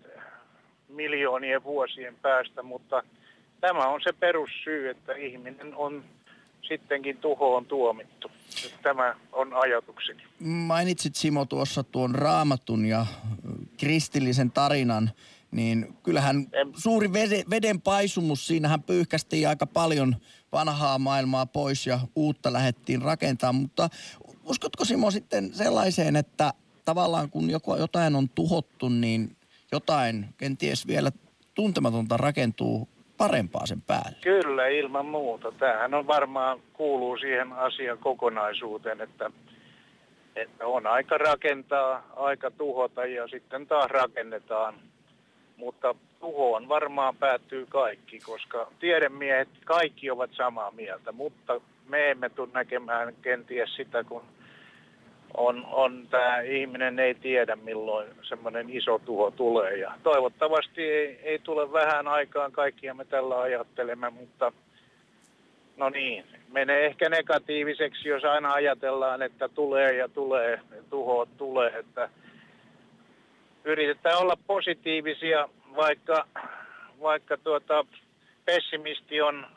miljoonien 0.89 1.63
vuosien 1.63 2.15
päästä, 2.21 2.63
mutta 2.63 3.03
tämä 3.61 3.87
on 3.87 4.01
se 4.03 4.13
perussyy, 4.19 4.89
että 4.89 5.13
ihminen 5.13 5.75
on 5.75 6.03
sittenkin 6.61 7.17
tuhoon 7.17 7.65
tuomittu. 7.65 8.31
Tämä 8.83 9.15
on 9.31 9.53
ajatukseni. 9.53 10.23
Mainitsit 10.39 11.15
Simo 11.15 11.45
tuossa 11.45 11.83
tuon 11.83 12.15
raamatun 12.15 12.85
ja 12.85 13.05
kristillisen 13.77 14.51
tarinan, 14.51 15.11
niin 15.51 15.97
kyllähän 16.03 16.47
en... 16.53 16.73
suuri 16.77 17.13
veden 17.49 17.81
paisumus, 17.81 18.47
siinähän 18.47 18.83
pyyhkästiin 18.83 19.47
aika 19.49 19.67
paljon 19.67 20.15
vanhaa 20.51 20.99
maailmaa 20.99 21.45
pois 21.45 21.87
ja 21.87 21.99
uutta 22.15 22.53
lähdettiin 22.53 23.01
rakentamaan, 23.01 23.61
mutta 23.61 23.89
uskotko 24.43 24.85
Simo 24.85 25.11
sitten 25.11 25.53
sellaiseen, 25.53 26.15
että 26.15 26.53
tavallaan 26.85 27.29
kun 27.29 27.49
joku, 27.49 27.75
jotain 27.75 28.15
on 28.15 28.29
tuhottu, 28.29 28.89
niin 28.89 29.35
jotain 29.71 30.25
kenties 30.37 30.87
vielä 30.87 31.11
tuntematonta 31.53 32.17
rakentuu 32.17 32.89
parempaa 33.17 33.65
sen 33.65 33.82
päälle. 33.82 34.17
Kyllä, 34.21 34.67
ilman 34.67 35.06
muuta. 35.06 35.51
Tämähän 35.51 35.93
on 35.93 36.08
varmaan 36.08 36.60
kuuluu 36.73 37.17
siihen 37.17 37.54
asian 37.54 37.97
kokonaisuuteen, 37.97 39.01
että, 39.01 39.32
että 40.36 40.67
on 40.67 40.88
aika 40.88 41.17
rakentaa, 41.17 42.04
aika 42.15 42.51
tuhota 42.51 43.06
ja 43.06 43.28
sitten 43.28 43.67
taas 43.67 43.91
rakennetaan. 43.91 44.75
Mutta 45.58 45.95
tuhoon 46.19 46.69
varmaan 46.69 47.15
päättyy 47.15 47.65
kaikki, 47.65 48.19
koska 48.19 48.67
tiedemiehet 48.80 49.49
kaikki 49.65 50.12
ovat 50.12 50.30
samaa 50.34 50.71
mieltä, 50.71 51.12
mutta 51.12 51.62
me 51.89 52.12
emme 52.12 52.30
tule 52.30 52.49
näkemään 52.54 53.13
kenties 53.21 53.75
sitä, 53.75 54.04
kun 54.04 54.21
on, 55.37 55.65
on 55.71 56.07
tämä 56.11 56.39
ihminen 56.41 56.99
ei 56.99 57.15
tiedä 57.15 57.55
milloin 57.55 58.07
semmoinen 58.21 58.69
iso 58.69 58.99
tuho 58.99 59.31
tulee. 59.31 59.77
Ja 59.77 59.93
toivottavasti 60.03 60.81
ei, 60.81 61.19
ei 61.23 61.39
tule 61.39 61.73
vähän 61.73 62.07
aikaan, 62.07 62.51
kaikkia 62.51 62.93
me 62.93 63.05
tällä 63.05 63.41
ajattelemme, 63.41 64.09
mutta 64.09 64.51
no 65.77 65.89
niin, 65.89 66.25
menee 66.51 66.85
ehkä 66.85 67.09
negatiiviseksi, 67.09 68.09
jos 68.09 68.23
aina 68.23 68.53
ajatellaan, 68.53 69.21
että 69.21 69.49
tulee 69.49 69.93
ja 69.93 70.09
tulee, 70.09 70.59
tuho 70.89 71.27
tulee, 71.37 71.79
että 71.79 72.09
yritetään 73.65 74.19
olla 74.19 74.37
positiivisia, 74.47 75.49
vaikka, 75.75 76.27
vaikka 77.01 77.37
tuota, 77.37 77.85
pessimisti 78.45 79.21
on 79.21 79.47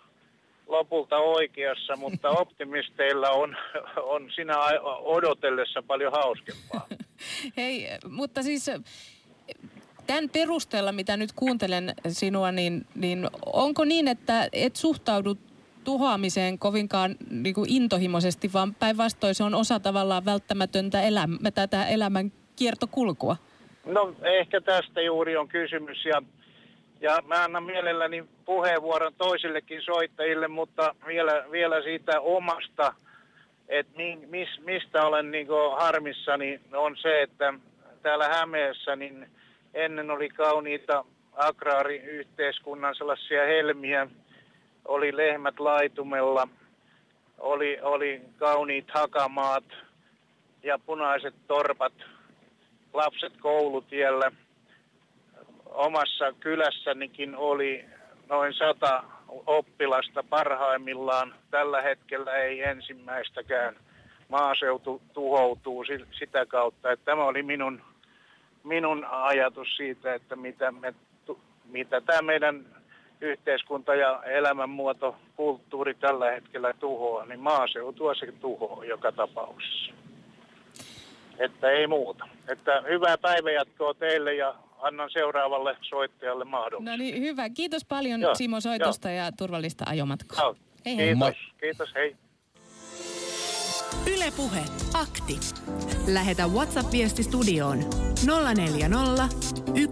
lopulta 0.69 1.17
oikeassa, 1.17 1.97
mutta 1.97 2.31
optimisteilla 2.43 3.31
on, 3.31 3.57
on 3.97 4.31
sinä 4.35 4.55
odotellessa 5.03 5.83
paljon 5.83 6.13
hauskempaa. 6.13 6.87
Hei, 7.57 7.89
mutta 8.09 8.43
siis 8.43 8.71
tämän 10.07 10.31
perusteella, 10.31 10.93
mitä 10.93 11.17
nyt 11.17 11.33
kuuntelen 11.33 11.95
sinua, 12.09 12.53
niin, 12.53 12.87
niin 12.95 13.29
onko 13.47 13.85
niin, 13.85 14.09
että 14.09 14.49
et 14.53 14.77
suhtaudu 14.77 15.39
tuhoamiseen 15.85 16.59
kovinkaan 16.59 17.17
niin 17.31 17.55
kuin 17.55 17.71
intohimoisesti, 17.71 18.53
vaan 18.53 18.75
päinvastoin 18.75 19.35
se 19.35 19.45
on 19.45 19.55
osa 19.55 19.81
tavallaan 19.81 20.25
välttämätöntä 20.25 21.03
elämä, 21.03 21.51
tätä 21.55 21.87
elämän 21.87 22.33
kiertokulkua? 22.57 23.37
No 23.87 24.15
ehkä 24.23 24.61
tästä 24.61 25.01
juuri 25.01 25.37
on 25.37 25.49
kysymys 25.49 26.05
ja, 26.05 26.23
ja 27.01 27.23
mä 27.27 27.45
annan 27.45 27.63
mielelläni 27.63 28.25
puheenvuoron 28.45 29.15
toisillekin 29.19 29.83
soittajille, 29.83 30.49
mutta 30.49 30.95
vielä, 31.07 31.45
vielä 31.51 31.83
siitä 31.83 32.21
omasta, 32.21 32.95
että 33.69 33.93
mis, 34.27 34.49
mistä 34.65 35.03
olen 35.03 35.31
niin 35.31 35.49
harmissani, 35.77 36.61
on 36.73 36.97
se, 36.97 37.23
että 37.23 37.55
täällä 38.03 38.29
Hämeessä 38.29 38.97
niin 38.97 39.27
ennen 39.75 40.11
oli 40.11 40.29
kauniita 40.29 41.05
agraariyhteiskunnan 41.33 42.95
sellaisia 42.95 43.47
helmiä, 43.47 44.07
oli 44.85 45.17
lehmät 45.17 45.61
laitumella, 45.61 46.49
oli, 47.39 47.79
oli 47.83 48.23
kauniit 48.39 48.91
hakamaat 48.95 49.65
ja 50.63 50.79
punaiset 50.79 51.35
torpat, 51.47 51.93
lapset 52.93 53.33
koulutiellä. 53.41 54.33
Omassa 55.69 56.33
kylässänikin 56.41 57.37
oli 57.37 57.85
noin 58.29 58.55
sata 58.55 59.03
oppilasta 59.47 60.23
parhaimmillaan. 60.23 61.35
Tällä 61.51 61.83
hetkellä 61.83 62.37
ei 62.37 62.63
ensimmäistäkään 62.63 63.77
maaseutu 64.29 65.03
tuhoutuu 65.13 65.85
sitä 66.19 66.47
kautta. 66.47 66.93
Että 66.93 67.05
tämä 67.05 67.25
oli 67.25 67.43
minun, 67.43 67.83
minun 68.65 69.05
ajatus 69.05 69.77
siitä, 69.77 70.15
että 70.15 70.37
mitä, 70.37 70.73
me, 70.73 70.95
mitä 71.65 72.01
tämä 72.01 72.23
meidän 72.23 72.65
yhteiskunta 73.21 73.95
ja 73.95 74.23
elämänmuoto, 74.23 75.17
kulttuuri 75.37 75.95
tällä 75.95 76.31
hetkellä 76.31 76.73
tuhoaa, 76.73 77.27
niin 77.27 77.41
maaseutua 77.41 78.15
se 78.15 78.33
tuhoaa 78.33 78.85
joka 78.85 79.13
tapauksessa. 79.13 79.93
Että 81.39 81.71
ei 81.71 81.87
muuta. 81.87 82.29
Että 82.49 82.83
hyvää 82.89 83.19
päivänjatkoa 83.19 83.95
teille 83.95 84.35
ja 84.35 84.55
annan 84.79 85.11
seuraavalle 85.13 85.77
soittajalle 85.89 86.45
mahdollisuuden. 86.45 86.93
No 86.93 86.97
niin, 86.97 87.23
hyvä. 87.23 87.51
Kiitos 87.51 87.85
paljon 87.85 88.21
Joo. 88.21 88.35
Simo 88.35 88.61
soitosta 88.61 89.11
Joo. 89.11 89.17
ja 89.17 89.33
turvallista 89.33 89.85
ajomatkaa. 89.89 90.45
Joo. 90.45 90.57
Hei, 90.87 90.97
hei. 90.97 91.15
Kiitos, 91.15 91.37
kiitos, 91.61 91.95
hei. 91.95 92.17
Ylepuhe 94.07 94.61
akti. 94.95 95.39
Lähetä 96.07 96.47
WhatsApp-viesti 96.47 97.23
studioon 97.23 97.79
040 98.55 99.29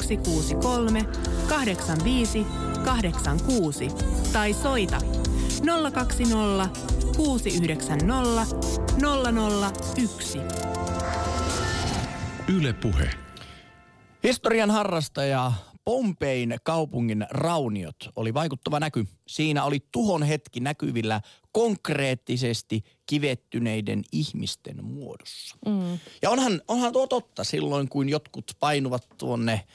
163 0.02 1.00
85 1.48 2.46
86 2.84 3.88
tai 4.32 4.52
soita 4.52 4.98
020 5.92 6.68
690 7.16 8.56
001. 9.96 10.38
Ylepuhe. 12.58 13.25
Historian 14.26 14.70
harrastaja 14.70 15.52
Pompein 15.84 16.56
kaupungin 16.62 17.26
rauniot 17.30 17.96
oli 18.16 18.34
vaikuttava 18.34 18.80
näky. 18.80 19.06
Siinä 19.26 19.64
oli 19.64 19.78
tuhon 19.92 20.22
hetki 20.22 20.60
näkyvillä 20.60 21.20
konkreettisesti 21.52 22.84
kivettyneiden 23.06 24.02
ihmisten 24.12 24.84
muodossa. 24.84 25.56
Mm. 25.66 25.98
Ja 26.22 26.30
onhan, 26.30 26.62
onhan 26.68 26.92
tuo 26.92 27.06
totta 27.06 27.44
silloin, 27.44 27.88
kun 27.88 28.08
jotkut 28.08 28.52
painuvat 28.60 29.06
tuonne 29.18 29.66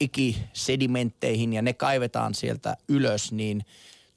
ikisedimentteihin 0.00 1.52
ja 1.52 1.62
ne 1.62 1.72
kaivetaan 1.72 2.34
sieltä 2.34 2.76
ylös, 2.88 3.32
niin 3.32 3.64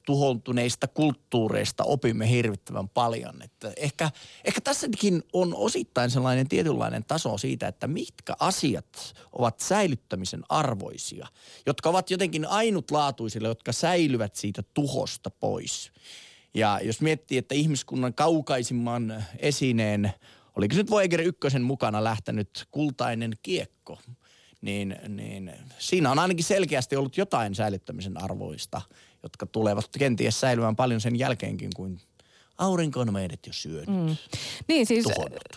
tuhoutuneista 0.06 0.86
kulttuureista 0.88 1.84
opimme 1.84 2.30
hirvittävän 2.30 2.88
paljon. 2.88 3.42
Että 3.42 3.72
ehkä, 3.76 4.10
ehkä 4.44 4.60
tässäkin 4.60 5.22
on 5.32 5.54
osittain 5.54 6.10
sellainen 6.10 6.48
tietynlainen 6.48 7.04
taso 7.04 7.38
siitä, 7.38 7.68
että 7.68 7.86
mitkä 7.86 8.34
asiat 8.38 9.14
ovat 9.32 9.60
säilyttämisen 9.60 10.42
arvoisia, 10.48 11.26
jotka 11.66 11.88
ovat 11.90 12.10
jotenkin 12.10 12.46
ainutlaatuisille, 12.46 13.48
jotka 13.48 13.72
säilyvät 13.72 14.34
siitä 14.34 14.62
tuhosta 14.74 15.30
pois. 15.30 15.92
Ja 16.54 16.80
jos 16.82 17.00
miettii, 17.00 17.38
että 17.38 17.54
ihmiskunnan 17.54 18.14
kaukaisimman 18.14 19.24
esineen, 19.38 20.12
oliko 20.56 20.76
nyt 20.76 20.90
Voyager 20.90 21.20
ykkösen 21.20 21.62
mukana 21.62 22.04
lähtenyt 22.04 22.66
kultainen 22.70 23.32
kiekko, 23.42 23.98
niin, 24.62 24.96
niin 25.08 25.52
siinä 25.78 26.10
on 26.10 26.18
ainakin 26.18 26.44
selkeästi 26.44 26.96
ollut 26.96 27.16
jotain 27.16 27.54
säilyttämisen 27.54 28.22
arvoista, 28.22 28.80
jotka 29.22 29.46
tulevat 29.46 29.90
kenties 29.98 30.40
säilymään 30.40 30.76
paljon 30.76 31.00
sen 31.00 31.18
jälkeenkin, 31.18 31.70
kuin 31.76 32.00
aurinko 32.58 33.00
on 33.00 33.12
meidät 33.12 33.46
jo 33.46 33.52
syönyt. 33.52 33.88
Mm. 33.88 34.16
Niin 34.68 34.86
siis, 34.86 35.04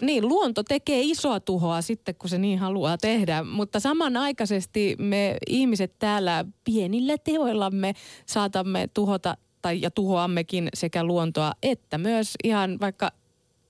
niin 0.02 0.28
luonto 0.28 0.64
tekee 0.64 1.02
isoa 1.02 1.40
tuhoa 1.40 1.82
sitten, 1.82 2.16
kun 2.16 2.30
se 2.30 2.38
niin 2.38 2.60
haluaa 2.60 2.98
tehdä, 2.98 3.44
mutta 3.44 3.80
samanaikaisesti 3.80 4.96
me 5.00 5.38
ihmiset 5.50 6.00
täällä 6.00 6.46
pienillä 6.64 7.18
teoillamme 7.18 7.94
saatamme 8.26 8.90
tuhota 8.94 9.38
tai 9.62 9.82
ja 9.82 9.92
tuhoammekin 9.92 10.70
sekä 10.74 11.04
luontoa 11.04 11.54
että 11.64 11.98
myös 11.98 12.34
ihan 12.44 12.80
vaikka 12.80 13.12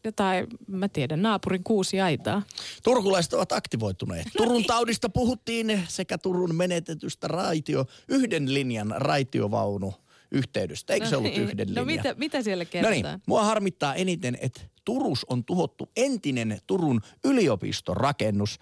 jotain, 0.05 0.47
mä 0.67 0.89
tiedän, 0.89 1.21
naapurin 1.21 1.63
kuusi 1.63 2.01
aitaa. 2.01 2.41
Turkulaiset 2.83 3.33
ovat 3.33 3.51
aktivoituneet. 3.51 4.25
No 4.25 4.31
Turun 4.37 4.57
niin. 4.57 4.67
taudista 4.67 5.09
puhuttiin 5.09 5.81
sekä 5.87 6.17
Turun 6.17 6.55
menetetystä 6.55 7.27
raitio, 7.27 7.85
yhden 8.07 8.53
linjan 8.53 8.93
raitiovaunu 8.97 9.93
yhteydestä. 10.31 10.93
Eikö 10.93 11.05
no 11.05 11.09
se 11.09 11.17
ollut 11.17 11.31
niin. 11.31 11.43
yhden 11.43 11.67
no 11.67 11.85
linjan? 11.85 11.85
mitä, 11.85 12.15
mitä 12.17 12.41
siellä 12.41 12.65
kerrotaan? 12.65 13.01
No 13.01 13.09
niin, 13.09 13.21
mua 13.27 13.43
harmittaa 13.43 13.95
eniten, 13.95 14.37
että 14.41 14.61
Turus 14.85 15.25
on 15.29 15.45
tuhottu 15.45 15.91
entinen 15.95 16.59
Turun 16.67 17.01
yliopistorakennus. 17.23 18.59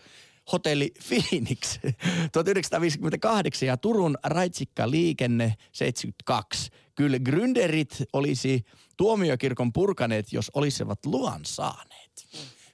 Hotelli 0.52 0.92
Phoenix 1.08 1.80
1958 2.32 3.68
ja 3.68 3.78
Turun 3.78 4.18
Raitsikka 4.24 4.92
liikenne 4.92 5.56
72. 5.72 6.72
Kyllä 6.96 7.18
Gründerit 7.18 8.06
olisi 8.14 8.66
tuomiokirkon 8.98 9.74
purkaneet, 9.74 10.34
jos 10.34 10.52
olisivat 10.54 11.06
luvan 11.06 11.42
saaneet. 11.46 12.28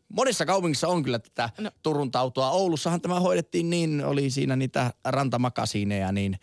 Monissa 0.09 0.45
kaupungissa 0.45 0.87
on 0.87 1.03
kyllä 1.03 1.19
tätä 1.19 1.49
no. 1.57 1.71
Turun 1.83 2.11
tautua. 2.11 2.51
Oulussahan 2.51 3.01
tämä 3.01 3.19
hoidettiin 3.19 3.69
niin, 3.69 4.05
oli 4.05 4.29
siinä 4.29 4.55
niitä 4.55 4.93
rantamakasiineja, 5.05 6.11
niin 6.11 6.39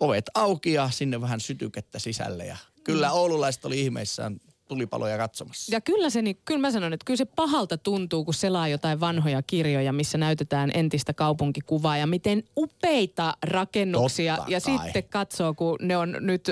ovet 0.00 0.24
auki 0.34 0.72
ja 0.72 0.90
sinne 0.90 1.20
vähän 1.20 1.40
sytykettä 1.40 1.98
sisälle. 1.98 2.46
Ja 2.46 2.56
kyllä 2.84 3.08
mm. 3.08 3.14
oululaiset 3.14 3.64
oli 3.64 3.80
ihmeissään 3.80 4.40
tulipaloja 4.72 5.18
katsomassa. 5.18 5.74
Ja 5.74 5.80
kyllä 5.80 6.10
se, 6.10 6.22
niin, 6.22 6.38
kyllä 6.44 6.60
mä 6.60 6.70
sanon, 6.70 6.92
että 6.92 7.04
kyllä 7.04 7.18
se 7.18 7.24
pahalta 7.24 7.78
tuntuu, 7.78 8.24
kun 8.24 8.34
selaa 8.34 8.68
jotain 8.68 9.00
vanhoja 9.00 9.42
kirjoja, 9.42 9.92
missä 9.92 10.18
näytetään 10.18 10.70
entistä 10.74 11.12
kaupunkikuvaa 11.12 11.96
ja 11.96 12.06
miten 12.06 12.42
upeita 12.56 13.34
rakennuksia. 13.42 14.36
Totta 14.36 14.52
ja 14.52 14.60
kai. 14.60 14.78
sitten 14.78 15.04
katsoo, 15.04 15.54
kun 15.54 15.78
ne 15.80 15.96
on 15.96 16.16
nyt 16.20 16.50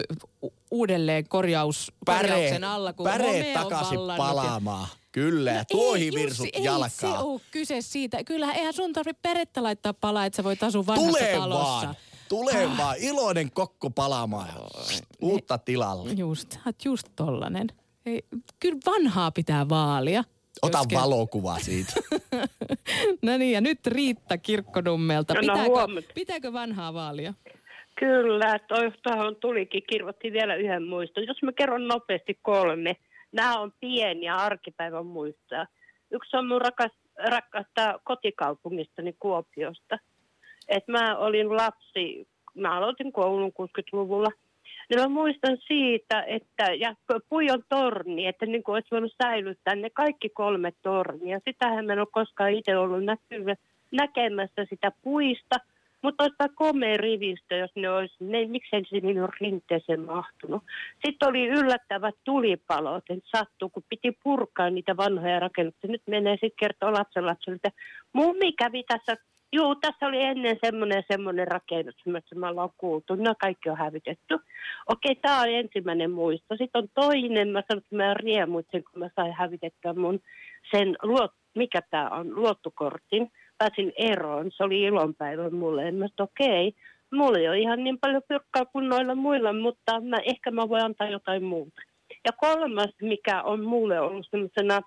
uudelleen 0.70 1.28
korjaus, 1.28 1.92
korjauksen 2.06 2.64
alla, 2.64 2.92
kun 2.92 3.04
päreet 3.04 3.52
takaisin 3.52 3.98
palaamaan. 4.16 4.88
Ja... 4.90 4.96
Kyllä, 5.12 5.52
no 5.52 5.64
tuohivirsut 5.70 6.48
ei, 6.52 6.64
jalkaa. 6.64 6.86
Ei 6.86 6.90
se 6.90 7.06
ole 7.06 7.40
kyse 7.50 7.80
siitä. 7.80 8.24
Kyllähän 8.24 8.56
eihän 8.56 8.72
sun 8.72 8.92
tarvitse 8.92 9.20
perettä 9.22 9.62
laittaa 9.62 9.94
palaa, 9.94 10.26
että 10.26 10.36
sä 10.36 10.44
voit 10.44 10.62
asua 10.62 10.86
vanhassa 10.86 11.18
Tule 11.18 11.32
talossa. 11.36 11.86
Vaan. 11.86 11.96
Tule 12.28 12.64
ah. 12.64 12.78
vaan, 12.78 12.96
iloinen 12.98 13.50
kokko 13.50 13.90
palaamaan. 13.90 14.48
Uutta 15.20 15.58
tilalle. 15.58 16.12
Just, 16.12 16.58
just 16.84 17.06
tollanen. 17.16 17.66
Ei, 18.06 18.22
kyllä 18.60 18.78
vanhaa 18.86 19.30
pitää 19.30 19.68
vaalia. 19.68 20.24
Ota 20.62 20.78
joskin. 20.78 20.98
valokuva 20.98 21.58
siitä. 21.58 21.92
no 23.22 23.38
niin, 23.38 23.52
ja 23.52 23.60
nyt 23.60 23.86
Riitta 23.86 24.38
Kirkkonummelta. 24.38 25.34
No, 25.34 25.40
pitääkö, 25.40 25.68
no, 25.68 26.02
pitääkö 26.14 26.52
vanhaa 26.52 26.94
vaalia? 26.94 27.34
Kyllä, 27.98 28.58
toi 28.58 28.92
tuohon 29.02 29.36
tulikin, 29.36 29.82
kirvoitti 29.90 30.32
vielä 30.32 30.54
yhden 30.54 30.82
muiston. 30.82 31.26
Jos 31.26 31.42
mä 31.42 31.52
kerron 31.52 31.88
nopeasti 31.88 32.38
kolme. 32.42 32.96
Nämä 33.32 33.60
on 33.60 33.72
pieniä 33.80 34.34
arkipäivän 34.34 35.06
muistoja. 35.06 35.66
Yksi 36.10 36.36
on 36.36 36.46
mun 36.46 36.60
rakas, 36.60 36.92
rakkaasta 37.28 38.00
kotikaupungistani 38.04 39.14
Kuopiosta. 39.18 39.98
Et 40.68 40.88
mä 40.88 41.16
olin 41.16 41.56
lapsi, 41.56 42.28
mä 42.54 42.76
aloitin 42.76 43.12
koulun 43.12 43.52
60-luvulla– 43.52 44.28
niin 44.90 45.00
mä 45.00 45.08
muistan 45.08 45.58
siitä, 45.66 46.22
että 46.22 46.64
ja 46.78 46.94
Pujon 47.28 47.62
torni, 47.68 48.26
että 48.26 48.46
niin 48.46 48.62
kuin 48.62 48.74
olisi 48.74 48.88
voinut 48.90 49.14
säilyttää 49.22 49.74
ne 49.74 49.90
kaikki 49.90 50.28
kolme 50.28 50.72
tornia. 50.82 51.40
Sitähän 51.44 51.86
mä 51.86 51.92
en 51.92 51.98
ole 51.98 52.06
koskaan 52.12 52.52
itse 52.52 52.76
ollut 52.76 53.04
näkyvä, 53.04 53.54
näkemässä 53.92 54.64
sitä 54.70 54.92
puista, 55.02 55.56
mutta 56.02 56.24
olisi 56.24 56.54
komea 56.54 56.96
rivistö, 56.96 57.56
jos 57.56 57.70
ne 57.76 57.90
olisi, 57.90 58.14
ne, 58.20 58.46
miksei 58.46 58.84
se 58.88 59.00
minun 59.00 59.28
rinteeseen 59.40 60.00
mahtunut. 60.00 60.62
Sitten 61.04 61.28
oli 61.28 61.46
yllättävät 61.46 62.14
tulipalot, 62.24 63.04
että 63.10 63.38
sattuu, 63.38 63.68
kun 63.68 63.82
piti 63.88 64.18
purkaa 64.22 64.70
niitä 64.70 64.96
vanhoja 64.96 65.40
rakennuksia. 65.40 65.90
Nyt 65.90 66.02
menee 66.06 66.32
sitten 66.32 66.60
kertoa 66.60 66.92
lapsenlapselle, 66.92 67.56
että 67.56 67.70
mummi 68.12 68.52
kävi 68.52 68.82
tässä 68.82 69.16
Joo, 69.52 69.74
tässä 69.74 70.06
oli 70.06 70.22
ennen 70.22 70.56
semmoinen 70.64 71.02
semmoinen 71.10 71.48
rakennus, 71.48 71.94
missä 72.06 72.34
me 72.34 72.46
ollaan 72.46 72.70
kuultu. 72.76 73.14
No 73.14 73.34
kaikki 73.40 73.70
on 73.70 73.76
hävitetty. 73.76 74.38
Okei, 74.86 75.14
tämä 75.14 75.40
on 75.40 75.48
ensimmäinen 75.48 76.10
muisto. 76.10 76.56
Sitten 76.56 76.82
on 76.82 76.88
toinen. 76.94 77.48
Mä 77.48 77.62
sanoin, 77.68 77.82
että 77.84 77.96
mä 77.96 78.14
riemuitsin, 78.14 78.84
kun 78.84 78.98
mä 79.00 79.10
sain 79.16 79.32
hävitettyä 79.32 79.92
mun 79.92 80.20
sen, 80.70 80.96
luot, 81.02 81.32
mikä 81.56 81.80
tämä 81.90 82.08
on, 82.08 82.34
luottokortin. 82.34 83.30
Pääsin 83.58 83.92
eroon. 83.96 84.50
Se 84.56 84.64
oli 84.64 84.82
ilonpäivä 84.82 85.50
mulle. 85.50 85.90
Mä 85.90 86.08
sanoin, 86.08 86.30
okei, 86.30 86.74
mulla 87.12 87.38
ei 87.38 87.48
ole 87.48 87.58
ihan 87.58 87.84
niin 87.84 87.98
paljon 88.00 88.22
pyrkkaa 88.28 88.64
kuin 88.64 88.88
noilla 88.88 89.14
muilla, 89.14 89.52
mutta 89.52 90.00
mä, 90.00 90.16
ehkä 90.24 90.50
mä 90.50 90.68
voin 90.68 90.84
antaa 90.84 91.08
jotain 91.08 91.44
muuta. 91.44 91.82
Ja 92.24 92.32
kolmas, 92.32 92.90
mikä 93.02 93.42
on 93.42 93.64
mulle 93.64 94.00
ollut 94.00 94.26
semmoisena, 94.30 94.80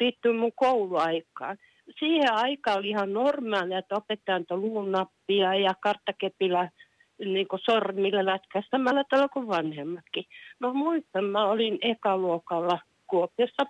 liittyy 0.00 0.32
mun 0.32 0.52
kouluaikaan 0.56 1.56
siihen 1.98 2.32
aikaan 2.32 2.78
oli 2.78 2.88
ihan 2.88 3.12
normaalia, 3.12 3.78
että 3.78 3.96
opettaja 3.96 4.36
antoi 4.36 4.58
luunnappia 4.58 5.54
ja 5.54 5.74
karttakepillä 5.80 6.70
niin 7.18 7.46
sormilla 7.64 8.24
lätkästämällä 8.24 9.04
tällä 9.10 9.28
kuin 9.28 9.48
vanhemmatkin. 9.48 10.24
No 10.60 10.74
muistan, 10.74 11.24
mä 11.24 11.46
olin 11.46 11.78
ekaluokalla 11.82 12.78
Kuopiossa. 13.06 13.62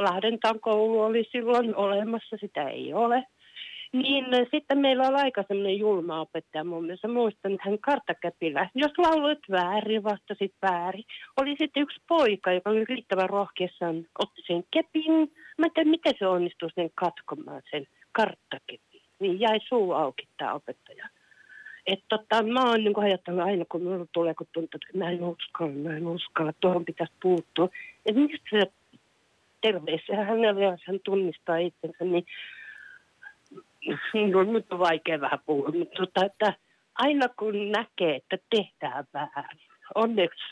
Lahdentaan 0.00 0.60
koulu 0.60 1.00
oli 1.00 1.24
silloin 1.32 1.76
olemassa, 1.76 2.36
sitä 2.40 2.68
ei 2.68 2.94
ole. 2.94 3.24
Niin 3.92 4.24
sitten 4.50 4.78
meillä 4.78 5.08
oli 5.08 5.16
aika 5.16 5.44
semmoinen 5.48 5.78
julma 5.78 6.20
opettaja 6.20 6.64
mun 6.64 6.82
mielestä. 6.84 7.08
Muistan, 7.08 7.58
hän 7.60 7.78
karttakäpillä, 7.78 8.68
jos 8.74 8.92
lauloit 8.98 9.38
väärin, 9.50 10.04
vastasit 10.04 10.54
väärin. 10.62 11.04
Oli 11.40 11.56
sitten 11.58 11.82
yksi 11.82 12.00
poika, 12.08 12.52
joka 12.52 12.70
oli 12.70 12.84
riittävän 12.84 13.30
rohkeassaan, 13.30 13.96
otti 14.18 14.42
sen 14.46 14.64
kepin. 14.70 15.32
Mä 15.60 15.66
tiedä, 15.74 15.90
miten 15.90 16.14
se 16.18 16.26
onnistui 16.26 16.70
sen 16.74 16.90
katkomaan 16.94 17.62
sen 17.70 17.86
karttakepin. 18.12 19.02
Niin 19.18 19.40
jäi 19.40 19.60
suu 19.68 19.92
auki 19.92 20.28
tämä 20.36 20.54
opettaja. 20.54 21.08
Että 21.86 22.04
tota, 22.08 22.42
mä 22.42 22.64
oon 22.64 22.84
niin 22.84 22.98
ajatellut 22.98 23.44
aina, 23.44 23.64
kun 23.68 23.82
minulla 23.82 24.06
tulee, 24.12 24.34
kun 24.34 24.46
tuntuu, 24.52 24.80
että 24.82 24.98
mä 24.98 25.10
en 25.10 25.24
uskalla, 25.24 25.72
mä 25.72 25.96
en 25.96 26.06
uskalla, 26.06 26.52
tuohon 26.60 26.84
pitäisi 26.84 27.12
puuttua. 27.22 27.68
Että 28.06 28.20
mistä 28.20 28.46
se 28.50 28.62
terveisiä 29.60 30.24
hänelle, 30.24 30.64
jos 30.64 30.80
hän 30.86 31.00
tunnistaa 31.04 31.56
itsensä, 31.56 32.04
niin 32.04 32.24
no, 34.32 34.42
nyt 34.42 34.72
on 34.72 34.78
vaikea 34.78 35.20
vähän 35.20 35.40
puhua, 35.46 35.72
mutta 35.78 35.96
tota, 35.96 36.26
että 36.26 36.54
aina 36.94 37.28
kun 37.28 37.72
näkee, 37.72 38.16
että 38.16 38.38
tehdään 38.50 39.04
väärin, 39.14 39.69
onneksi 39.94 40.44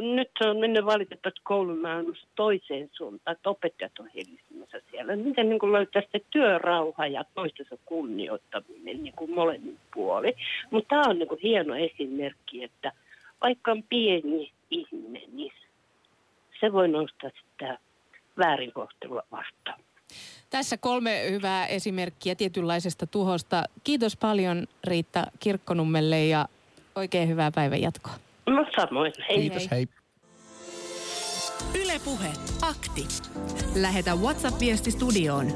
nyt 0.00 0.30
se 0.38 0.48
on 0.48 0.56
mennyt 0.56 0.84
valitettavasti 0.84 1.40
koulumaailmassa 1.42 2.26
toiseen 2.34 2.90
suuntaan, 2.92 3.36
että 3.36 3.50
opettajat 3.50 3.98
on 3.98 4.08
hillistymässä 4.08 4.80
siellä. 4.90 5.16
Miten 5.16 5.48
niin 5.48 5.72
löytää 5.72 6.02
se 6.12 6.20
työrauha 6.30 7.06
ja 7.06 7.24
toistensa 7.34 7.76
kunnioittaminen 7.84 9.02
niin 9.02 9.14
kuin 9.16 9.30
molemmin 9.30 9.78
puoli. 9.94 10.34
Mutta 10.70 10.88
tämä 10.88 11.02
on 11.08 11.18
niin 11.18 11.28
kuin 11.28 11.40
hieno 11.42 11.74
esimerkki, 11.76 12.64
että 12.64 12.92
vaikka 13.40 13.70
on 13.70 13.82
pieni 13.82 14.52
ihminen, 14.70 15.36
niin 15.36 15.52
se 16.60 16.72
voi 16.72 16.88
nostaa 16.88 17.30
sitä 17.30 17.78
väärinkohtelua 18.38 19.22
vastaan. 19.30 19.80
Tässä 20.50 20.76
kolme 20.76 21.30
hyvää 21.30 21.66
esimerkkiä 21.66 22.34
tietynlaisesta 22.34 23.06
tuhosta. 23.06 23.64
Kiitos 23.84 24.16
paljon 24.16 24.66
Riitta 24.84 25.26
Kirkkonummelle 25.40 26.26
ja 26.26 26.46
oikein 26.94 27.28
hyvää 27.28 27.50
päivän 27.50 27.82
jatkoa. 27.82 28.31
No 28.46 28.66
samoin. 28.76 29.12
Hei 29.28 29.36
Kiitos, 29.36 29.70
hei. 29.70 29.78
hei. 29.78 29.86
Ylepuhe 31.82 32.32
akti. 32.62 33.08
Lähetä 33.74 34.14
WhatsApp-viesti 34.14 34.90
studioon 34.90 35.46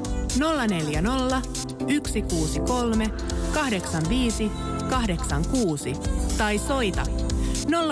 040 0.71 1.41
163 1.79 3.07
85 3.53 4.51
86 4.89 5.93
tai 6.37 6.57
soita 6.57 7.03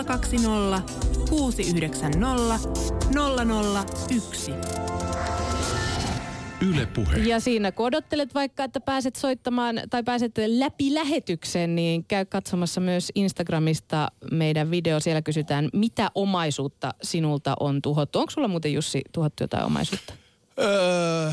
020 0.06 0.82
690 1.30 2.60
001. 4.10 4.85
Yle 6.62 6.86
Puhe. 6.86 7.18
Ja 7.18 7.40
siinä 7.40 7.72
kun 7.72 7.86
odottelet 7.86 8.34
vaikka, 8.34 8.64
että 8.64 8.80
pääset 8.80 9.16
soittamaan 9.16 9.82
tai 9.90 10.04
pääset 10.04 10.32
läpi 10.48 10.94
lähetyksen, 10.94 11.76
niin 11.76 12.06
käy 12.06 12.26
katsomassa 12.26 12.82
myös 12.82 13.12
Instagramista 13.16 14.12
meidän 14.32 14.72
video. 14.72 15.00
Siellä 15.00 15.22
kysytään, 15.22 15.70
mitä 15.74 16.12
omaisuutta 16.16 16.94
sinulta 17.04 17.56
on 17.60 17.82
tuhottu. 17.82 18.20
Onko 18.20 18.32
sulla 18.32 18.48
muuten 18.48 18.74
Jussi 18.74 19.02
tuhottu 19.12 19.44
jotain 19.44 19.66
omaisuutta? 19.66 20.14
Öö, 20.60 21.32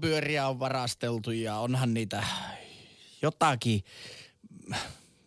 pyöriä 0.00 0.48
on 0.48 0.58
varasteltu 0.58 1.30
ja 1.30 1.56
onhan 1.56 1.94
niitä 1.94 2.24
jotakin 3.22 3.80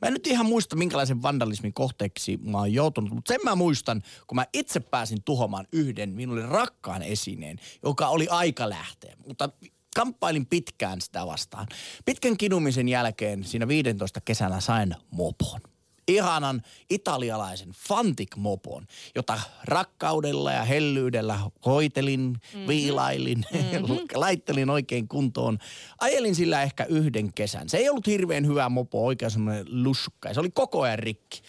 Mä 0.03 0.07
en 0.07 0.13
nyt 0.13 0.27
ihan 0.27 0.45
muista, 0.45 0.75
minkälaisen 0.75 1.21
vandalismin 1.21 1.73
kohteeksi 1.73 2.37
mä 2.37 2.57
oon 2.57 2.73
joutunut, 2.73 3.11
mutta 3.11 3.33
sen 3.33 3.41
mä 3.43 3.55
muistan, 3.55 4.01
kun 4.27 4.35
mä 4.35 4.45
itse 4.53 4.79
pääsin 4.79 5.23
tuhoamaan 5.23 5.67
yhden 5.71 6.09
minulle 6.09 6.45
rakkaan 6.45 7.01
esineen, 7.01 7.59
joka 7.83 8.07
oli 8.07 8.27
aika 8.27 8.69
lähteä. 8.69 9.15
Mutta 9.27 9.49
kamppailin 9.95 10.45
pitkään 10.45 11.01
sitä 11.01 11.27
vastaan. 11.27 11.67
Pitkän 12.05 12.37
kinumisen 12.37 12.89
jälkeen 12.89 13.43
siinä 13.43 13.67
15 13.67 14.21
kesänä 14.21 14.59
sain 14.59 14.95
mopon 15.11 15.61
ihanan 16.07 16.61
italialaisen 16.89 17.69
Fantic-mopon, 17.71 18.87
jota 19.15 19.39
rakkaudella 19.63 20.51
ja 20.51 20.63
hellyydellä 20.63 21.39
hoitelin, 21.65 22.19
mm-hmm. 22.19 22.67
viilailin, 22.67 23.45
mm-hmm. 23.53 23.97
laittelin 24.13 24.69
oikein 24.69 25.07
kuntoon. 25.07 25.57
Ajelin 25.99 26.35
sillä 26.35 26.63
ehkä 26.63 26.83
yhden 26.83 27.33
kesän. 27.33 27.69
Se 27.69 27.77
ei 27.77 27.89
ollut 27.89 28.07
hirveän 28.07 28.47
hyvä 28.47 28.69
mopo, 28.69 29.05
oikein 29.05 29.31
semmoinen 29.31 29.65
lussukka. 29.83 30.33
Se 30.33 30.39
oli 30.39 30.51
koko 30.51 30.81
ajan 30.81 30.99
rikki. 30.99 31.41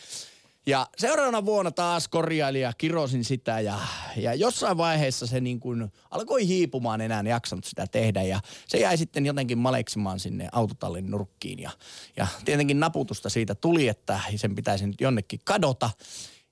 Ja 0.67 0.87
seuraavana 0.99 1.45
vuonna 1.45 1.71
taas 1.71 2.09
korjailin 2.09 2.61
ja 2.61 2.73
kirosin 2.79 3.25
sitä 3.25 3.61
ja, 3.61 3.79
ja 4.17 4.35
jossain 4.35 4.77
vaiheessa 4.77 5.27
se 5.27 5.41
niin 5.41 5.61
kuin 5.61 5.93
alkoi 6.11 6.47
hiipumaan 6.47 7.01
enää, 7.01 7.25
jaksanut 7.29 7.65
sitä 7.65 7.87
tehdä 7.87 8.23
ja 8.23 8.41
se 8.69 8.79
jäi 8.79 8.97
sitten 8.97 9.27
jotenkin 9.27 9.59
maleksimaan 9.59 10.21
sinne 10.21 10.49
autotallin 10.53 11.11
nurkkiin 11.11 11.59
ja, 11.59 11.71
ja 12.17 12.27
tietenkin 12.45 12.81
naputusta 12.81 13.29
siitä 13.29 13.55
tuli, 13.55 13.89
että 13.89 14.21
sen 14.37 14.55
pitäisi 14.55 14.87
nyt 14.87 15.01
jonnekin 15.01 15.41
kadota. 15.45 15.91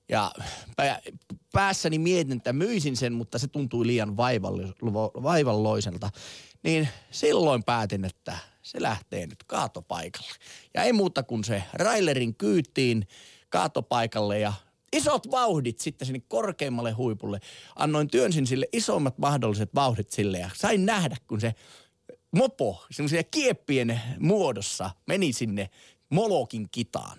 Ja 0.09 0.31
päässäni 1.51 1.99
mietin, 1.99 2.37
että 2.37 2.53
myisin 2.53 2.97
sen, 2.97 3.13
mutta 3.13 3.39
se 3.39 3.47
tuntui 3.47 3.87
liian 3.87 4.17
vaivalloiselta. 5.23 6.09
Niin 6.63 6.89
silloin 7.11 7.63
päätin, 7.63 8.05
että 8.05 8.37
se 8.61 8.81
lähtee 8.81 9.27
nyt 9.27 9.43
kaatopaikalle. 9.47 10.33
Ja 10.73 10.83
ei 10.83 10.93
muuta 10.93 11.23
kuin 11.23 11.43
se 11.43 11.63
railerin 11.73 12.35
kyytiin 12.35 13.07
kaatopaikalle 13.53 14.39
ja 14.39 14.53
isot 14.93 15.31
vauhdit 15.31 15.79
sitten 15.79 16.05
sinne 16.05 16.21
korkeimmalle 16.27 16.91
huipulle. 16.91 17.39
Annoin 17.75 18.07
työnsin 18.07 18.47
sille 18.47 18.67
isommat 18.73 19.17
mahdolliset 19.17 19.75
vauhdit 19.75 20.11
sille 20.11 20.37
ja 20.39 20.49
sain 20.55 20.85
nähdä, 20.85 21.17
kun 21.27 21.41
se 21.41 21.55
mopo 22.31 22.85
semmoisia 22.91 23.23
kieppien 23.23 24.01
muodossa 24.19 24.89
meni 25.07 25.33
sinne 25.33 25.69
Molokin 26.09 26.67
kitaan 26.71 27.17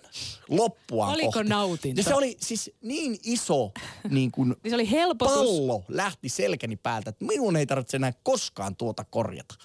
loppuaan 0.49 1.13
Oliko 1.13 1.31
kohti. 1.31 1.49
nautinto? 1.49 1.99
Ja 1.99 2.03
se 2.03 2.15
oli 2.15 2.37
siis 2.39 2.71
niin 2.81 3.17
iso 3.23 3.71
niin 4.09 4.31
kuin 4.31 4.49
niin 4.63 4.71
se 4.71 4.75
oli 4.75 4.91
helpotus. 4.91 5.35
pallo 5.35 5.83
lähti 5.87 6.29
selkäni 6.29 6.75
päältä, 6.75 7.09
että 7.09 7.25
minun 7.25 7.55
ei 7.55 7.65
tarvitse 7.65 7.97
enää 7.97 8.13
koskaan 8.23 8.75
tuota 8.75 9.03
korjata. 9.03 9.55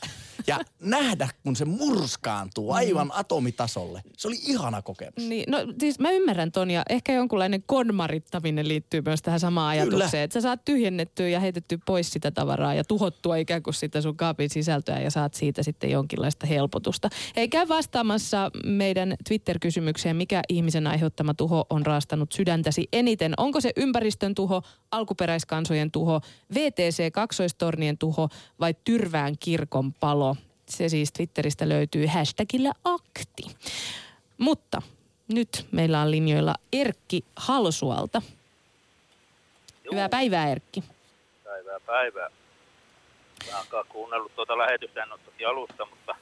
Ja 0.46 0.60
nähdä, 0.80 1.28
kun 1.42 1.56
se 1.56 1.64
murskaantuu 1.64 2.72
aivan 2.72 3.06
mm. 3.06 3.12
atomitasolle. 3.14 4.02
Se 4.16 4.28
oli 4.28 4.36
ihana 4.42 4.82
kokemus. 4.82 5.28
Niin, 5.28 5.44
no 5.48 5.58
siis 5.80 5.98
mä 5.98 6.10
ymmärrän 6.10 6.52
ton 6.52 6.70
ja 6.70 6.82
ehkä 6.88 7.12
jonkunlainen 7.12 7.62
konmarittaminen 7.66 8.68
liittyy 8.68 9.02
myös 9.04 9.22
tähän 9.22 9.40
samaan 9.40 9.68
ajatukseen. 9.68 10.10
Kyllä. 10.10 10.22
Että 10.22 10.34
sä 10.34 10.40
saat 10.40 10.64
tyhjennettyä 10.64 11.28
ja 11.28 11.40
heitetty 11.40 11.78
pois 11.86 12.12
sitä 12.12 12.30
tavaraa 12.30 12.74
ja 12.74 12.84
tuhottua 12.84 13.36
ikään 13.36 13.62
kuin 13.62 13.74
sitä 13.74 14.00
sun 14.00 14.16
kaapin 14.16 14.50
sisältöä 14.50 15.00
ja 15.00 15.10
saat 15.10 15.34
siitä 15.34 15.62
sitten 15.62 15.90
jonkinlaista 15.90 16.46
helpotusta. 16.46 17.08
Ei 17.36 17.48
käy 17.48 17.68
vastaamassa 17.68 18.50
meidän 18.64 19.14
Twitter-kysymykseen, 19.28 20.16
mikä 20.16 20.42
ihmisen 20.48 20.86
aiheuttama 20.86 21.34
tuho 21.34 21.66
on 21.70 21.86
raastanut 21.86 22.32
sydäntäsi 22.32 22.88
eniten. 22.92 23.34
Onko 23.36 23.60
se 23.60 23.72
ympäristön 23.76 24.34
tuho, 24.34 24.62
alkuperäiskansojen 24.90 25.90
tuho, 25.90 26.20
VTC-kaksoistornien 26.54 27.98
tuho 27.98 28.28
vai 28.60 28.74
Tyrvään 28.84 29.34
kirkon 29.40 29.92
palo? 29.94 30.36
Se 30.70 30.88
siis 30.88 31.12
Twitteristä 31.12 31.68
löytyy 31.68 32.06
hashtagillä 32.06 32.72
akti. 32.84 33.42
Mutta 34.38 34.82
nyt 35.28 35.66
meillä 35.70 36.00
on 36.00 36.10
linjoilla 36.10 36.54
Erkki 36.72 37.24
Halsualta. 37.36 38.22
Joo. 39.84 39.92
Hyvää 39.92 40.08
päivää 40.08 40.50
Erkki. 40.50 40.84
Päivää 41.44 41.80
päivää. 41.80 42.30
Mä 43.50 43.58
oon 43.72 43.86
kuunnellut 43.88 44.34
tuota 44.34 44.58
lähetystä, 44.58 45.02
en 45.02 45.12
ole 45.12 45.20
toki 45.24 45.44
alusta, 45.44 45.86
mutta 45.86 46.14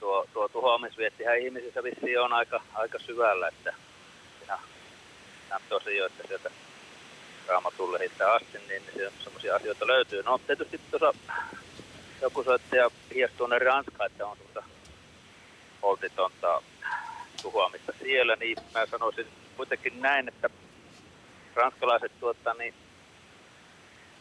tuo, 0.00 0.26
tuo 0.32 0.48
tuhoamisviettihän 0.48 1.38
ihmisissä 1.38 1.82
vissiin 1.82 2.20
on 2.20 2.32
aika, 2.32 2.62
aika 2.74 2.98
syvällä, 2.98 3.48
että 3.48 3.74
siinä 4.38 4.54
on 5.54 5.60
tosi 5.68 5.96
jo, 5.96 6.06
että 6.06 6.26
sieltä 6.28 6.50
raamatulle 7.46 8.10
asti, 8.34 8.58
niin, 8.68 8.82
niin 8.96 9.12
semmoisia 9.24 9.56
asioita 9.56 9.86
löytyy. 9.86 10.22
No 10.22 10.38
tietysti 10.38 10.80
tuossa 10.90 11.14
joku 12.20 12.44
soittaja 12.44 12.90
hiestuu 13.14 13.46
ne 13.46 13.58
Ranska, 13.58 14.06
että 14.06 14.26
on 14.26 14.36
tuota 14.36 14.68
holtitonta 15.82 16.62
tuhoamista 17.42 17.92
siellä, 18.02 18.36
niin 18.36 18.56
mä 18.74 18.86
sanoisin 18.86 19.26
kuitenkin 19.56 20.02
näin, 20.02 20.28
että 20.28 20.50
ranskalaiset 21.54 22.12
tuota, 22.20 22.54
niin 22.54 22.74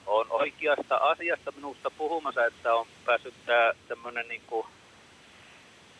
on 0.05 0.25
oikeasta 0.29 0.95
asiasta 0.95 1.51
minusta 1.51 1.91
puhumassa, 1.91 2.45
että 2.45 2.73
on 2.73 2.87
päässyt 3.05 3.33
tämä 3.45 3.73
tämmöinen 3.87 4.27
niin 4.27 4.41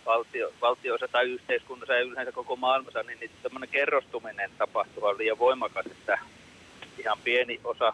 valtio, 0.05 0.53
valtioissa 0.61 1.07
tai 1.07 1.25
yhteiskunnassa 1.25 1.93
ja 1.93 2.01
yleensä 2.01 2.31
koko 2.31 2.55
maailmassa, 2.55 3.03
niin, 3.03 3.19
niin 3.19 3.31
tämmöinen 3.43 3.69
kerrostuminen 3.69 4.51
tapahtuu 4.57 5.17
liian 5.17 5.39
voimakas, 5.39 5.85
että 5.85 6.19
ihan 6.97 7.17
pieni 7.23 7.59
osa 7.63 7.93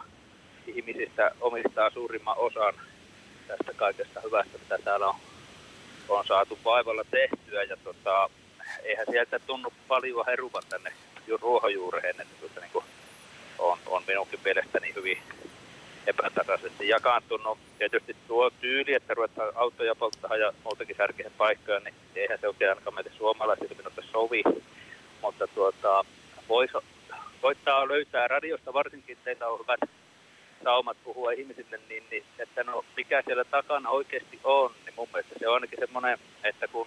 ihmisistä 0.66 1.30
omistaa 1.40 1.90
suurimman 1.90 2.38
osan 2.38 2.74
tästä 3.46 3.72
kaikesta 3.76 4.20
hyvästä, 4.20 4.58
mitä 4.58 4.78
täällä 4.84 5.08
on, 5.08 5.14
on 6.08 6.26
saatu 6.26 6.58
vaivalla 6.64 7.04
tehtyä. 7.10 7.62
Ja 7.62 7.76
tota, 7.84 8.30
eihän 8.82 9.06
sieltä 9.10 9.38
tunnu 9.38 9.72
paljon 9.88 10.26
heruvan 10.26 10.62
tänne 10.68 10.92
ruohonjuureen, 11.40 12.20
että 12.20 12.34
tuota, 12.40 12.60
niin 12.60 12.84
on, 13.58 13.78
on 13.86 14.02
minunkin 14.06 14.40
mielestäni 14.44 14.92
hyvin 14.94 15.18
epätasaisesti 16.06 16.88
jakaantunut. 16.88 17.58
Tietysti 17.78 18.16
tuo 18.28 18.50
tyyli, 18.50 18.94
että 18.94 19.14
ruvetaan 19.14 19.52
autoja 19.54 19.94
polttaa 19.94 20.36
ja 20.36 20.52
muutenkin 20.64 20.96
särkeen 20.96 21.32
paikkoja, 21.38 21.80
niin 21.80 21.94
eihän 22.14 22.38
se 22.40 22.48
oikein 22.48 22.70
ainakaan 22.70 22.94
meille 22.94 23.10
suomalaisille 23.18 23.74
minusta 23.78 24.02
sovi. 24.12 24.42
Mutta 25.22 25.46
tuota, 25.46 26.04
voisi 26.48 26.72
koittaa 27.40 27.88
löytää 27.88 28.28
radiosta, 28.28 28.72
varsinkin 28.72 29.18
teillä 29.24 29.48
on 29.48 29.58
hyvät 29.58 29.80
saumat 30.64 30.96
puhua 31.04 31.32
ihmisille, 31.32 31.80
niin, 31.88 32.04
niin 32.10 32.24
että 32.38 32.64
no 32.64 32.84
mikä 32.96 33.22
siellä 33.26 33.44
takana 33.44 33.90
oikeasti 33.90 34.40
on, 34.44 34.70
niin 34.84 34.94
mun 34.96 35.08
mielestä 35.12 35.34
se 35.38 35.48
on 35.48 35.54
ainakin 35.54 35.78
semmoinen, 35.78 36.18
että 36.44 36.68
kun 36.68 36.86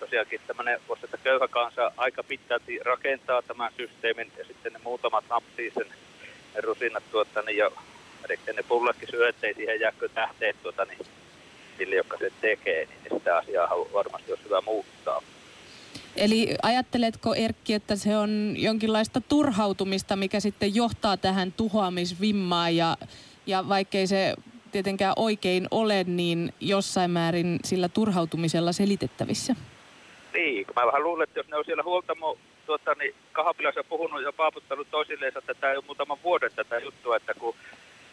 tosiaankin 0.00 0.40
tämmöinen, 0.46 0.80
voisi 0.88 1.04
että 1.04 1.16
köyhä 1.16 1.48
kansa 1.48 1.92
aika 1.96 2.22
pitkälti 2.22 2.78
rakentaa 2.84 3.42
tämän 3.42 3.72
systeemin 3.76 4.32
ja 4.38 4.44
sitten 4.44 4.72
ne 4.72 4.80
muutamat 4.84 5.24
nappii 5.30 5.70
sen 5.70 5.86
ne 6.54 6.60
rusinat 6.60 7.04
tuota, 7.10 7.42
niin 7.42 7.64
eli 8.24 8.38
ne 8.56 8.62
pullatkin 8.68 9.08
syö, 9.10 9.28
ettei 9.28 9.54
siihen 9.54 9.80
jääkö 9.80 10.08
tähteet 10.08 10.56
tuota, 10.62 10.84
niin 10.84 11.06
sille, 11.78 11.96
joka 11.96 12.18
se 12.18 12.32
tekee, 12.40 12.86
niin 12.86 13.18
sitä 13.18 13.36
asiaa 13.36 13.68
varmasti 13.92 14.32
olisi 14.32 14.44
hyvä 14.44 14.60
muuttaa. 14.60 15.22
Eli 16.16 16.54
ajatteletko 16.62 17.34
Erkki, 17.34 17.74
että 17.74 17.96
se 17.96 18.16
on 18.16 18.54
jonkinlaista 18.56 19.20
turhautumista, 19.20 20.16
mikä 20.16 20.40
sitten 20.40 20.74
johtaa 20.74 21.16
tähän 21.16 21.52
tuhoamisvimmaan 21.52 22.76
ja, 22.76 22.96
ja 23.46 23.68
vaikkei 23.68 24.06
se 24.06 24.34
tietenkään 24.72 25.12
oikein 25.16 25.68
ole, 25.70 26.04
niin 26.04 26.52
jossain 26.60 27.10
määrin 27.10 27.60
sillä 27.64 27.88
turhautumisella 27.88 28.72
selitettävissä? 28.72 29.56
Niin, 30.32 30.66
mä 30.76 30.86
vähän 30.86 31.02
luulen, 31.02 31.24
että 31.24 31.38
jos 31.38 31.48
ne 31.48 31.56
on 31.56 31.64
siellä 31.64 31.82
huoltamo 31.82 32.38
tuota, 32.66 32.94
niin 32.94 33.14
kahapilassa 33.32 33.84
puhunut 33.84 34.22
ja 34.22 34.32
paaputtanut 34.32 34.90
toisilleen, 34.90 35.32
että 35.38 35.54
tämä 35.54 35.72
ole 35.72 35.84
muutaman 35.86 36.18
vuoden 36.24 36.50
tätä 36.56 36.78
juttua, 36.78 37.16
että 37.16 37.34
kun 37.34 37.54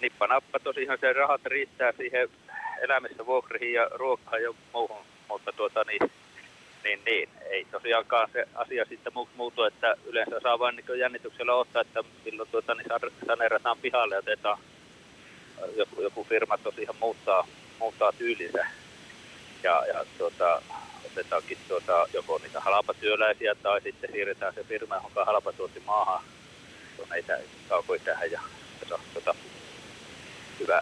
nippanappa 0.02 0.60
tosiaan 0.60 0.98
se 1.02 1.14
rahat 1.14 1.46
riittää 1.46 1.92
siihen 1.98 2.30
elämistä 2.82 3.26
vuokriin 3.26 3.74
ja 3.74 3.90
ruokaan 3.92 4.44
ja 4.44 4.54
muuhun, 4.74 5.06
mutta 5.30 5.52
tuota, 5.52 5.84
niin 5.84 6.12
niin, 6.84 7.00
niin, 7.06 7.30
ei 7.50 7.66
tosiaankaan 7.72 8.30
se 8.34 8.48
asia 8.56 8.86
sitten 8.86 9.14
muutu, 9.36 9.64
että 9.64 9.96
yleensä 10.06 10.40
saa 10.40 10.60
vain 10.60 10.76
niin 10.76 11.00
jännityksellä 11.00 11.56
ottaa, 11.56 11.82
että 11.82 12.04
milloin 12.26 12.50
tuota, 12.50 12.76
niin 12.76 12.88
saneerataan 13.28 13.78
pihalle 13.78 14.16
ja 14.16 14.20
otetaan. 14.20 14.58
Joku, 15.76 16.02
joku 16.02 16.24
firma 16.24 16.58
tosiaan 16.58 16.96
muuttaa, 17.00 17.48
muuttaa 17.80 18.12
tyylinsä. 18.12 18.66
Ja, 19.64 19.86
ja 19.86 20.06
tuota, 20.18 20.62
otetaankin 21.12 21.58
tuota, 21.68 22.08
joko 22.14 22.38
niitä 22.38 22.60
halpatyöläisiä 22.60 23.56
tai 23.56 23.82
sitten 23.82 24.12
siirretään 24.12 24.54
se 24.54 24.64
firma 24.64 24.96
johonka 24.96 25.26
halpatuotti 25.26 25.80
maahan. 25.86 26.24
Tuonne 26.98 27.24
kaukoihin 27.70 28.06
tähän 28.06 28.32
ja, 28.32 28.42
ja 28.90 28.98
tuota, 29.14 29.36
hyvä, 30.60 30.82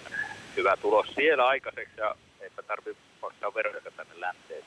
hyvä 0.57 0.77
tulos 0.77 1.07
siellä 1.15 1.47
aikaiseksi 1.47 1.93
ja 1.97 2.15
eipä 2.41 2.63
tarvitse 2.63 3.01
maksaa 3.21 3.53
veroja 3.53 3.81
tänne 3.97 4.13
länteen 4.19 4.63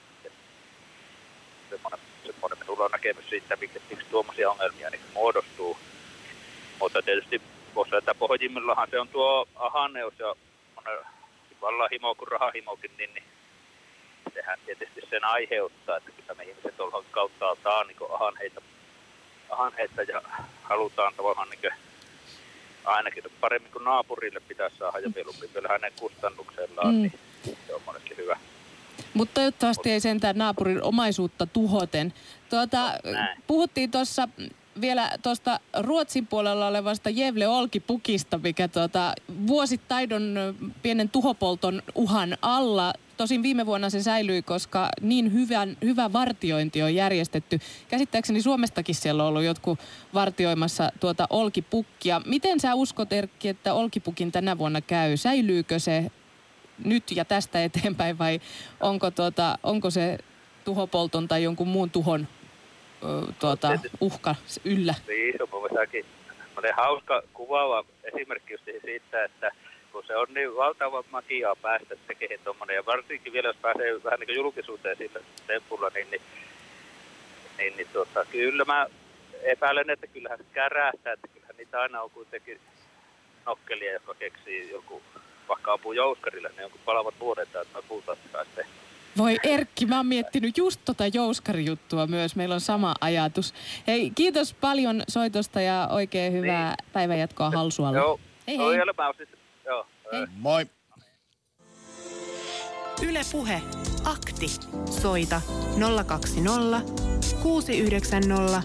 semmoinen, 1.75 2.01
semmoinen 2.27 2.59
minulla 2.59 2.85
on 2.85 2.91
näkemys 2.91 3.29
siitä, 3.29 3.57
miksi, 3.57 3.83
miksi 3.91 4.07
tuommoisia 4.11 4.51
ongelmia 4.51 4.91
niin 4.91 5.01
muodostuu. 5.14 5.77
Mutta 6.81 7.03
tietysti 7.03 7.43
voisi 7.75 7.97
että 7.97 8.14
pohjimmillahan 8.14 8.89
se 8.91 9.01
on 9.01 9.09
tuo 9.09 9.47
ahanneus 9.55 10.14
ja 10.18 10.35
vallan 11.61 11.89
himo 11.93 12.14
kuin 12.14 12.29
rahahimokin, 12.29 12.91
niin, 12.99 13.14
niin 13.14 13.25
sehän 14.35 14.59
tietysti 14.66 15.01
sen 15.11 15.25
aiheuttaa, 15.25 15.97
että 15.97 16.11
kyllä 16.11 16.35
me 16.35 16.45
ihmiset 16.45 16.81
ollaan 16.81 17.05
kauttaaltaan 17.11 17.87
niin 17.87 17.97
ahanheita, 18.11 18.61
ahanheita 19.51 20.03
ja 20.03 20.22
halutaan 20.62 21.14
tavallaan 21.14 21.49
niin 21.51 21.72
ainakin 22.85 23.25
paremmin 23.41 23.72
kuin 23.72 23.85
naapurille 23.85 24.41
pitäisi 24.41 24.77
saada 24.77 24.99
ja 24.99 25.11
mieluummin 25.14 25.55
vielä 25.55 25.68
hänen 25.68 25.93
kustannuksellaan, 26.01 26.95
mm. 26.95 27.03
niin 27.03 27.18
se 27.66 27.75
on 27.75 27.81
monesti 27.87 28.16
hyvä. 28.16 28.39
Mutta 29.14 29.34
toivottavasti 29.34 29.90
ei 29.90 30.00
sentään 30.00 30.38
naapurin 30.38 30.82
omaisuutta 30.82 31.46
tuhoten. 31.46 32.12
Tuota, 32.50 32.92
puhuttiin 33.46 33.90
tuossa 33.90 34.28
vielä 34.80 35.10
tuosta 35.22 35.60
Ruotsin 35.78 36.26
puolella 36.26 36.66
olevasta 36.66 37.10
Jevle 37.10 37.48
Olkipukista, 37.48 38.38
mikä 38.38 38.68
tuota, 38.68 39.14
vuosittain 39.46 40.12
on 40.12 40.54
pienen 40.82 41.08
tuhopolton 41.08 41.82
uhan 41.94 42.38
alla. 42.42 42.92
Tosin 43.16 43.42
viime 43.42 43.66
vuonna 43.66 43.90
se 43.90 44.02
säilyi, 44.02 44.42
koska 44.42 44.88
niin 45.00 45.32
hyvän, 45.32 45.76
hyvä 45.82 46.12
vartiointi 46.12 46.82
on 46.82 46.94
järjestetty. 46.94 47.60
Käsittääkseni 47.88 48.42
Suomestakin 48.42 48.94
siellä 48.94 49.22
on 49.22 49.28
ollut 49.28 49.44
jotkut 49.44 49.78
vartioimassa 50.14 50.92
tuota 51.00 51.26
Olkipukkia. 51.30 52.22
Miten 52.26 52.60
sä 52.60 52.74
uskot, 52.74 53.12
Erkki, 53.12 53.48
että 53.48 53.74
Olkipukin 53.74 54.32
tänä 54.32 54.58
vuonna 54.58 54.80
käy? 54.80 55.16
Säilyykö 55.16 55.78
se 55.78 56.10
nyt 56.85 57.11
ja 57.11 57.25
tästä 57.25 57.64
eteenpäin 57.64 58.18
vai 58.18 58.41
onko, 58.81 59.11
tuota, 59.11 59.59
onko 59.62 59.91
se 59.91 60.18
tuhopolton 60.64 61.29
tai 61.29 61.43
jonkun 61.43 61.68
muun 61.68 61.91
tuhon 61.91 62.29
tuota, 63.39 63.79
uhka 64.01 64.35
yllä? 64.64 64.95
Niin, 65.09 65.43
on 65.43 65.49
mun 65.51 65.70
hauska 66.77 67.22
kuvaava 67.33 67.85
esimerkki 68.05 68.53
just 68.53 68.64
siitä, 68.85 69.25
että 69.25 69.51
kun 69.93 70.05
se 70.07 70.16
on 70.16 70.27
niin 70.35 70.57
valtava 70.57 71.05
magia 71.11 71.57
päästä 71.62 71.97
tekemään 72.07 72.41
tuommoinen, 72.45 72.77
ja 72.77 72.87
varsinkin 72.87 73.33
vielä 73.33 73.49
jos 73.49 73.57
pääsee 73.62 74.05
vähän 74.05 74.20
niin 74.20 74.29
kuin 74.29 74.37
julkisuuteen 74.37 74.97
sillä 74.97 75.20
tempulla, 75.47 75.91
niin, 75.95 76.07
niin, 76.11 76.22
niin, 77.59 77.77
niin 77.77 77.89
tuota, 77.93 78.25
kyllä 78.25 78.64
mä 78.64 78.87
epäilen, 79.43 79.91
että 79.91 80.07
kyllähän 80.07 80.39
se 80.39 80.45
kärähtää, 80.53 81.12
että 81.12 81.29
kyllähän 81.29 81.57
niitä 81.57 81.81
aina 81.81 82.03
on 82.03 82.11
kuitenkin 82.11 82.61
nokkelia, 83.47 83.93
jotka 83.93 84.14
keksii 84.14 84.70
joku 84.70 85.03
vaikka 85.49 85.72
apuu 85.72 85.92
jouskarille, 85.92 86.49
niin 86.49 86.61
jonkun 86.61 86.80
palavat 86.84 87.14
vuodet 87.20 87.49
että 87.57 87.82
puhutaan 87.88 88.18
sitten 88.22 88.66
voi 89.16 89.36
Erkki, 89.42 89.86
mä 89.86 89.97
oon 89.97 90.07
miettinyt 90.07 90.59
just 90.59 90.80
tota 90.84 91.05
jouskarijuttua 91.07 92.07
myös. 92.07 92.36
Meillä 92.36 92.55
on 92.55 92.61
sama 92.61 92.95
ajatus. 93.01 93.55
Hei, 93.86 94.11
kiitos 94.14 94.55
paljon 94.55 95.03
soitosta 95.09 95.61
ja 95.61 95.88
oikein 95.92 96.32
hyvää 96.32 96.68
niin. 96.68 96.92
päivänjatkoa 96.92 97.51
Halsualla. 97.51 97.99
Joo. 97.99 98.20
Hei 98.49 98.59
hei. 98.59 98.66
Joo. 99.66 99.86
Hei. 100.12 100.26
Moi. 100.38 100.66
Yle 103.09 103.20
Puhe. 103.32 103.62
Akti. 104.05 104.47
Soita 105.01 105.40
020 106.07 106.80
690 107.42 108.62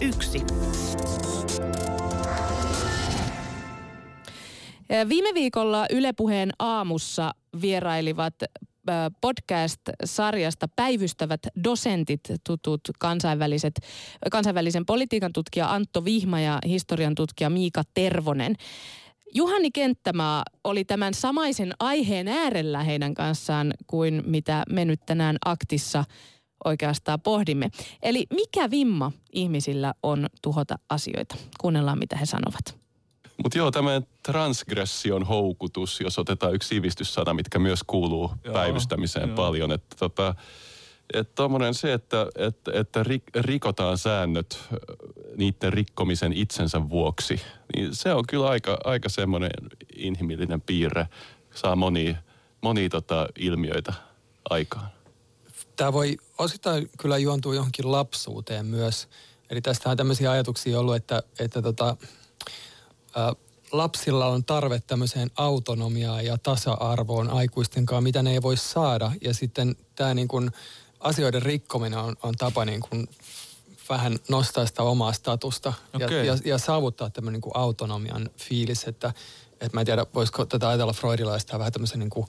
001. 0.00 0.89
Viime 5.08 5.34
viikolla 5.34 5.86
Ylepuheen 5.90 6.50
aamussa 6.58 7.34
vierailivat 7.60 8.34
podcast-sarjasta 9.20 10.68
päivystävät 10.76 11.40
dosentit, 11.64 12.20
tutut 12.46 12.80
kansainväliset, 12.98 13.80
kansainvälisen 14.30 14.86
politiikan 14.86 15.32
tutkija 15.32 15.74
Antto 15.74 16.04
Vihma 16.04 16.40
ja 16.40 16.58
historian 16.66 17.14
tutkija 17.14 17.50
Miika 17.50 17.82
Tervonen. 17.94 18.54
Juhani 19.34 19.70
Kenttämaa 19.70 20.42
oli 20.64 20.84
tämän 20.84 21.14
samaisen 21.14 21.72
aiheen 21.80 22.28
äärellä 22.28 22.82
heidän 22.82 23.14
kanssaan 23.14 23.74
kuin 23.86 24.22
mitä 24.26 24.62
me 24.70 24.84
nyt 24.84 25.00
tänään 25.06 25.36
aktissa 25.44 26.04
oikeastaan 26.64 27.20
pohdimme. 27.20 27.70
Eli 28.02 28.26
mikä 28.34 28.70
vimma 28.70 29.12
ihmisillä 29.32 29.94
on 30.02 30.26
tuhota 30.42 30.78
asioita? 30.88 31.36
Kuunnellaan, 31.60 31.98
mitä 31.98 32.16
he 32.16 32.26
sanovat. 32.26 32.79
Mutta 33.42 33.58
joo, 33.58 33.70
tämä 33.70 34.02
transgression 34.22 35.26
houkutus, 35.26 36.00
jos 36.00 36.18
otetaan 36.18 36.54
yksi 36.54 36.68
sivistyssana, 36.68 37.34
mitkä 37.34 37.58
myös 37.58 37.80
kuuluu 37.86 38.30
joo, 38.44 38.54
päivystämiseen 38.54 39.28
joo. 39.28 39.36
paljon. 39.36 39.72
Että 39.72 39.96
tota, 39.98 40.34
että 41.14 41.42
se, 41.72 41.92
että, 41.92 42.26
että, 42.38 42.70
että 42.74 43.04
rikotaan 43.34 43.98
säännöt 43.98 44.58
niiden 45.36 45.72
rikkomisen 45.72 46.32
itsensä 46.32 46.88
vuoksi, 46.88 47.40
niin 47.76 47.94
se 47.94 48.14
on 48.14 48.24
kyllä 48.28 48.48
aika, 48.48 48.78
aika 48.84 49.08
semmoinen 49.08 49.50
inhimillinen 49.96 50.60
piirre. 50.60 51.08
Saa 51.54 51.76
moni, 51.76 52.16
moni 52.60 52.88
tota 52.88 53.28
ilmiöitä 53.38 53.92
aikaan 54.50 54.90
tämä 55.80 55.92
voi 55.92 56.16
osittain 56.38 56.90
kyllä 56.98 57.18
juontua 57.18 57.54
johonkin 57.54 57.92
lapsuuteen 57.92 58.66
myös. 58.66 59.08
Eli 59.50 59.60
tästä 59.60 59.90
on 59.90 59.96
tämmöisiä 59.96 60.30
ajatuksia 60.30 60.80
ollut, 60.80 60.96
että, 60.96 61.22
että 61.38 61.62
tota, 61.62 61.96
lapsilla 63.72 64.26
on 64.26 64.44
tarve 64.44 64.82
tämmöiseen 64.86 65.30
autonomiaan 65.36 66.24
ja 66.24 66.38
tasa-arvoon 66.38 67.30
aikuisten 67.30 67.86
kanssa, 67.86 68.00
mitä 68.00 68.22
ne 68.22 68.32
ei 68.32 68.42
voi 68.42 68.56
saada. 68.56 69.12
Ja 69.20 69.34
sitten 69.34 69.76
tämä 69.96 70.14
niin 70.14 70.28
kuin 70.28 70.50
asioiden 71.00 71.42
rikkominen 71.42 71.98
on, 71.98 72.16
on 72.22 72.34
tapa 72.34 72.64
niin 72.64 72.80
kuin 72.80 73.08
vähän 73.88 74.18
nostaa 74.28 74.66
sitä 74.66 74.82
omaa 74.82 75.12
statusta 75.12 75.72
okay. 75.94 76.16
ja, 76.16 76.24
ja, 76.24 76.38
ja 76.44 76.58
saavuttaa 76.58 77.10
tämmöinen 77.10 77.32
niin 77.32 77.42
kuin 77.42 77.56
autonomian 77.56 78.30
fiilis, 78.36 78.84
että, 78.84 79.12
että 79.52 79.76
mä 79.76 79.80
en 79.80 79.86
tiedä, 79.86 80.06
voisiko 80.14 80.46
tätä 80.46 80.68
ajatella 80.68 80.92
freudilaista 80.92 81.58
vähän 81.58 81.72
tämmöisen 81.72 81.98
niin 81.98 82.10
kuin 82.10 82.26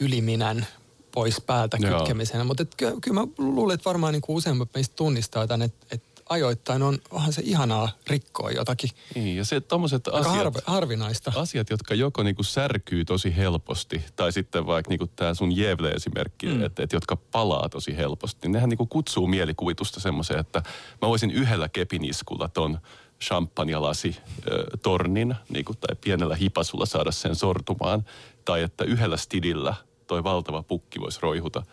yliminän 0.00 0.66
pois 1.14 1.40
päältä 1.40 1.78
kytkemisenä. 1.78 2.44
Mutta 2.44 2.64
kyllä, 2.76 2.94
kyllä 3.00 3.20
mä 3.20 3.26
luulen, 3.38 3.74
että 3.74 3.84
varmaan 3.84 4.12
niin 4.12 4.22
kuin 4.22 4.36
useimmat 4.36 4.68
meistä 4.74 4.96
tunnistaa 4.96 5.46
tämän, 5.46 5.62
että, 5.62 5.86
että 5.90 6.11
ajoittain 6.32 6.82
on, 6.82 6.98
onhan 7.10 7.32
se 7.32 7.42
ihanaa 7.44 7.88
rikkoa 8.06 8.50
jotakin. 8.50 8.90
Niin, 9.14 9.36
ja 9.36 9.44
se 9.44 9.60
tommoset 9.60 10.08
asiat, 10.08 10.36
harvi, 10.36 10.58
harvinaista. 10.66 11.32
asiat, 11.36 11.70
jotka 11.70 11.94
joko 11.94 12.22
niinku 12.22 12.42
särkyy 12.42 13.04
tosi 13.04 13.36
helposti, 13.36 14.04
tai 14.16 14.32
sitten 14.32 14.66
vaikka 14.66 14.88
niinku 14.88 15.06
tämä 15.06 15.34
sun 15.34 15.52
Jevle-esimerkki, 15.56 16.46
mm. 16.46 16.62
että 16.62 16.82
et, 16.82 16.92
jotka 16.92 17.16
palaa 17.16 17.68
tosi 17.68 17.96
helposti, 17.96 18.38
niin 18.42 18.52
nehän 18.52 18.68
niinku 18.68 18.86
kutsuu 18.86 19.26
mielikuvitusta 19.26 20.00
semmoiseen, 20.00 20.40
että 20.40 20.62
mä 21.02 21.08
voisin 21.08 21.30
yhdellä 21.30 21.68
kepiniskulla 21.68 22.48
ton 22.48 22.78
champagnelasi 23.22 24.16
äh, 24.18 24.80
tornin 24.82 25.34
niinku, 25.48 25.74
tai 25.74 25.96
pienellä 26.04 26.36
hipasulla 26.36 26.86
saada 26.86 27.12
sen 27.12 27.34
sortumaan, 27.34 28.04
tai 28.44 28.62
että 28.62 28.84
yhdellä 28.84 29.16
stidillä 29.16 29.74
toi 30.06 30.24
valtava 30.24 30.62
pukki 30.62 31.00
voisi 31.00 31.18
roihuta– 31.22 31.62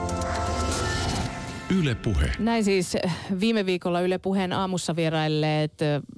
Yle 1.79 1.95
Puhe. 1.95 2.31
Näin 2.39 2.63
siis 2.63 2.97
viime 3.39 3.65
viikolla 3.65 4.01
Yle 4.01 4.17
Puheen 4.17 4.53
aamussa 4.53 4.95
vierailleet 4.95 5.73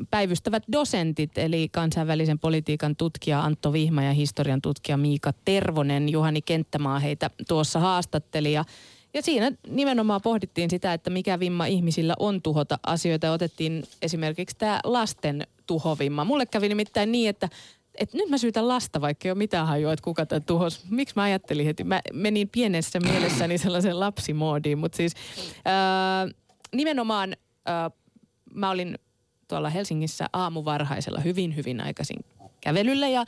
päivystävät 0.10 0.64
dosentit, 0.72 1.38
eli 1.38 1.70
kansainvälisen 1.72 2.40
politiikan 2.40 2.96
tutkija 2.96 3.44
Antto 3.44 3.74
Vihma 3.74 4.04
ja 4.04 4.14
historian 4.14 4.62
tutkija 4.62 4.98
Miika 4.98 5.34
Tervonen. 5.46 6.10
Juhani 6.10 6.42
Kenttämaa 6.42 7.00
heitä 7.00 7.30
tuossa 7.48 7.80
haastatteli 7.80 8.54
ja 8.54 8.66
ja 9.14 9.22
siinä 9.22 9.52
nimenomaan 9.70 10.22
pohdittiin 10.22 10.70
sitä, 10.70 10.94
että 10.94 11.10
mikä 11.10 11.40
vimma 11.40 11.66
ihmisillä 11.66 12.14
on 12.20 12.42
tuhota 12.42 12.80
asioita. 12.84 13.32
Otettiin 13.32 13.84
esimerkiksi 14.02 14.56
tämä 14.58 14.80
lasten 14.84 15.48
tuhovimma. 15.68 16.26
Mulle 16.26 16.46
kävi 16.46 16.70
nimittäin 16.70 17.12
niin, 17.12 17.30
että 17.30 17.50
et 17.96 18.14
nyt 18.14 18.30
mä 18.30 18.38
syytän 18.38 18.68
lasta, 18.68 19.02
vaikka 19.02 19.28
ei 19.28 19.32
ole 19.32 19.38
mitään 19.38 19.68
hajua, 19.68 19.94
että 19.94 20.04
kuka 20.04 20.26
tämän 20.26 20.44
tuhos. 20.44 20.86
Miksi 20.90 21.16
mä 21.16 21.24
ajattelin 21.24 21.66
heti? 21.66 21.84
Mä 21.84 22.02
menin 22.14 22.50
pienessä 22.50 23.00
mielessäni 23.00 23.58
sellaisen 23.58 24.00
lapsimoodiin, 24.00 24.78
mutta 24.78 24.96
siis 24.96 25.14
ää, 25.66 26.28
nimenomaan 26.76 27.36
ää, 27.66 27.92
mä 28.54 28.70
olin 28.70 29.00
tuolla 29.48 29.70
Helsingissä 29.70 30.26
aamuvarhaisella 30.34 31.20
hyvin, 31.20 31.56
hyvin 31.56 31.82
aikaisin 31.82 32.20
kävelyllä 32.62 33.08
ja 33.08 33.26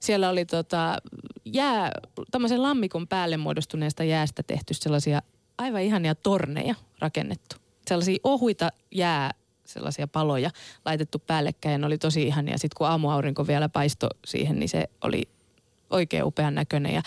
siellä 0.00 0.30
oli 0.30 0.44
tota, 0.44 0.98
jää, 1.44 1.90
tämmöisen 2.30 2.62
lammikon 2.62 3.08
päälle 3.08 3.36
muodostuneesta 3.36 4.04
jäästä 4.04 4.42
tehty 4.42 4.74
sellaisia 4.74 5.22
aivan 5.58 5.82
ihania 5.82 6.14
torneja 6.14 6.74
rakennettu. 6.98 7.56
Sellaisia 7.88 8.18
ohuita 8.24 8.70
jää 8.90 9.30
sellaisia 9.68 10.08
paloja 10.08 10.50
laitettu 10.84 11.18
päällekkäin. 11.18 11.84
Oli 11.84 11.98
tosi 11.98 12.22
ihania. 12.22 12.58
Sitten 12.58 12.76
kun 12.78 12.86
aamuaurinko 12.86 13.46
vielä 13.46 13.68
paisto 13.68 14.08
siihen, 14.26 14.58
niin 14.58 14.68
se 14.68 14.90
oli 15.04 15.22
oikein 15.90 16.24
upean 16.24 16.54
näköinen. 16.54 16.94
Ja 16.94 17.02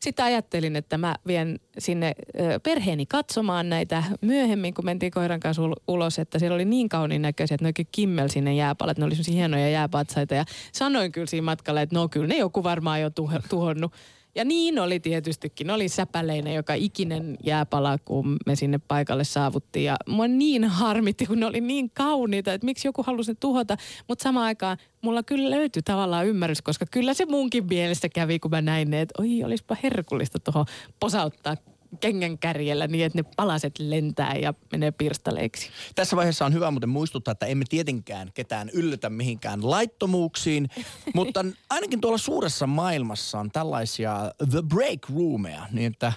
sitten 0.00 0.24
ajattelin, 0.24 0.76
että 0.76 0.98
mä 0.98 1.14
vien 1.26 1.60
sinne 1.78 2.14
perheeni 2.62 3.06
katsomaan 3.06 3.68
näitä 3.68 4.02
myöhemmin, 4.20 4.74
kun 4.74 4.84
mentiin 4.84 5.12
koiran 5.12 5.40
kanssa 5.40 5.62
ulos, 5.88 6.18
että 6.18 6.38
siellä 6.38 6.54
oli 6.54 6.64
niin 6.64 6.88
kauniin 6.88 7.22
näköisiä, 7.22 7.54
että 7.54 7.64
ne 7.64 7.68
oikein 7.68 7.88
kimmel 7.92 8.28
sinne 8.28 8.54
jääpalat. 8.54 8.98
Ne 8.98 9.04
oli 9.04 9.14
hienoja 9.28 9.68
jääpatsaita 9.68 10.34
ja 10.34 10.44
sanoin 10.72 11.12
kyllä 11.12 11.26
siinä 11.26 11.44
matkalla, 11.44 11.80
että 11.80 11.96
no 11.96 12.08
kyllä 12.08 12.26
ne 12.26 12.36
joku 12.36 12.62
varmaan 12.62 13.00
jo 13.00 13.10
tuhonnut. 13.48 13.92
Ja 14.36 14.44
niin 14.44 14.78
oli 14.78 15.00
tietystikin. 15.00 15.70
Oli 15.70 15.88
säpäleinen 15.88 16.54
joka 16.54 16.74
ikinen 16.74 17.36
jääpala, 17.44 17.98
kun 18.04 18.36
me 18.46 18.56
sinne 18.56 18.80
paikalle 18.88 19.24
saavuttiin. 19.24 19.84
Ja 19.84 19.96
mua 20.08 20.28
niin 20.28 20.64
harmitti, 20.64 21.26
kun 21.26 21.40
ne 21.40 21.46
oli 21.46 21.60
niin 21.60 21.90
kauniita, 21.90 22.52
että 22.52 22.64
miksi 22.64 22.88
joku 22.88 23.02
halusi 23.02 23.30
ne 23.30 23.36
tuhota. 23.40 23.76
Mutta 24.08 24.22
samaan 24.22 24.46
aikaan 24.46 24.76
mulla 25.02 25.22
kyllä 25.22 25.50
löytyi 25.50 25.82
tavallaan 25.82 26.26
ymmärrys, 26.26 26.62
koska 26.62 26.86
kyllä 26.90 27.14
se 27.14 27.26
munkin 27.26 27.66
mielestä 27.66 28.08
kävi, 28.08 28.38
kun 28.38 28.50
mä 28.50 28.62
näin 28.62 28.90
ne, 28.90 29.00
että 29.00 29.22
oi, 29.22 29.44
olisipa 29.44 29.76
herkullista 29.82 30.38
tuohon 30.38 30.66
posauttaa 31.00 31.56
kengän 31.96 32.38
kärjellä 32.38 32.86
niin, 32.86 33.04
että 33.04 33.18
ne 33.18 33.24
palaset 33.36 33.78
lentää 33.78 34.34
ja 34.34 34.54
menee 34.72 34.90
pirstaleiksi. 34.90 35.70
Tässä 35.94 36.16
vaiheessa 36.16 36.46
on 36.46 36.52
hyvä 36.52 36.70
muuten 36.70 36.88
muistuttaa, 36.88 37.32
että 37.32 37.46
emme 37.46 37.64
tietenkään 37.68 38.30
ketään 38.34 38.70
yllätä 38.72 39.10
mihinkään 39.10 39.70
laittomuuksiin, 39.70 40.68
mutta 41.14 41.44
ainakin 41.70 42.00
tuolla 42.00 42.18
suuressa 42.18 42.66
maailmassa 42.66 43.38
on 43.38 43.50
tällaisia 43.50 44.30
the 44.50 44.62
break 44.68 45.10
roomeja, 45.16 45.66
niin 45.72 45.92
että 45.92 46.12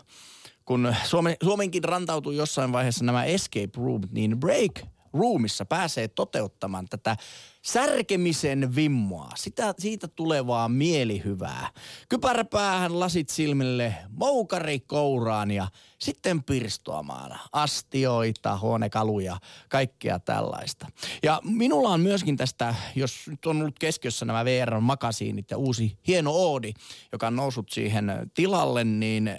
kun 0.65 0.95
Suomen, 1.03 1.35
Suomenkin 1.43 1.83
rantautuu 1.83 2.31
jossain 2.31 2.71
vaiheessa 2.71 3.05
nämä 3.05 3.23
escape 3.23 3.69
roomit, 3.77 4.11
niin 4.11 4.39
break 4.39 4.71
roomissa 5.13 5.65
pääsee 5.65 6.07
toteuttamaan 6.07 6.85
tätä 6.89 7.17
särkemisen 7.61 8.75
vimmoa, 8.75 9.31
sitä, 9.35 9.73
siitä 9.77 10.07
tulevaa 10.07 10.69
mielihyvää. 10.69 11.69
Kypäräpäähän, 12.09 12.99
lasit 12.99 13.29
silmille, 13.29 13.95
moukari 14.09 14.79
kouraan 14.79 15.51
ja 15.51 15.67
sitten 15.99 16.43
pirstoamaan 16.43 17.39
astioita, 17.51 18.57
huonekaluja, 18.57 19.37
kaikkea 19.69 20.19
tällaista. 20.19 20.87
Ja 21.23 21.41
minulla 21.43 21.89
on 21.89 22.01
myöskin 22.01 22.37
tästä, 22.37 22.75
jos 22.95 23.27
nyt 23.27 23.45
on 23.45 23.61
ollut 23.61 23.79
keskiössä 23.79 24.25
nämä 24.25 24.45
VR-makasiinit 24.45 25.51
ja 25.51 25.57
uusi 25.57 25.97
hieno 26.07 26.31
Oodi, 26.31 26.73
joka 27.11 27.27
on 27.27 27.35
noussut 27.35 27.69
siihen 27.69 28.11
tilalle, 28.33 28.83
niin 28.83 29.31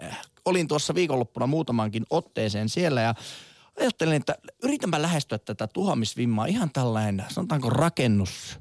olin 0.44 0.68
tuossa 0.68 0.94
viikonloppuna 0.94 1.46
muutamankin 1.46 2.06
otteeseen 2.10 2.68
siellä 2.68 3.00
ja 3.00 3.14
ajattelin, 3.80 4.14
että 4.14 4.34
yritänpä 4.62 5.02
lähestyä 5.02 5.38
tätä 5.38 5.66
tuhoamisvimmaa 5.66 6.46
ihan 6.46 6.70
tällainen, 6.72 7.24
sanotaanko 7.28 7.70
rakennus, 7.70 8.58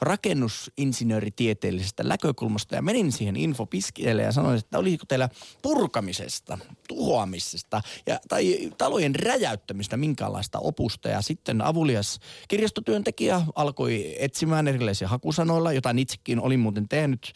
rakennusinsinööritieteellisestä 0.00 2.02
näkökulmasta 2.02 2.74
ja 2.74 2.82
menin 2.82 3.12
siihen 3.12 3.36
infopiskielle 3.36 4.22
ja 4.22 4.32
sanoin, 4.32 4.58
että 4.58 4.78
olisiko 4.78 5.04
teillä 5.08 5.28
purkamisesta, 5.62 6.58
tuhoamisesta 6.88 7.82
ja, 8.06 8.20
tai 8.28 8.70
talojen 8.78 9.14
räjäyttämistä 9.14 9.96
minkäänlaista 9.96 10.58
opusta. 10.58 11.08
Ja 11.08 11.22
sitten 11.22 11.62
avulias 11.62 12.20
kirjastotyöntekijä 12.48 13.42
alkoi 13.54 14.16
etsimään 14.18 14.68
erilaisia 14.68 15.08
hakusanoilla, 15.08 15.72
jotain 15.72 15.98
itsekin 15.98 16.40
olin 16.40 16.60
muuten 16.60 16.88
tehnyt 16.88 17.32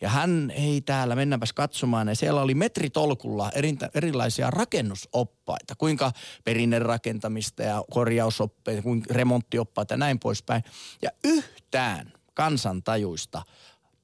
ja 0.00 0.08
hän, 0.08 0.52
ei 0.56 0.80
täällä, 0.80 1.16
mennäänpäs 1.16 1.52
katsomaan. 1.52 2.08
Ja 2.08 2.14
siellä 2.14 2.42
oli 2.42 2.54
metritolkulla 2.54 3.50
erintä, 3.50 3.90
erilaisia 3.94 4.50
rakennusoppaita, 4.50 5.74
kuinka 5.78 6.12
perinnerakentamista 6.44 7.62
ja 7.62 7.84
korjausoppeita, 7.90 8.82
kuinka 8.82 9.14
remonttioppaita 9.14 9.94
ja 9.94 9.98
näin 9.98 10.18
poispäin. 10.18 10.64
Ja 11.02 11.10
yhtään 11.24 12.12
kansantajuista 12.34 13.42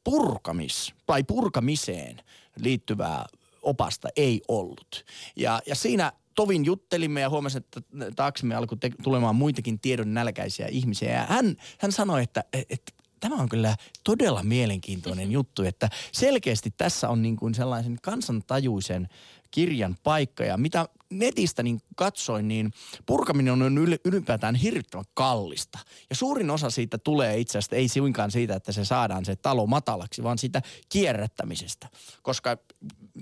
purkamis 0.04 0.94
tai 1.06 1.22
purkamiseen 1.22 2.16
liittyvää 2.56 3.26
opasta 3.62 4.08
ei 4.16 4.42
ollut. 4.48 5.04
Ja, 5.36 5.62
ja 5.66 5.74
siinä 5.74 6.12
tovin 6.34 6.64
juttelimme 6.64 7.20
ja 7.20 7.30
huomasin, 7.30 7.62
että 7.62 7.80
taaksemme 8.16 8.54
alkoi 8.54 8.78
te- 8.78 8.90
tulemaan 9.02 9.36
muitakin 9.36 9.80
tiedon 9.80 10.14
nälkäisiä 10.14 10.66
ihmisiä. 10.66 11.12
Ja 11.12 11.26
hän, 11.28 11.56
hän 11.78 11.92
sanoi, 11.92 12.22
että, 12.22 12.44
että 12.52 12.92
tämä 13.28 13.42
on 13.42 13.48
kyllä 13.48 13.76
todella 14.04 14.42
mielenkiintoinen 14.42 15.32
juttu, 15.32 15.62
että 15.62 15.90
selkeästi 16.12 16.70
tässä 16.76 17.08
on 17.08 17.22
niin 17.22 17.36
kuin 17.36 17.54
sellaisen 17.54 17.98
kansantajuisen 18.02 19.08
kirjan 19.50 19.96
paikka. 20.02 20.44
Ja 20.44 20.56
mitä 20.56 20.88
netistä 21.10 21.62
niin 21.62 21.80
katsoin, 21.96 22.48
niin 22.48 22.72
purkaminen 23.06 23.52
on 23.52 23.78
ylipäätään 24.04 24.54
hirvittävän 24.54 25.04
kallista. 25.14 25.78
Ja 26.10 26.16
suurin 26.16 26.50
osa 26.50 26.70
siitä 26.70 26.98
tulee 26.98 27.38
itse 27.38 27.58
asiassa 27.58 27.76
ei 27.76 27.88
suinkaan 27.88 28.30
siitä, 28.30 28.56
että 28.56 28.72
se 28.72 28.84
saadaan 28.84 29.24
se 29.24 29.36
talo 29.36 29.66
matalaksi, 29.66 30.22
vaan 30.22 30.38
siitä 30.38 30.62
kierrättämisestä. 30.88 31.88
Koska 32.22 32.58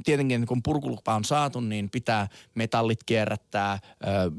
tietenkin 0.05 0.47
kun 0.47 0.63
purkulupa 0.63 1.15
on 1.15 1.25
saatu, 1.25 1.61
niin 1.61 1.91
pitää 1.91 2.29
metallit 2.55 3.05
kierrättää, 3.05 3.79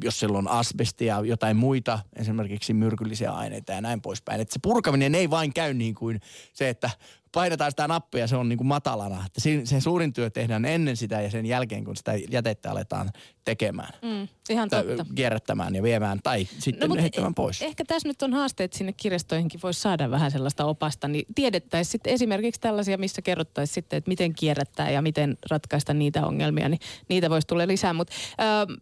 jos 0.03 0.19
siellä 0.19 0.37
on 0.37 0.47
asbestia 0.47 1.21
jotain 1.25 1.57
muita, 1.57 1.99
esimerkiksi 2.15 2.73
myrkyllisiä 2.73 3.31
aineita 3.31 3.71
ja 3.71 3.81
näin 3.81 4.01
poispäin. 4.01 4.41
Että 4.41 4.53
se 4.53 4.59
purkaminen 4.63 5.15
ei 5.15 5.29
vain 5.29 5.53
käy 5.53 5.73
niin 5.73 5.95
kuin 5.95 6.21
se, 6.53 6.69
että 6.69 6.89
painetaan 7.33 7.71
sitä 7.71 7.87
nappia, 7.87 8.27
se 8.27 8.35
on 8.35 8.49
niin 8.49 8.57
kuin 8.57 8.67
matalana. 8.67 9.25
Että 9.25 9.41
se, 9.41 9.61
se 9.63 9.81
suurin 9.81 10.13
työ 10.13 10.29
tehdään 10.29 10.65
ennen 10.65 10.97
sitä 10.97 11.21
ja 11.21 11.31
sen 11.31 11.45
jälkeen, 11.45 11.83
kun 11.83 11.95
sitä 11.95 12.13
jätettä 12.31 12.71
aletaan 12.71 13.09
tekemään. 13.45 13.93
Mm, 14.01 14.27
ihan 14.49 14.69
totta. 14.69 15.05
Kierrättämään 15.15 15.75
ja 15.75 15.83
viemään 15.83 16.19
tai 16.23 16.47
sitten 16.59 16.89
no, 16.89 16.95
heittämään 16.95 17.35
pois. 17.35 17.61
Ehkä 17.61 17.83
tässä 17.87 18.07
nyt 18.07 18.21
on 18.21 18.33
haaste, 18.33 18.63
että 18.63 18.77
sinne 18.77 18.93
kirjastoihinkin 18.93 19.59
voisi 19.63 19.81
saada 19.81 20.11
vähän 20.11 20.31
sellaista 20.31 20.65
opasta, 20.65 21.07
niin 21.07 21.25
tiedettäisiin 21.35 21.91
sitten 21.91 22.13
esimerkiksi 22.13 22.61
tällaisia, 22.61 22.97
missä 22.97 23.21
kerrottaisiin 23.21 23.73
sitten, 23.73 23.97
että 23.97 24.09
miten 24.09 24.35
kierrättää 24.35 24.89
ja 24.89 25.01
miten 25.01 25.37
ratkaista 25.49 25.93
niitä 25.93 26.25
ongelmia, 26.25 26.69
niin 26.69 26.79
niitä 27.09 27.29
voisi 27.29 27.47
tulla 27.47 27.67
lisää. 27.67 27.93
Mutta 27.93 28.13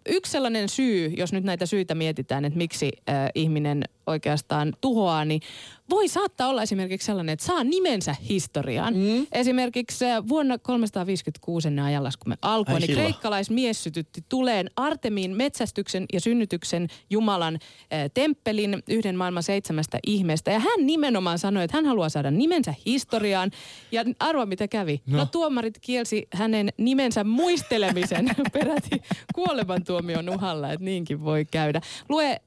yksi 0.10 0.32
sellainen 0.32 0.70
syy, 0.70 1.14
jos 1.18 1.34
nyt 1.34 1.44
näitä 1.44 1.66
syitä 1.66 1.96
mietitään, 1.96 2.46
että 2.46 2.58
miksi 2.58 2.92
ö, 3.10 3.12
ihminen 3.36 3.84
oikeastaan 4.08 4.74
tuhoaa, 4.82 5.26
niin 5.26 5.42
voi 5.92 6.08
saattaa 6.08 6.48
olla 6.48 6.64
esimerkiksi 6.64 7.06
sellainen, 7.06 7.34
että 7.34 7.46
saa 7.46 7.64
nimensä 7.64 8.16
historiaan. 8.30 8.94
Mm. 8.94 9.28
Esimerkiksi 9.32 10.06
vuonna 10.28 10.58
356 10.58 11.68
ennen 11.68 11.86
ajanlaskumme 11.86 12.36
alkoi, 12.42 12.80
niin 12.80 12.94
kreikkalaismies 12.94 13.84
sytytti 13.84 14.24
tuleen 14.30 14.70
Artemiin 14.76 15.36
metsästyksen 15.38 16.06
ja 16.14 16.22
synnytyksen 16.22 16.88
Jumalan 17.10 17.56
äh, 17.56 18.12
temppelin 18.14 18.84
yhden 18.90 19.16
maailman 19.16 19.44
seitsemästä 19.44 20.00
ihmeestä. 20.08 20.52
Ja 20.52 20.60
hän 20.60 20.86
nimenomaan 20.86 21.40
sanoi, 21.40 21.64
että 21.64 21.78
hän 21.78 21.86
haluaa 21.86 22.10
saada 22.10 22.32
nimensä 22.32 22.74
historiaan. 22.86 23.52
Ja 23.92 24.06
arvoa 24.20 24.46
mitä 24.46 24.68
kävi. 24.68 25.02
No, 25.08 25.18
no 25.18 25.26
tuomarit 25.26 25.80
kielsi 25.82 26.28
hänen 26.34 26.70
nimensä 26.78 27.24
muistelemisen 27.24 28.30
peräti 28.54 29.02
kuolemantuomion 29.36 30.30
uhalla, 30.30 30.72
että 30.72 30.86
niinkin 30.86 31.24
voi 31.24 31.46
käydä. 31.46 31.82
Lue 32.10 32.42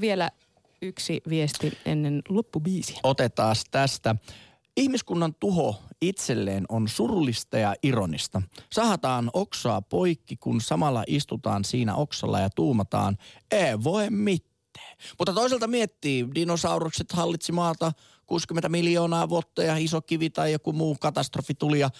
vielä 0.00 0.30
yksi 0.82 1.20
viesti 1.28 1.78
ennen 1.84 2.22
loppubiisiä. 2.28 3.00
Otetaan 3.02 3.56
tästä. 3.70 4.16
Ihmiskunnan 4.76 5.34
tuho 5.34 5.82
itselleen 6.02 6.64
on 6.68 6.88
surullista 6.88 7.58
ja 7.58 7.74
ironista. 7.82 8.42
Sahataan 8.72 9.30
oksaa 9.32 9.82
poikki, 9.82 10.36
kun 10.36 10.60
samalla 10.60 11.04
istutaan 11.06 11.64
siinä 11.64 11.94
oksalla 11.94 12.40
ja 12.40 12.50
tuumataan, 12.50 13.16
ei 13.50 13.82
voi 13.84 14.10
mitään. 14.10 14.96
Mutta 15.18 15.32
toisaalta 15.32 15.66
miettii, 15.66 16.26
dinosaurukset 16.34 17.12
hallitsi 17.12 17.52
maata 17.52 17.92
60 18.26 18.68
miljoonaa 18.68 19.28
vuotta 19.28 19.62
ja 19.62 19.76
iso 19.76 20.00
kivi 20.02 20.30
tai 20.30 20.52
joku 20.52 20.72
muu 20.72 20.96
katastrofi 21.00 21.54
tuli 21.54 21.80
ja 21.80 21.90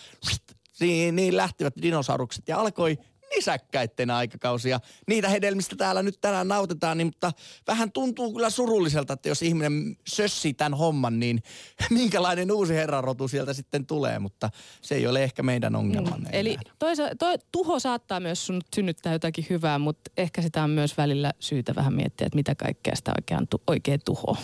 niin, 0.80 1.16
niin 1.16 1.36
lähtivät 1.36 1.74
dinosaurukset 1.82 2.48
ja 2.48 2.60
alkoi 2.60 2.98
nisäkkäitten 3.36 4.10
aikakausia. 4.10 4.80
Niitä 5.06 5.28
hedelmistä 5.28 5.76
täällä 5.76 6.02
nyt 6.02 6.20
tänään 6.20 6.48
nautetaan, 6.48 6.98
niin, 6.98 7.06
mutta 7.06 7.32
vähän 7.66 7.92
tuntuu 7.92 8.32
kyllä 8.32 8.50
surulliselta, 8.50 9.12
että 9.12 9.28
jos 9.28 9.42
ihminen 9.42 9.96
sössii 10.08 10.54
tämän 10.54 10.78
homman, 10.78 11.20
niin 11.20 11.42
minkälainen 11.90 12.52
uusi 12.52 12.74
herrarotu 12.74 13.28
sieltä 13.28 13.52
sitten 13.52 13.86
tulee, 13.86 14.18
mutta 14.18 14.50
se 14.82 14.94
ei 14.94 15.06
ole 15.06 15.24
ehkä 15.24 15.42
meidän 15.42 15.76
ongelmamme. 15.76 16.28
Mm. 16.28 16.34
Eli 16.34 16.56
toisa, 16.78 17.02
to, 17.18 17.26
tuho 17.52 17.78
saattaa 17.78 18.20
myös 18.20 18.46
sun 18.46 18.60
synnyttää 18.74 19.12
jotakin 19.12 19.46
hyvää, 19.50 19.78
mutta 19.78 20.10
ehkä 20.16 20.42
sitä 20.42 20.62
on 20.64 20.70
myös 20.70 20.96
välillä 20.96 21.32
syytä 21.40 21.74
vähän 21.74 21.94
miettiä, 21.94 22.26
että 22.26 22.36
mitä 22.36 22.54
kaikkea 22.54 22.96
sitä 22.96 23.12
oikein, 23.18 23.48
tu, 23.48 23.62
oikein 23.66 24.00
tuho. 24.04 24.36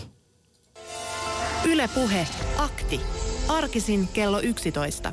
Yle 1.64 1.88
Puhe, 1.94 2.26
akti. 2.58 3.00
Arkisin 3.48 4.08
kello 4.08 4.40
11. 4.40 5.12